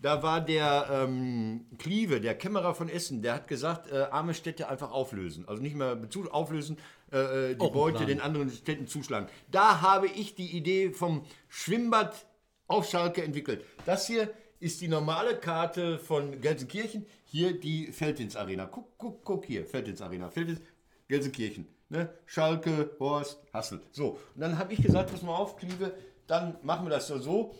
Da 0.00 0.22
war 0.22 0.40
der 0.42 0.86
ähm, 0.90 1.66
Klieve, 1.78 2.20
der 2.20 2.34
Kämmerer 2.36 2.74
von 2.74 2.90
Essen, 2.90 3.22
der 3.22 3.34
hat 3.34 3.48
gesagt, 3.48 3.90
äh, 3.90 4.06
arme 4.10 4.34
Städte 4.34 4.68
einfach 4.68 4.90
auflösen. 4.90 5.48
Also 5.48 5.62
nicht 5.62 5.76
mehr 5.76 5.96
bezu- 5.96 6.28
auflösen, 6.28 6.76
äh, 7.10 7.52
äh, 7.52 7.54
die 7.54 7.60
Auch 7.60 7.68
ein 7.68 7.72
Beute 7.72 7.96
Plan. 7.98 8.08
den 8.08 8.20
anderen 8.20 8.50
Städten 8.50 8.86
zuschlagen. 8.86 9.28
Da 9.50 9.80
habe 9.80 10.08
ich 10.08 10.34
die 10.34 10.54
Idee 10.54 10.90
vom 10.90 11.24
Schwimmbad 11.48 12.26
auf 12.66 12.86
Schalke 12.90 13.22
entwickelt. 13.24 13.64
Das 13.86 14.06
hier 14.06 14.28
ist 14.60 14.82
die 14.82 14.88
normale 14.88 15.36
Karte 15.38 15.98
von 15.98 16.38
Gelsenkirchen. 16.40 17.06
Hier 17.34 17.58
die 17.58 17.88
Feldins 17.90 18.36
Arena. 18.36 18.66
Guck, 18.66 18.96
guck, 18.96 19.24
guck 19.24 19.44
hier, 19.44 19.66
Feldins 19.66 20.00
Arena. 20.00 20.30
Feldins, 20.30 20.60
Gelsenkirchen. 21.08 21.66
Ne? 21.88 22.08
Schalke, 22.26 22.92
Horst, 23.00 23.40
Hassel. 23.52 23.80
So, 23.90 24.20
und 24.36 24.40
dann 24.40 24.56
habe 24.56 24.72
ich 24.72 24.80
gesagt, 24.80 25.10
pass 25.10 25.20
mal 25.22 25.34
auf, 25.34 25.56
Klieve, 25.56 25.94
dann 26.28 26.56
machen 26.62 26.86
wir 26.86 26.90
das 26.90 27.08
so, 27.08 27.18
so. 27.18 27.52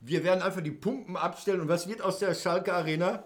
Wir 0.00 0.22
werden 0.22 0.42
einfach 0.42 0.60
die 0.60 0.70
Pumpen 0.70 1.16
abstellen. 1.16 1.60
Und 1.60 1.66
was 1.68 1.88
wird 1.88 2.02
aus 2.02 2.20
der 2.20 2.36
Schalke 2.36 2.72
Arena? 2.72 3.24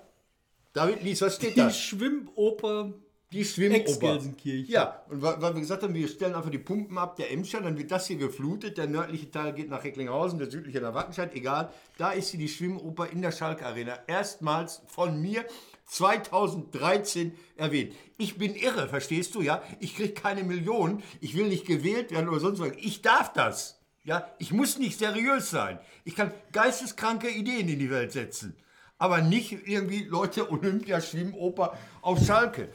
David 0.73 1.03
Lies, 1.03 1.21
was 1.21 1.37
steht 1.37 1.59
da? 1.59 1.67
Die 1.69 1.75
Schwimmoper. 1.75 2.95
Die 3.31 3.45
Schwimmoper. 3.45 4.21
Ja, 4.43 5.03
und 5.11 5.21
wa- 5.21 5.37
weil 5.39 5.53
wir 5.55 5.61
gesagt 5.61 5.83
haben, 5.83 5.93
wir 5.93 6.09
stellen 6.09 6.35
einfach 6.35 6.51
die 6.51 6.59
Pumpen 6.59 6.97
ab, 6.97 7.17
der 7.17 7.31
Emscher, 7.31 7.61
dann 7.61 7.77
wird 7.77 7.91
das 7.91 8.07
hier 8.07 8.17
geflutet, 8.17 8.79
der 8.79 8.87
nördliche 8.87 9.31
Teil 9.31 9.53
geht 9.53 9.69
nach 9.69 9.85
Recklinghausen, 9.85 10.39
der 10.39 10.51
südliche 10.51 10.81
nach 10.81 10.95
Wattenscheid, 10.95 11.35
egal. 11.35 11.71
Da 11.99 12.11
ist 12.13 12.31
hier 12.31 12.41
die 12.41 12.49
Schwimmoper 12.49 13.11
in 13.11 13.21
der 13.21 13.33
Schalke 13.33 13.67
Arena. 13.67 13.99
Erstmals 14.07 14.81
von 14.87 15.21
mir 15.21 15.45
2013 15.91 17.37
erwähnt. 17.57 17.95
Ich 18.17 18.39
bin 18.39 18.55
irre, 18.55 18.89
verstehst 18.89 19.35
du, 19.35 19.43
ja? 19.43 19.63
Ich 19.81 19.97
kriege 19.97 20.13
keine 20.13 20.45
Millionen, 20.45 21.03
ich 21.21 21.35
will 21.35 21.49
nicht 21.49 21.67
gewählt 21.67 22.13
werden 22.13 22.29
oder 22.29 22.39
sonst 22.39 22.61
was. 22.61 22.71
Ich 22.79 23.03
darf 23.03 23.33
das. 23.33 23.81
Ja, 24.05 24.31
ich 24.39 24.53
muss 24.53 24.79
nicht 24.79 24.99
seriös 24.99 25.51
sein. 25.51 25.79
Ich 26.05 26.15
kann 26.15 26.33
geisteskranke 26.53 27.29
Ideen 27.29 27.69
in 27.69 27.79
die 27.79 27.91
Welt 27.91 28.13
setzen. 28.13 28.57
Aber 28.99 29.21
nicht 29.21 29.67
irgendwie 29.67 30.05
Leute 30.05 30.51
Olympia, 30.51 31.01
Schwimmoper 31.01 31.77
auf 32.03 32.25
Schalke. 32.25 32.69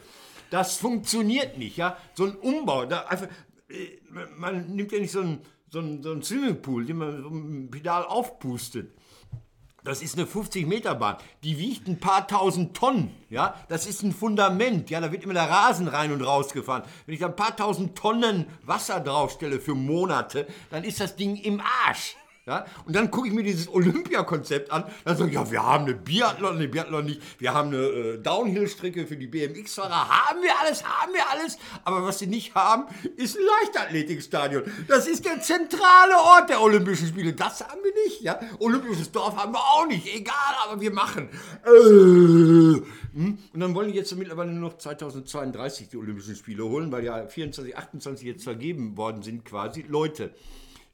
Das 0.50 0.76
funktioniert 0.76 1.56
nicht, 1.56 1.76
ja. 1.78 1.96
So 2.14 2.26
ein 2.26 2.36
Umbau, 2.36 2.84
da 2.84 3.06
einfach, 3.06 3.28
äh, 3.68 3.98
man 4.36 4.74
nimmt 4.76 4.92
ja 4.92 4.98
nicht 4.98 5.12
so 5.12 5.20
einen, 5.20 5.40
so 5.70 5.78
einen, 5.78 6.02
so 6.02 6.12
einen 6.12 6.22
Swimmingpool, 6.22 6.84
den 6.84 6.98
man 6.98 7.22
so 7.22 7.28
ein 7.28 7.70
Pedal 7.70 8.04
aufpustet. 8.04 8.92
Das 9.86 10.02
ist 10.02 10.18
eine 10.18 10.26
50-Meter-Bahn. 10.26 11.18
Die 11.44 11.58
wiegt 11.58 11.86
ein 11.86 12.00
paar 12.00 12.26
tausend 12.26 12.76
Tonnen. 12.76 13.14
Ja, 13.30 13.54
das 13.68 13.86
ist 13.86 14.02
ein 14.02 14.10
Fundament. 14.10 14.90
Ja, 14.90 15.00
da 15.00 15.12
wird 15.12 15.22
immer 15.22 15.34
der 15.34 15.48
Rasen 15.48 15.86
rein 15.86 16.10
und 16.10 16.22
raus 16.22 16.52
gefahren. 16.52 16.82
Wenn 17.06 17.14
ich 17.14 17.20
da 17.20 17.26
ein 17.26 17.36
paar 17.36 17.54
tausend 17.54 17.96
Tonnen 17.96 18.46
Wasser 18.64 18.98
draufstelle 18.98 19.60
für 19.60 19.76
Monate, 19.76 20.48
dann 20.70 20.82
ist 20.82 20.98
das 20.98 21.14
Ding 21.14 21.36
im 21.36 21.62
Arsch. 21.86 22.16
Ja, 22.46 22.64
und 22.84 22.94
dann 22.94 23.10
gucke 23.10 23.26
ich 23.26 23.34
mir 23.34 23.42
dieses 23.42 23.68
Olympiakonzept 23.68 24.70
an. 24.70 24.84
Dann 25.04 25.16
sage 25.16 25.30
ich, 25.30 25.34
ja, 25.34 25.50
wir 25.50 25.64
haben 25.64 25.84
eine 25.84 25.94
Biathlon, 25.94 26.54
eine 26.54 26.68
Biathlon 26.68 27.04
nicht. 27.04 27.20
Wir 27.40 27.52
haben 27.52 27.70
eine 27.70 27.78
äh, 27.78 28.18
Downhill-Strecke 28.18 29.04
für 29.08 29.16
die 29.16 29.26
BMX-Fahrer. 29.26 30.08
Haben 30.08 30.42
wir 30.42 30.52
alles, 30.60 30.84
haben 30.84 31.12
wir 31.12 31.28
alles. 31.28 31.58
Aber 31.82 32.04
was 32.04 32.20
sie 32.20 32.28
nicht 32.28 32.54
haben, 32.54 32.84
ist 33.16 33.36
ein 33.36 33.42
Leichtathletikstadion. 33.44 34.62
Das 34.86 35.08
ist 35.08 35.24
der 35.24 35.40
zentrale 35.40 36.14
Ort 36.18 36.48
der 36.48 36.62
Olympischen 36.62 37.08
Spiele. 37.08 37.32
Das 37.32 37.66
haben 37.66 37.80
wir 37.82 37.92
nicht. 38.04 38.20
Ja? 38.20 38.38
Olympisches 38.60 39.10
Dorf 39.10 39.34
haben 39.36 39.52
wir 39.52 39.58
auch 39.58 39.88
nicht. 39.88 40.06
Egal, 40.14 40.54
aber 40.64 40.80
wir 40.80 40.92
machen. 40.92 41.28
Äh, 41.64 41.70
hm? 43.16 43.38
Und 43.54 43.60
dann 43.60 43.74
wollen 43.74 43.90
die 43.90 43.98
jetzt 43.98 44.14
mittlerweile 44.14 44.52
nur 44.52 44.70
noch 44.70 44.78
2032 44.78 45.88
die 45.88 45.96
Olympischen 45.96 46.36
Spiele 46.36 46.62
holen, 46.62 46.92
weil 46.92 47.02
ja 47.02 47.26
24, 47.26 47.76
28 47.76 48.24
jetzt 48.24 48.44
vergeben 48.44 48.96
worden 48.96 49.22
sind 49.22 49.44
quasi. 49.44 49.84
Leute, 49.88 50.30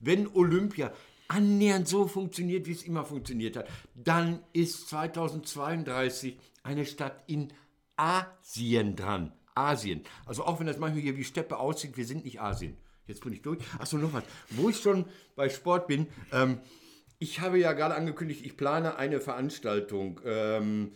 wenn 0.00 0.28
Olympia 0.34 0.92
annähernd 1.32 1.88
so 1.88 2.06
funktioniert, 2.06 2.66
wie 2.66 2.72
es 2.72 2.82
immer 2.82 3.04
funktioniert 3.04 3.56
hat, 3.56 3.68
dann 3.94 4.40
ist 4.52 4.88
2032 4.88 6.38
eine 6.62 6.84
Stadt 6.84 7.24
in 7.26 7.52
Asien 7.96 8.96
dran. 8.96 9.32
Asien. 9.54 10.02
Also 10.26 10.44
auch 10.44 10.60
wenn 10.60 10.66
das 10.66 10.78
manchmal 10.78 11.02
hier 11.02 11.16
wie 11.16 11.24
Steppe 11.24 11.58
aussieht, 11.58 11.96
wir 11.96 12.06
sind 12.06 12.24
nicht 12.24 12.40
Asien. 12.40 12.76
Jetzt 13.06 13.22
bin 13.22 13.32
ich 13.32 13.42
durch. 13.42 13.58
Achso, 13.78 13.96
noch 13.98 14.12
was. 14.12 14.24
Wo 14.50 14.68
ich 14.68 14.78
schon 14.78 15.06
bei 15.34 15.48
Sport 15.48 15.86
bin, 15.88 16.06
ähm, 16.32 16.60
ich 17.18 17.40
habe 17.40 17.58
ja 17.58 17.72
gerade 17.72 17.94
angekündigt, 17.94 18.44
ich 18.44 18.56
plane 18.56 18.96
eine 18.96 19.20
Veranstaltung 19.20 20.20
ähm, 20.24 20.92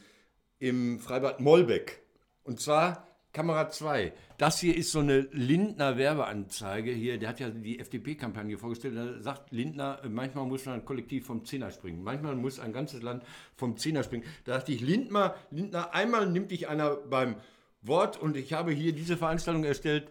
im 0.59 0.99
Freibad 0.99 1.41
Mollbeck. 1.41 2.03
Und 2.45 2.61
zwar 2.61 3.07
Kamera 3.37 3.69
2. 3.69 4.15
Das 4.39 4.61
hier 4.61 4.75
ist 4.75 4.93
so 4.93 5.01
eine 5.01 5.29
Lindner 5.31 5.99
Werbeanzeige 5.99 6.91
hier. 6.91 7.19
Der 7.19 7.29
hat 7.29 7.39
ja 7.39 7.51
die 7.51 7.79
FDP-Kampagne 7.79 8.57
vorgestellt. 8.57 8.97
Da 8.97 9.21
sagt 9.21 9.53
Lindner, 9.53 10.01
äh, 10.03 10.09
manchmal 10.09 10.47
muss 10.47 10.65
man 10.65 10.87
kollektiv 10.87 11.27
vom 11.27 11.45
Zehner 11.45 11.71
springen. 11.71 12.03
Manchmal 12.03 12.35
muss 12.35 12.59
ein 12.59 12.73
ganzes 12.73 13.03
Land 13.03 13.25
vom 13.55 13.77
Zehner 13.77 14.05
springen. 14.05 14.25
Da 14.47 14.57
dachte 14.57 14.73
ich, 14.73 14.81
Lindner, 14.81 15.35
Lindner, 15.51 15.93
einmal 15.93 16.27
nimmt 16.27 16.51
dich 16.51 16.67
einer 16.69 16.97
beim 16.97 17.37
Wort 17.83 18.19
und 18.19 18.39
ich 18.39 18.55
habe 18.55 18.73
hier 18.73 18.95
diese 18.95 19.19
Veranstaltung 19.19 19.65
erstellt. 19.65 20.11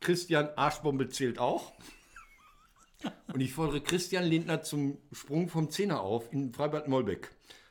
Christian 0.00 0.48
Arschbombe 0.56 1.10
zählt 1.10 1.38
auch. 1.38 1.72
Und 3.32 3.40
ich 3.40 3.52
fordere 3.52 3.80
Christian 3.80 4.24
Lindner 4.24 4.62
zum 4.62 4.98
Sprung 5.12 5.48
vom 5.48 5.70
Zehner 5.70 6.00
auf 6.00 6.32
in 6.32 6.52
Freibad 6.52 6.88
Molbeck. 6.88 7.30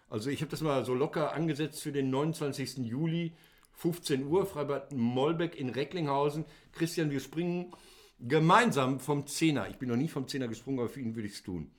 Also 0.09 0.29
ich 0.29 0.41
habe 0.41 0.49
das 0.49 0.61
mal 0.61 0.85
so 0.85 0.93
locker 0.93 1.33
angesetzt 1.33 1.83
für 1.83 1.91
den 1.91 2.09
29. 2.09 2.77
Juli, 2.77 3.33
15 3.79 4.25
Uhr, 4.27 4.45
Freibad 4.45 4.93
Molbeck 4.93 5.55
in 5.59 5.69
Recklinghausen. 5.69 6.45
Christian, 6.73 7.09
wir 7.11 7.19
springen 7.19 7.73
gemeinsam 8.19 8.99
vom 8.99 9.25
Zehner. 9.25 9.69
Ich 9.69 9.77
bin 9.77 9.89
noch 9.89 9.95
nie 9.95 10.09
vom 10.09 10.27
Zehner 10.27 10.47
gesprungen, 10.47 10.79
aber 10.79 10.89
für 10.89 10.99
ihn 10.99 11.15
würde 11.15 11.27
ich 11.27 11.35
es 11.35 11.43
tun. 11.43 11.71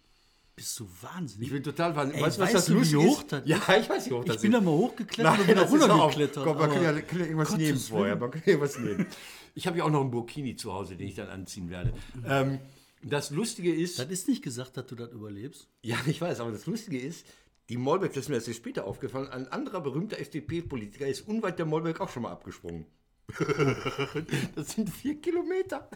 Bist 0.57 0.79
du 0.81 0.89
wahnsinnig? 1.03 1.49
Ich 1.49 1.53
bin 1.53 1.63
total 1.63 1.95
wahnsinnig. 1.95 2.23
Ey, 2.23 2.27
weißt 2.27 2.39
du, 2.39 2.43
was 2.43 2.49
weißt 2.49 2.55
das 2.57 2.67
du, 2.67 2.83
wie 2.83 2.97
hoch 2.97 3.21
ist? 3.21 3.33
das 3.33 3.43
Ja, 3.47 3.57
ist? 3.59 3.81
ich 3.83 3.91
weiß, 3.91 4.07
wie 4.11 4.15
hoch 4.15 4.25
das 4.25 4.37
ich 4.37 4.43
bin 4.43 4.53
ist. 4.53 4.59
da 4.59 4.61
mal 4.63 4.71
hochgeklettert 4.73 5.25
Nein, 5.33 5.41
und 5.41 5.47
bin 5.47 5.57
da 5.57 5.63
ist 5.63 5.73
runtergeklettert. 5.73 6.45
Komm, 6.45 6.57
man 6.59 6.71
kann 6.71 6.83
ja, 6.83 7.01
kann 7.01 7.19
ja 7.19 7.25
irgendwas 7.27 7.49
Gottes 7.49 7.67
nehmen 7.67 7.79
vorher. 7.79 8.17
Man 8.17 8.31
kann 8.31 8.43
ja 8.45 8.49
irgendwas 8.53 8.79
nehmen. 8.79 9.07
Ich 9.55 9.67
habe 9.67 9.79
ja 9.79 9.85
auch 9.85 9.91
noch 9.91 10.01
einen 10.01 10.11
Burkini 10.11 10.57
zu 10.57 10.73
Hause, 10.73 10.97
den 10.97 11.07
ich 11.09 11.15
dann 11.15 11.29
anziehen 11.29 11.69
werde. 11.71 11.93
Ähm, 12.27 12.59
das 13.03 13.31
Lustige 13.31 13.75
ist, 13.75 13.99
Das 13.99 14.09
ist 14.11 14.29
nicht 14.29 14.43
gesagt, 14.43 14.77
dass 14.77 14.87
du 14.87 14.95
das 14.95 15.11
überlebst. 15.13 15.67
ja, 15.83 15.97
ich 16.07 16.21
weiß, 16.21 16.41
aber 16.41 16.53
das 16.53 16.67
Lustige 16.67 16.99
ist, 16.99 17.27
die 17.71 17.79
Molbeck, 17.79 18.13
das 18.13 18.25
ist 18.25 18.29
mir 18.29 18.35
erst 18.35 18.53
später 18.55 18.85
aufgefallen, 18.85 19.29
ein 19.29 19.47
anderer 19.49 19.81
berühmter 19.81 20.19
FDP-Politiker 20.19 21.07
ist 21.07 21.27
unweit 21.27 21.59
der 21.59 21.67
Molbeck 21.67 22.01
auch 22.01 22.09
schon 22.09 22.25
mal 22.25 22.33
abgesprungen. 22.33 22.85
das 24.57 24.73
sind 24.73 24.91
vier 24.91 25.21
Kilometer. 25.21 25.89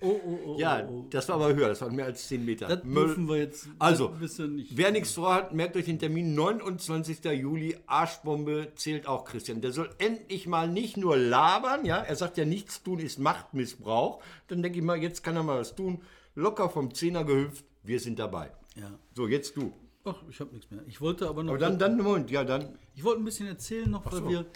Oh, 0.00 0.18
oh, 0.24 0.38
oh. 0.46 0.56
Ja, 0.58 0.86
oh, 0.88 1.00
oh. 1.00 1.06
das 1.10 1.28
war 1.28 1.36
aber 1.36 1.54
höher, 1.54 1.68
das 1.68 1.82
waren 1.82 1.94
mehr 1.94 2.06
als 2.06 2.26
zehn 2.26 2.42
Meter. 2.42 2.68
Das 2.68 2.82
dürfen 2.82 3.28
wir 3.28 3.36
jetzt 3.36 3.68
Also, 3.78 4.14
nicht. 4.18 4.74
wer 4.74 4.92
nichts 4.92 5.12
vorhat, 5.12 5.52
merkt 5.52 5.76
euch 5.76 5.84
den 5.84 5.98
Termin 5.98 6.34
29. 6.34 7.22
Juli. 7.24 7.76
Arschbombe 7.86 8.72
zählt 8.76 9.06
auch 9.06 9.26
Christian. 9.26 9.60
Der 9.60 9.72
soll 9.72 9.90
endlich 9.98 10.46
mal 10.46 10.68
nicht 10.68 10.96
nur 10.96 11.18
labern, 11.18 11.84
ja. 11.84 11.98
Er 11.98 12.16
sagt 12.16 12.38
ja, 12.38 12.46
nichts 12.46 12.82
tun 12.82 12.98
ist 12.98 13.18
Machtmissbrauch. 13.18 14.22
Dann 14.48 14.62
denke 14.62 14.78
ich 14.78 14.84
mal, 14.84 14.96
jetzt 15.02 15.22
kann 15.22 15.36
er 15.36 15.42
mal 15.42 15.60
was 15.60 15.74
tun. 15.74 16.00
Locker 16.34 16.70
vom 16.70 16.94
Zehner 16.94 17.24
gehüpft. 17.24 17.66
Wir 17.82 18.00
sind 18.00 18.18
dabei. 18.18 18.52
Ja. 18.76 18.90
So, 19.14 19.28
jetzt 19.28 19.54
du. 19.56 19.74
Ach, 20.04 20.22
ich 20.28 20.38
habe 20.40 20.52
nichts 20.54 20.70
mehr. 20.70 20.82
Ich 20.86 21.00
wollte 21.00 21.28
aber 21.28 21.42
noch. 21.42 21.52
Aber 21.52 21.58
dann, 21.58 21.78
dann, 21.78 21.96
Moment, 21.96 22.30
ja, 22.30 22.44
dann. 22.44 22.78
ich 22.94 23.02
wollte 23.04 23.22
ein 23.22 23.24
bisschen 23.24 23.46
erzählen 23.46 23.90
noch, 23.90 24.04
weil 24.04 24.20
so. 24.20 24.28
wir, 24.28 24.46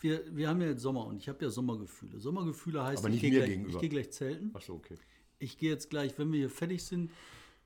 wir, 0.00 0.36
wir 0.36 0.48
haben 0.48 0.60
ja 0.60 0.68
jetzt 0.68 0.82
Sommer 0.82 1.06
und 1.06 1.16
ich 1.16 1.28
habe 1.28 1.44
ja 1.44 1.50
Sommergefühle. 1.50 2.18
Sommergefühle 2.18 2.82
heißt, 2.84 2.98
Aber 2.98 3.08
ich 3.08 3.14
nicht 3.14 3.20
gehe 3.22 3.30
mir 3.30 3.38
gleich, 3.38 3.50
gegenüber. 3.50 3.74
ich 3.74 3.80
gehe 3.80 3.88
gleich 3.88 4.10
zelten. 4.10 4.50
Achso, 4.54 4.74
okay. 4.74 4.96
Ich 5.38 5.58
gehe 5.58 5.70
jetzt 5.70 5.90
gleich, 5.90 6.18
wenn 6.18 6.32
wir 6.32 6.38
hier 6.40 6.50
fertig 6.50 6.82
sind, 6.84 7.10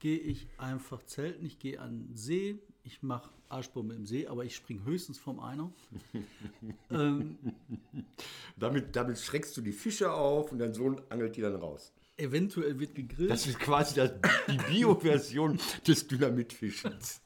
gehe 0.00 0.18
ich 0.18 0.48
einfach 0.58 1.02
zelten. 1.06 1.44
Ich 1.46 1.58
gehe 1.58 1.80
an 1.80 2.08
den 2.08 2.16
See. 2.16 2.58
Ich 2.82 3.02
mache 3.02 3.30
Arschbombe 3.48 3.94
im 3.94 4.06
See, 4.06 4.26
aber 4.26 4.44
ich 4.44 4.54
springe 4.56 4.84
höchstens 4.84 5.18
vom 5.18 5.40
Einer. 5.40 5.72
ähm, 6.90 7.38
Damit, 8.56 8.94
damit 8.96 9.18
schreckst 9.18 9.56
du 9.56 9.60
die 9.60 9.72
Fische 9.72 10.12
auf 10.12 10.52
und 10.52 10.58
dein 10.58 10.72
Sohn 10.74 11.00
angelt 11.08 11.36
die 11.36 11.40
dann 11.40 11.56
raus. 11.56 11.92
eventuell 12.16 12.78
wird 12.78 12.94
gegrillt. 12.94 13.30
Das 13.30 13.46
ist 13.46 13.58
quasi 13.58 13.94
das, 13.96 14.12
die 14.48 14.56
Bio-Version 14.58 15.58
des 15.86 16.06
Dynamitfischens. 16.06 17.20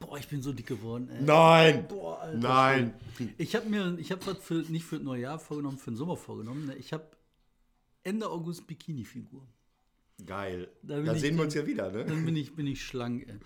Boah, 0.00 0.18
ich 0.18 0.28
bin 0.28 0.42
so 0.42 0.52
dick 0.52 0.66
geworden. 0.66 1.08
Ey. 1.10 1.22
Nein! 1.22 1.86
Boah, 1.88 2.20
Alter. 2.20 2.38
Nein! 2.38 2.94
Ich 3.38 3.54
habe 3.54 3.68
mir, 3.68 3.96
ich 3.98 4.10
habe 4.10 4.26
was 4.26 4.38
für, 4.38 4.54
nicht 4.68 4.84
für 4.84 4.96
das 4.96 5.04
neue 5.04 5.22
Jahr 5.22 5.38
vorgenommen, 5.38 5.78
für 5.78 5.90
den 5.92 5.96
Sommer 5.96 6.16
vorgenommen. 6.16 6.66
ne? 6.66 6.74
Ich 6.76 6.92
habe 6.92 7.06
Ende 8.02 8.28
August 8.28 8.66
Bikini-Figur. 8.66 9.46
Geil. 10.26 10.68
Da 10.82 11.00
Da, 11.00 11.14
ich 11.14 11.20
sehen 11.20 11.36
wir 11.36 11.44
uns 11.44 11.54
ja 11.54 11.66
wieder, 11.66 11.90
ne? 11.90 12.04
Dann 12.04 12.24
bin 12.24 12.36
ich, 12.36 12.54
bin 12.54 12.66
ich 12.66 12.84
schlank. 12.84 13.26
Ey. 13.28 13.38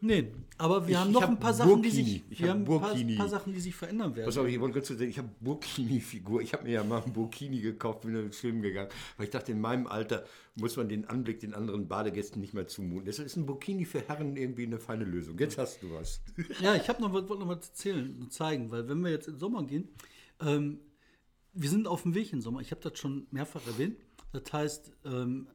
Nee, 0.00 0.28
aber 0.58 0.86
wir 0.86 0.92
Ich- 0.92 0.96
haben 0.96 1.10
noch 1.10 1.22
hab 1.22 1.30
ein 1.30 1.40
paar 1.40 1.52
Sachen, 1.54 1.82
die 1.82 1.90
sich, 1.90 2.22
Ich 2.30 2.38
wir 2.40 2.50
hab 2.50 2.56
haben 2.58 2.64
paar, 2.64 2.94
paar 3.16 3.28
Sachen, 3.28 3.52
die 3.52 3.58
sich 3.60 3.74
verändern 3.74 4.14
werden. 4.14 4.26
Pass 4.26 4.38
auf, 4.38 4.46
ich 4.46 4.60
wollte 4.60 4.74
kurz 4.74 4.88
sagen, 4.88 5.02
ich 5.10 5.18
habe 5.18 5.28
Burkini-Figur. 5.40 6.40
Ich 6.40 6.52
habe 6.52 6.62
mir 6.64 6.72
ja 6.74 6.84
mal 6.84 7.02
ein 7.02 7.12
Burkini 7.12 7.60
gekauft, 7.60 8.02
bin 8.02 8.14
dann 8.14 8.26
ins 8.26 8.38
Schwimmen 8.38 8.62
gegangen. 8.62 8.90
Weil 9.16 9.24
ich 9.26 9.30
dachte, 9.30 9.50
in 9.50 9.60
meinem 9.60 9.88
Alter 9.88 10.24
muss 10.54 10.76
man 10.76 10.88
den 10.88 11.04
Anblick 11.06 11.40
den 11.40 11.52
anderen 11.52 11.88
Badegästen 11.88 12.40
nicht 12.40 12.54
mehr 12.54 12.68
zumuten. 12.68 13.06
Deshalb 13.06 13.26
ist 13.26 13.36
ein 13.36 13.46
Burkini 13.46 13.84
für 13.84 14.00
Herren 14.00 14.36
irgendwie 14.36 14.66
eine 14.66 14.78
feine 14.78 15.04
Lösung. 15.04 15.36
Jetzt 15.38 15.58
hast 15.58 15.82
du 15.82 15.92
was. 15.92 16.20
Ja, 16.60 16.76
ich 16.76 16.88
habe 16.88 17.02
noch, 17.02 17.12
was- 17.12 17.28
wollte 17.28 17.42
noch 17.44 17.48
was 17.48 17.68
erzählen 17.68 18.16
und 18.20 18.32
zeigen, 18.32 18.70
weil 18.70 18.88
wenn 18.88 19.00
wir 19.00 19.10
jetzt 19.10 19.26
in 19.26 19.34
den 19.34 19.40
Sommer 19.40 19.64
gehen, 19.64 19.88
ähm, 20.40 20.78
wir 21.54 21.70
sind 21.70 21.88
auf 21.88 22.02
dem 22.02 22.14
Weg 22.14 22.26
in 22.32 22.38
den 22.38 22.42
Sommer. 22.42 22.60
Ich 22.60 22.70
habe 22.70 22.80
das 22.88 22.96
schon 22.98 23.26
mehrfach 23.32 23.66
erwähnt. 23.66 23.96
Das 24.32 24.52
heißt, 24.52 24.92
ähm, 25.06 25.48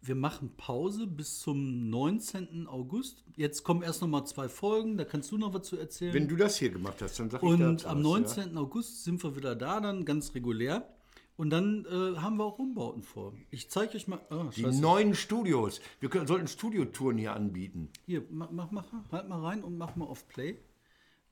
wir 0.00 0.14
machen 0.14 0.54
Pause 0.56 1.06
bis 1.06 1.40
zum 1.40 1.90
19. 1.90 2.66
August. 2.66 3.24
Jetzt 3.36 3.64
kommen 3.64 3.82
erst 3.82 4.00
noch 4.00 4.08
mal 4.08 4.24
zwei 4.24 4.48
Folgen, 4.48 4.96
da 4.96 5.04
kannst 5.04 5.32
du 5.32 5.38
noch 5.38 5.52
was 5.54 5.66
zu 5.66 5.76
erzählen. 5.76 6.14
Wenn 6.14 6.28
du 6.28 6.36
das 6.36 6.56
hier 6.56 6.70
gemacht 6.70 7.02
hast, 7.02 7.18
dann 7.18 7.30
sag 7.30 7.42
ich 7.42 7.48
und 7.48 7.84
am 7.84 7.98
was, 7.98 8.02
19. 8.02 8.56
August 8.56 9.04
sind 9.04 9.22
wir 9.22 9.36
wieder 9.36 9.56
da, 9.56 9.80
dann 9.80 10.04
ganz 10.04 10.34
regulär. 10.34 10.88
Und 11.36 11.50
dann 11.50 11.84
äh, 11.84 12.16
haben 12.18 12.36
wir 12.36 12.44
auch 12.44 12.58
Umbauten 12.58 13.04
vor. 13.04 13.32
Ich 13.50 13.70
zeige 13.70 13.94
euch 13.94 14.08
mal. 14.08 14.18
Ah, 14.28 14.50
Die 14.56 14.66
neuen 14.66 15.14
Studios. 15.14 15.80
Wir 16.00 16.08
können, 16.08 16.26
sollten 16.26 16.48
Studiotouren 16.48 17.16
hier 17.16 17.32
anbieten. 17.32 17.90
Hier, 18.06 18.24
mach, 18.28 18.50
mach, 18.50 18.72
mach, 18.72 18.86
halt 19.12 19.28
mal 19.28 19.40
rein 19.40 19.62
und 19.62 19.78
mach 19.78 19.94
mal 19.94 20.06
auf 20.06 20.26
Play. 20.26 20.58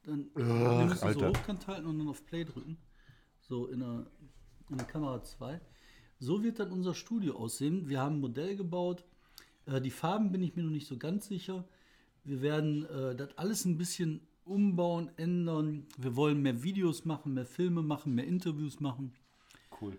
Dann 0.05 0.31
wir 0.37 0.45
müssen 0.85 0.99
so 0.99 1.07
Alter. 1.07 1.29
hochkant 1.31 1.67
halten 1.67 1.87
und 1.87 1.99
dann 1.99 2.09
auf 2.09 2.25
Play 2.25 2.45
drücken. 2.45 2.79
So 3.41 3.67
in 3.67 3.81
der, 3.81 4.07
in 4.71 4.77
der 4.77 4.87
Kamera 4.87 5.21
2. 5.21 5.61
So 6.19 6.43
wird 6.43 6.59
dann 6.61 6.71
unser 6.73 6.95
Studio 6.95 7.37
aussehen. 7.37 7.89
Wir 7.89 8.01
haben 8.01 8.17
ein 8.17 8.21
Modell 8.21 8.57
gebaut. 8.57 9.05
Äh, 9.67 9.81
die 9.81 9.91
Farben 9.91 10.33
bin 10.33 10.43
ich 10.43 10.57
mir 10.57 10.63
noch 10.63 10.71
nicht 10.71 10.87
so 10.87 10.97
ganz 10.97 11.27
sicher. 11.29 11.65
Wir 12.25 12.41
werden 12.43 12.85
äh, 12.87 13.15
das 13.15 13.37
alles 13.37 13.65
ein 13.65 13.77
bisschen 13.77 14.21
umbauen, 14.45 15.11
ändern. 15.17 15.87
Wir 15.99 16.17
wollen 16.17 16.41
mehr 16.43 16.63
Videos 16.63 17.05
machen, 17.05 17.35
mehr 17.35 17.47
Filme 17.47 17.83
machen, 17.83 18.15
mehr 18.15 18.27
Interviews 18.27 18.81
machen. 18.81 19.13
Cool. 19.81 19.99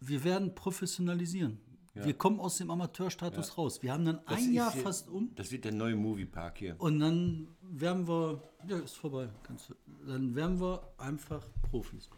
Wir 0.00 0.22
werden 0.24 0.54
professionalisieren. 0.54 1.58
Wir 1.94 2.12
kommen 2.12 2.40
aus 2.40 2.58
dem 2.58 2.70
Amateurstatus 2.70 3.56
raus. 3.56 3.82
Wir 3.82 3.94
haben 3.94 4.04
dann 4.04 4.20
Das 4.28 4.36
ein 4.42 4.52
Jahr 4.52 4.70
hier- 4.70 4.82
fast 4.82 5.08
um. 5.08 5.30
Das 5.34 5.50
wird 5.50 5.64
der 5.64 5.72
neue 5.72 5.96
Moviepark 5.96 6.58
hier. 6.58 6.76
Und 6.78 7.00
dann 7.00 7.48
werden 7.62 8.06
wir, 8.06 8.42
ja, 8.68 8.76
ist 8.80 8.96
vorbei. 8.98 9.30
Kannst, 9.42 9.70
du- 9.70 9.74
dann 10.06 10.34
werden 10.34 10.60
wir 10.60 10.82
einfach 10.98 11.42
Profis. 11.70 12.10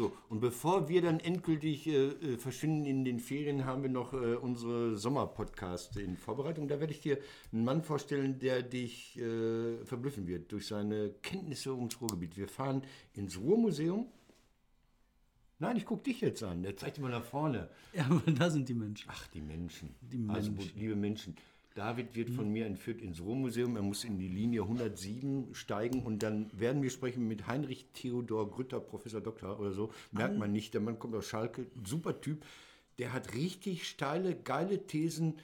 So, 0.00 0.12
und 0.30 0.40
bevor 0.40 0.88
wir 0.88 1.02
dann 1.02 1.20
endgültig 1.20 1.86
äh, 1.86 2.06
äh, 2.06 2.38
verschwinden 2.38 2.86
in 2.86 3.04
den 3.04 3.20
Ferien, 3.20 3.66
haben 3.66 3.82
wir 3.82 3.90
noch 3.90 4.14
äh, 4.14 4.34
unsere 4.36 4.96
Sommerpodcast 4.96 5.98
in 5.98 6.16
Vorbereitung. 6.16 6.68
Da 6.68 6.80
werde 6.80 6.94
ich 6.94 7.00
dir 7.00 7.18
einen 7.52 7.64
Mann 7.64 7.82
vorstellen, 7.82 8.38
der 8.38 8.62
dich 8.62 9.18
äh, 9.18 9.84
verblüffen 9.84 10.26
wird 10.26 10.52
durch 10.52 10.68
seine 10.68 11.10
Kenntnisse 11.20 11.74
ums 11.74 12.00
Ruhrgebiet. 12.00 12.38
Wir 12.38 12.48
fahren 12.48 12.80
ins 13.12 13.38
Ruhrmuseum. 13.38 14.06
Nein, 15.58 15.76
ich 15.76 15.84
gucke 15.84 16.04
dich 16.04 16.22
jetzt 16.22 16.42
an. 16.42 16.62
Der 16.62 16.78
zeigt 16.78 16.96
dir 16.96 17.02
mal 17.02 17.10
nach 17.10 17.24
vorne. 17.24 17.68
Ja, 17.92 18.06
aber 18.06 18.22
da 18.32 18.48
sind 18.48 18.70
die 18.70 18.74
Menschen. 18.74 19.06
Ach, 19.12 19.26
die 19.28 19.42
Menschen. 19.42 19.94
Die 20.00 20.24
Also, 20.28 20.50
Menschen. 20.50 20.78
liebe 20.78 20.96
Menschen, 20.96 21.36
David 21.74 22.16
wird 22.16 22.30
von 22.30 22.50
mir 22.50 22.66
entführt 22.66 23.00
ins 23.00 23.20
Ruhrmuseum. 23.20 23.76
Er 23.76 23.82
muss 23.82 24.04
in 24.04 24.18
die 24.18 24.28
Linie 24.28 24.62
107 24.62 25.54
steigen 25.54 26.02
und 26.02 26.22
dann 26.22 26.50
werden 26.58 26.82
wir 26.82 26.90
sprechen 26.90 27.28
mit 27.28 27.46
Heinrich 27.46 27.86
Theodor 27.94 28.50
Grütter, 28.50 28.80
Professor 28.80 29.20
Doktor 29.20 29.60
oder 29.60 29.72
so. 29.72 29.92
Merkt 30.10 30.36
man 30.36 30.52
nicht, 30.52 30.74
der 30.74 30.80
Mann 30.80 30.98
kommt 30.98 31.14
aus 31.14 31.26
Schalke, 31.26 31.66
super 31.84 32.20
Typ. 32.20 32.44
Der 32.98 33.12
hat 33.12 33.34
richtig 33.34 33.88
steile, 33.88 34.34
geile 34.34 34.86
Thesen 34.86 35.38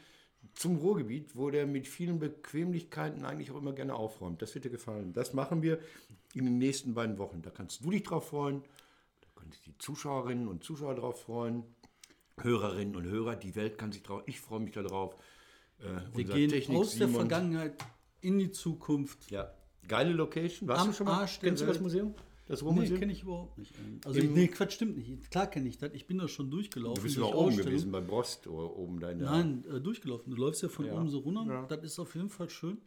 zum 0.55 0.77
Ruhrgebiet, 0.77 1.37
wo 1.37 1.51
der 1.51 1.67
mit 1.67 1.87
vielen 1.87 2.19
Bequemlichkeiten 2.19 3.25
eigentlich 3.25 3.51
auch 3.51 3.59
immer 3.59 3.73
gerne 3.73 3.95
aufräumt. 3.95 4.43
Das 4.43 4.55
wird 4.55 4.65
dir 4.65 4.71
gefallen. 4.71 5.13
Das 5.13 5.33
machen 5.33 5.63
wir 5.63 5.79
in 6.35 6.45
den 6.45 6.59
nächsten 6.59 6.95
beiden 6.95 7.19
Wochen. 7.19 7.43
Da 7.43 7.51
kannst 7.51 7.85
du 7.85 7.91
dich 7.91 8.03
drauf 8.03 8.29
freuen. 8.29 8.63
Da 9.21 9.29
können 9.37 9.53
sich 9.53 9.63
die 9.63 9.79
Zuschauerinnen 9.79 10.49
und 10.49 10.65
Zuschauer 10.65 10.97
drauf 10.97 11.23
freuen. 11.23 11.63
Hörerinnen 12.39 12.97
und 12.97 13.05
Hörer, 13.05 13.37
die 13.37 13.55
Welt 13.55 13.79
kann 13.79 13.93
sich 13.93 14.03
drauf. 14.03 14.23
Ich 14.27 14.41
freue 14.41 14.61
mich 14.61 14.73
darauf. 14.73 15.17
Äh, 15.81 16.17
Wir 16.17 16.25
gehen 16.25 16.51
Technik 16.51 16.79
aus 16.79 16.97
der 16.97 17.07
Simon- 17.07 17.21
Vergangenheit 17.23 17.75
in 18.21 18.39
die 18.39 18.51
Zukunft. 18.51 19.31
Ja, 19.31 19.53
geile 19.87 20.13
Location. 20.13 20.69
Warst 20.69 20.83
Am 20.83 20.89
du 20.89 20.93
schon 20.95 21.07
mal? 21.07 21.21
Arsch 21.21 21.39
der 21.41 21.51
Kennst 21.51 21.63
du 21.63 21.67
das. 21.67 21.81
Museum? 21.81 22.15
Das 22.49 22.61
Nee, 22.63 22.69
Ruhrmuseum? 22.69 22.99
kenne 23.01 23.13
ich 23.13 23.23
überhaupt 23.25 23.59
nicht. 23.59 23.73
Also, 24.05 24.21
Im- 24.21 24.33
nee, 24.33 24.47
Quatsch, 24.47 24.75
stimmt 24.75 24.97
nicht. 24.97 25.31
Klar 25.33 25.49
kenne 25.49 25.69
ich 25.69 25.79
das. 25.79 25.93
Ich 25.95 26.07
bin 26.07 26.19
da 26.19 26.29
schon 26.29 26.49
durchgelaufen. 26.51 26.95
du 26.95 27.03
bist 27.03 27.17
durch 27.17 27.29
noch 27.31 27.35
oben 27.37 27.57
gewesen, 27.57 27.91
bei 27.91 28.01
Brost 28.01 28.47
oder 28.47 28.77
oben 28.77 29.01
da 29.01 29.11
in 29.11 29.19
der. 29.19 29.31
Nein, 29.31 29.65
äh, 29.69 29.81
durchgelaufen. 29.81 30.31
Du 30.31 30.37
läufst 30.41 30.63
ja 30.63 30.69
von 30.69 30.87
Ja. 30.87 30.95
oben 30.95 31.09
so 31.09 31.19
runter. 31.19 31.45
Ja. 31.47 31.67
Das 31.67 31.83
ist 31.83 31.99
auf 31.99 32.15
jeden 32.15 32.31
Fall 32.31 32.49
schön. 32.49 32.79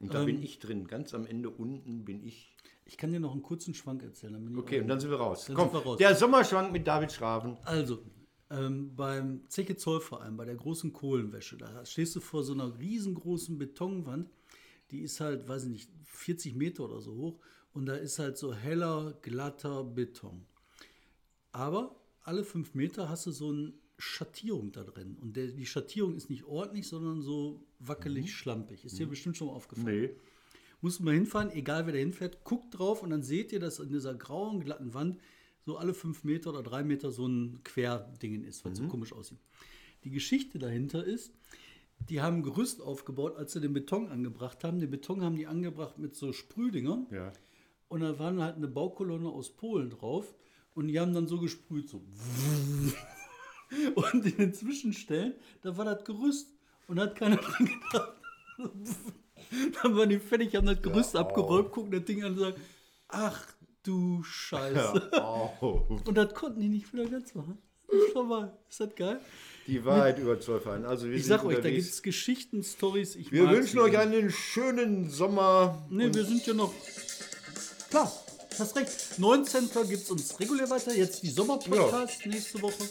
Und 0.00 0.12
da 0.14 0.20
ähm, 0.20 0.26
bin 0.26 0.42
ich 0.42 0.58
drin. 0.58 0.86
Ganz 0.86 1.14
am 1.14 1.26
Ende 1.26 1.48
unten 1.50 2.04
bin 2.04 2.22
ich. 2.22 2.54
Ich 2.84 2.96
kann 2.98 3.10
dir 3.12 3.20
noch 3.20 3.32
einen 3.32 3.42
kurzen 3.42 3.72
Schwank 3.74 4.02
erzählen. 4.02 4.32
Dann 4.34 4.44
bin 4.44 4.52
ich 4.54 4.58
Okay, 4.60 4.80
und 4.80 4.88
dann 4.88 4.98
sind 5.00 5.10
wir 5.10 5.18
raus. 5.18 5.46
Dann 5.46 5.56
Komm, 5.56 5.70
sind 5.70 5.74
wir 5.74 5.82
raus. 5.82 5.96
der 5.98 6.14
Sommerschwank 6.14 6.70
mit 6.72 6.86
David 6.86 7.10
Schraven. 7.12 7.56
Also, 7.64 8.02
ähm, 8.50 8.94
beim 8.96 9.42
Zeche 9.48 9.76
Zollverein, 9.76 10.36
bei 10.36 10.44
der 10.44 10.56
großen 10.56 10.92
Kohlenwäsche, 10.92 11.56
da 11.56 11.84
stehst 11.86 12.16
du 12.16 12.20
vor 12.20 12.42
so 12.42 12.52
einer 12.52 12.78
riesengroßen 12.78 13.58
Betonwand, 13.58 14.28
die 14.90 15.00
ist 15.00 15.20
halt, 15.20 15.48
weiß 15.48 15.64
ich 15.64 15.70
nicht, 15.70 15.90
40 16.04 16.56
Meter 16.56 16.84
oder 16.84 17.00
so 17.00 17.14
hoch 17.14 17.40
und 17.72 17.86
da 17.86 17.94
ist 17.94 18.18
halt 18.18 18.36
so 18.36 18.52
heller, 18.52 19.16
glatter 19.22 19.84
Beton. 19.84 20.44
Aber 21.52 21.96
alle 22.22 22.44
fünf 22.44 22.74
Meter 22.74 23.08
hast 23.08 23.26
du 23.26 23.30
so 23.30 23.50
eine 23.50 23.72
Schattierung 23.98 24.72
da 24.72 24.82
drin 24.82 25.16
und 25.20 25.36
der, 25.36 25.48
die 25.48 25.66
Schattierung 25.66 26.16
ist 26.16 26.28
nicht 26.28 26.44
ordentlich, 26.44 26.88
sondern 26.88 27.22
so 27.22 27.64
wackelig, 27.78 28.34
schlampig. 28.34 28.84
Ist 28.84 28.98
dir 28.98 29.06
bestimmt 29.06 29.36
schon 29.36 29.48
mal 29.48 29.54
aufgefallen. 29.54 30.00
Nee. 30.00 30.10
Muss 30.80 30.98
man 30.98 31.14
hinfahren, 31.14 31.50
egal 31.50 31.86
wer 31.86 31.92
da 31.92 31.98
hinfährt, 31.98 32.42
guckt 32.42 32.78
drauf 32.78 33.02
und 33.02 33.10
dann 33.10 33.22
seht 33.22 33.52
ihr, 33.52 33.60
dass 33.60 33.78
in 33.78 33.90
dieser 33.90 34.14
grauen, 34.14 34.60
glatten 34.60 34.94
Wand 34.94 35.20
so 35.70 35.76
alle 35.76 35.94
fünf 35.94 36.24
Meter 36.24 36.50
oder 36.50 36.64
drei 36.64 36.82
Meter 36.82 37.12
so 37.12 37.28
ein 37.28 37.60
Querdingen 37.62 38.42
ist, 38.42 38.64
was 38.64 38.78
so 38.78 38.88
komisch 38.88 39.12
aussieht. 39.12 39.38
Die 40.02 40.10
Geschichte 40.10 40.58
dahinter 40.58 41.04
ist, 41.04 41.32
die 42.08 42.20
haben 42.20 42.38
ein 42.38 42.42
Gerüst 42.42 42.82
aufgebaut, 42.82 43.36
als 43.36 43.52
sie 43.52 43.60
den 43.60 43.72
Beton 43.72 44.08
angebracht 44.08 44.64
haben. 44.64 44.80
Den 44.80 44.90
Beton 44.90 45.22
haben 45.22 45.36
die 45.36 45.46
angebracht 45.46 45.96
mit 45.96 46.16
so 46.16 46.32
Sprühdingern. 46.32 47.06
Ja. 47.12 47.32
Und 47.88 48.00
da 48.00 48.18
waren 48.18 48.42
halt 48.42 48.56
eine 48.56 48.66
Baukolonne 48.66 49.28
aus 49.28 49.50
Polen 49.50 49.90
drauf. 49.90 50.34
Und 50.74 50.88
die 50.88 50.98
haben 50.98 51.14
dann 51.14 51.28
so 51.28 51.38
gesprüht, 51.38 51.88
so. 51.88 51.98
Und 53.94 54.26
in 54.26 54.36
den 54.38 54.52
Zwischenstellen, 54.52 55.34
da 55.62 55.76
war 55.76 55.84
das 55.84 56.04
Gerüst. 56.04 56.48
Und 56.88 56.96
da 56.96 57.02
hat 57.02 57.14
keiner 57.14 57.36
dran 57.36 57.66
gedacht. 57.66 58.16
Dann 59.82 59.96
waren 59.96 60.08
die 60.08 60.18
fertig, 60.18 60.54
haben 60.54 60.66
das 60.66 60.82
Gerüst 60.82 61.16
abgeräumt, 61.16 61.72
gucken 61.72 61.90
das 61.90 62.04
Ding 62.04 62.22
an 62.22 62.32
und 62.32 62.38
sagen, 62.38 62.60
ach 63.08 63.46
du 63.82 64.22
Scheiße. 64.22 65.10
Und 66.04 66.14
das 66.14 66.34
konnten 66.34 66.60
die 66.60 66.68
nicht 66.68 66.92
wieder 66.92 67.06
ganz 67.06 67.34
machen. 67.34 67.58
Schau 68.12 68.22
mal, 68.22 68.56
ist 68.68 68.80
das 68.80 68.94
geil? 68.94 69.20
Die 69.66 69.84
Wahrheit 69.84 70.18
über 70.18 70.40
Zollverein. 70.40 70.84
Also 70.84 71.06
wir 71.06 71.14
Ich 71.14 71.26
sag 71.26 71.44
euch, 71.44 71.60
da 71.60 71.70
gibt 71.70 71.88
es 71.88 72.02
Geschichten, 72.02 72.62
Stories. 72.62 73.16
Ich 73.16 73.32
Wir 73.32 73.48
wünschen 73.48 73.78
euch 73.80 73.96
einen 73.98 74.30
schönen 74.30 75.10
Sommer. 75.10 75.86
Nee, 75.90 76.12
wir 76.12 76.24
sind 76.24 76.46
ja 76.46 76.54
noch. 76.54 76.72
Klar, 77.88 78.12
hast 78.58 78.76
recht. 78.76 79.18
19. 79.18 79.68
gibt 79.88 80.02
es 80.02 80.10
uns 80.10 80.38
regulär 80.38 80.70
weiter. 80.70 80.94
Jetzt 80.94 81.22
die 81.22 81.30
Sommerpodcast 81.30 82.26
nächste 82.26 82.62
Woche. 82.62 82.84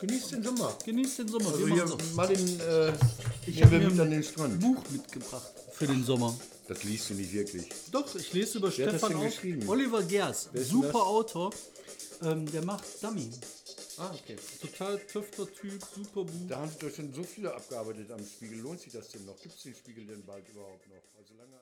Genießt 0.00 0.32
den 0.32 0.42
Sommer. 0.42 0.76
Genießt 0.84 1.18
den 1.20 1.28
Sommer. 1.28 1.46
Also 1.46 1.66
wir 1.66 1.74
hier 1.74 1.96
mal 2.14 2.28
den, 2.28 2.60
äh, 2.60 2.92
Ich 3.46 3.62
habe 3.62 3.78
mir 3.78 3.88
mit 3.90 3.92
an 3.98 4.06
ein 4.06 4.10
den 4.10 4.22
Strand. 4.22 4.60
Buch 4.60 4.82
mitgebracht 4.90 5.52
für 5.72 5.86
den 5.86 6.04
Sommer. 6.04 6.34
Das 6.68 6.82
liest 6.84 7.10
du 7.10 7.14
nicht 7.14 7.32
wirklich. 7.32 7.68
Doch, 7.92 8.14
ich 8.14 8.32
lese 8.32 8.58
über 8.58 8.76
Wer 8.76 8.86
hat 8.86 8.94
das 8.94 9.00
Stefan 9.00 9.20
denn 9.20 9.30
geschrieben? 9.30 9.68
Oliver 9.68 10.02
Gers, 10.02 10.46
ist 10.46 10.54
denn 10.54 10.64
super 10.64 10.88
das? 10.88 11.02
Autor. 11.02 11.50
Ähm, 12.22 12.50
der 12.50 12.64
macht 12.64 12.84
Dummy. 13.02 13.30
Ah, 13.98 14.10
okay. 14.12 14.36
Total 14.60 14.98
töfter 15.06 15.46
Typ, 15.54 15.82
super 15.94 16.24
Buch. 16.24 16.48
Da 16.48 16.58
haben 16.58 16.70
sie 16.70 16.78
doch 16.86 16.94
schon 16.94 17.12
so 17.14 17.22
viele 17.22 17.54
abgearbeitet 17.54 18.10
am 18.10 18.24
Spiegel. 18.26 18.58
Lohnt 18.60 18.80
sich 18.80 18.92
das 18.92 19.08
denn 19.08 19.24
noch? 19.24 19.40
Gibt 19.40 19.54
es 19.54 19.62
den 19.62 19.74
Spiegel 19.74 20.06
denn 20.06 20.24
bald 20.24 20.48
überhaupt 20.48 20.86
noch? 20.88 21.02
Also 21.18 21.34
lange 21.34 21.56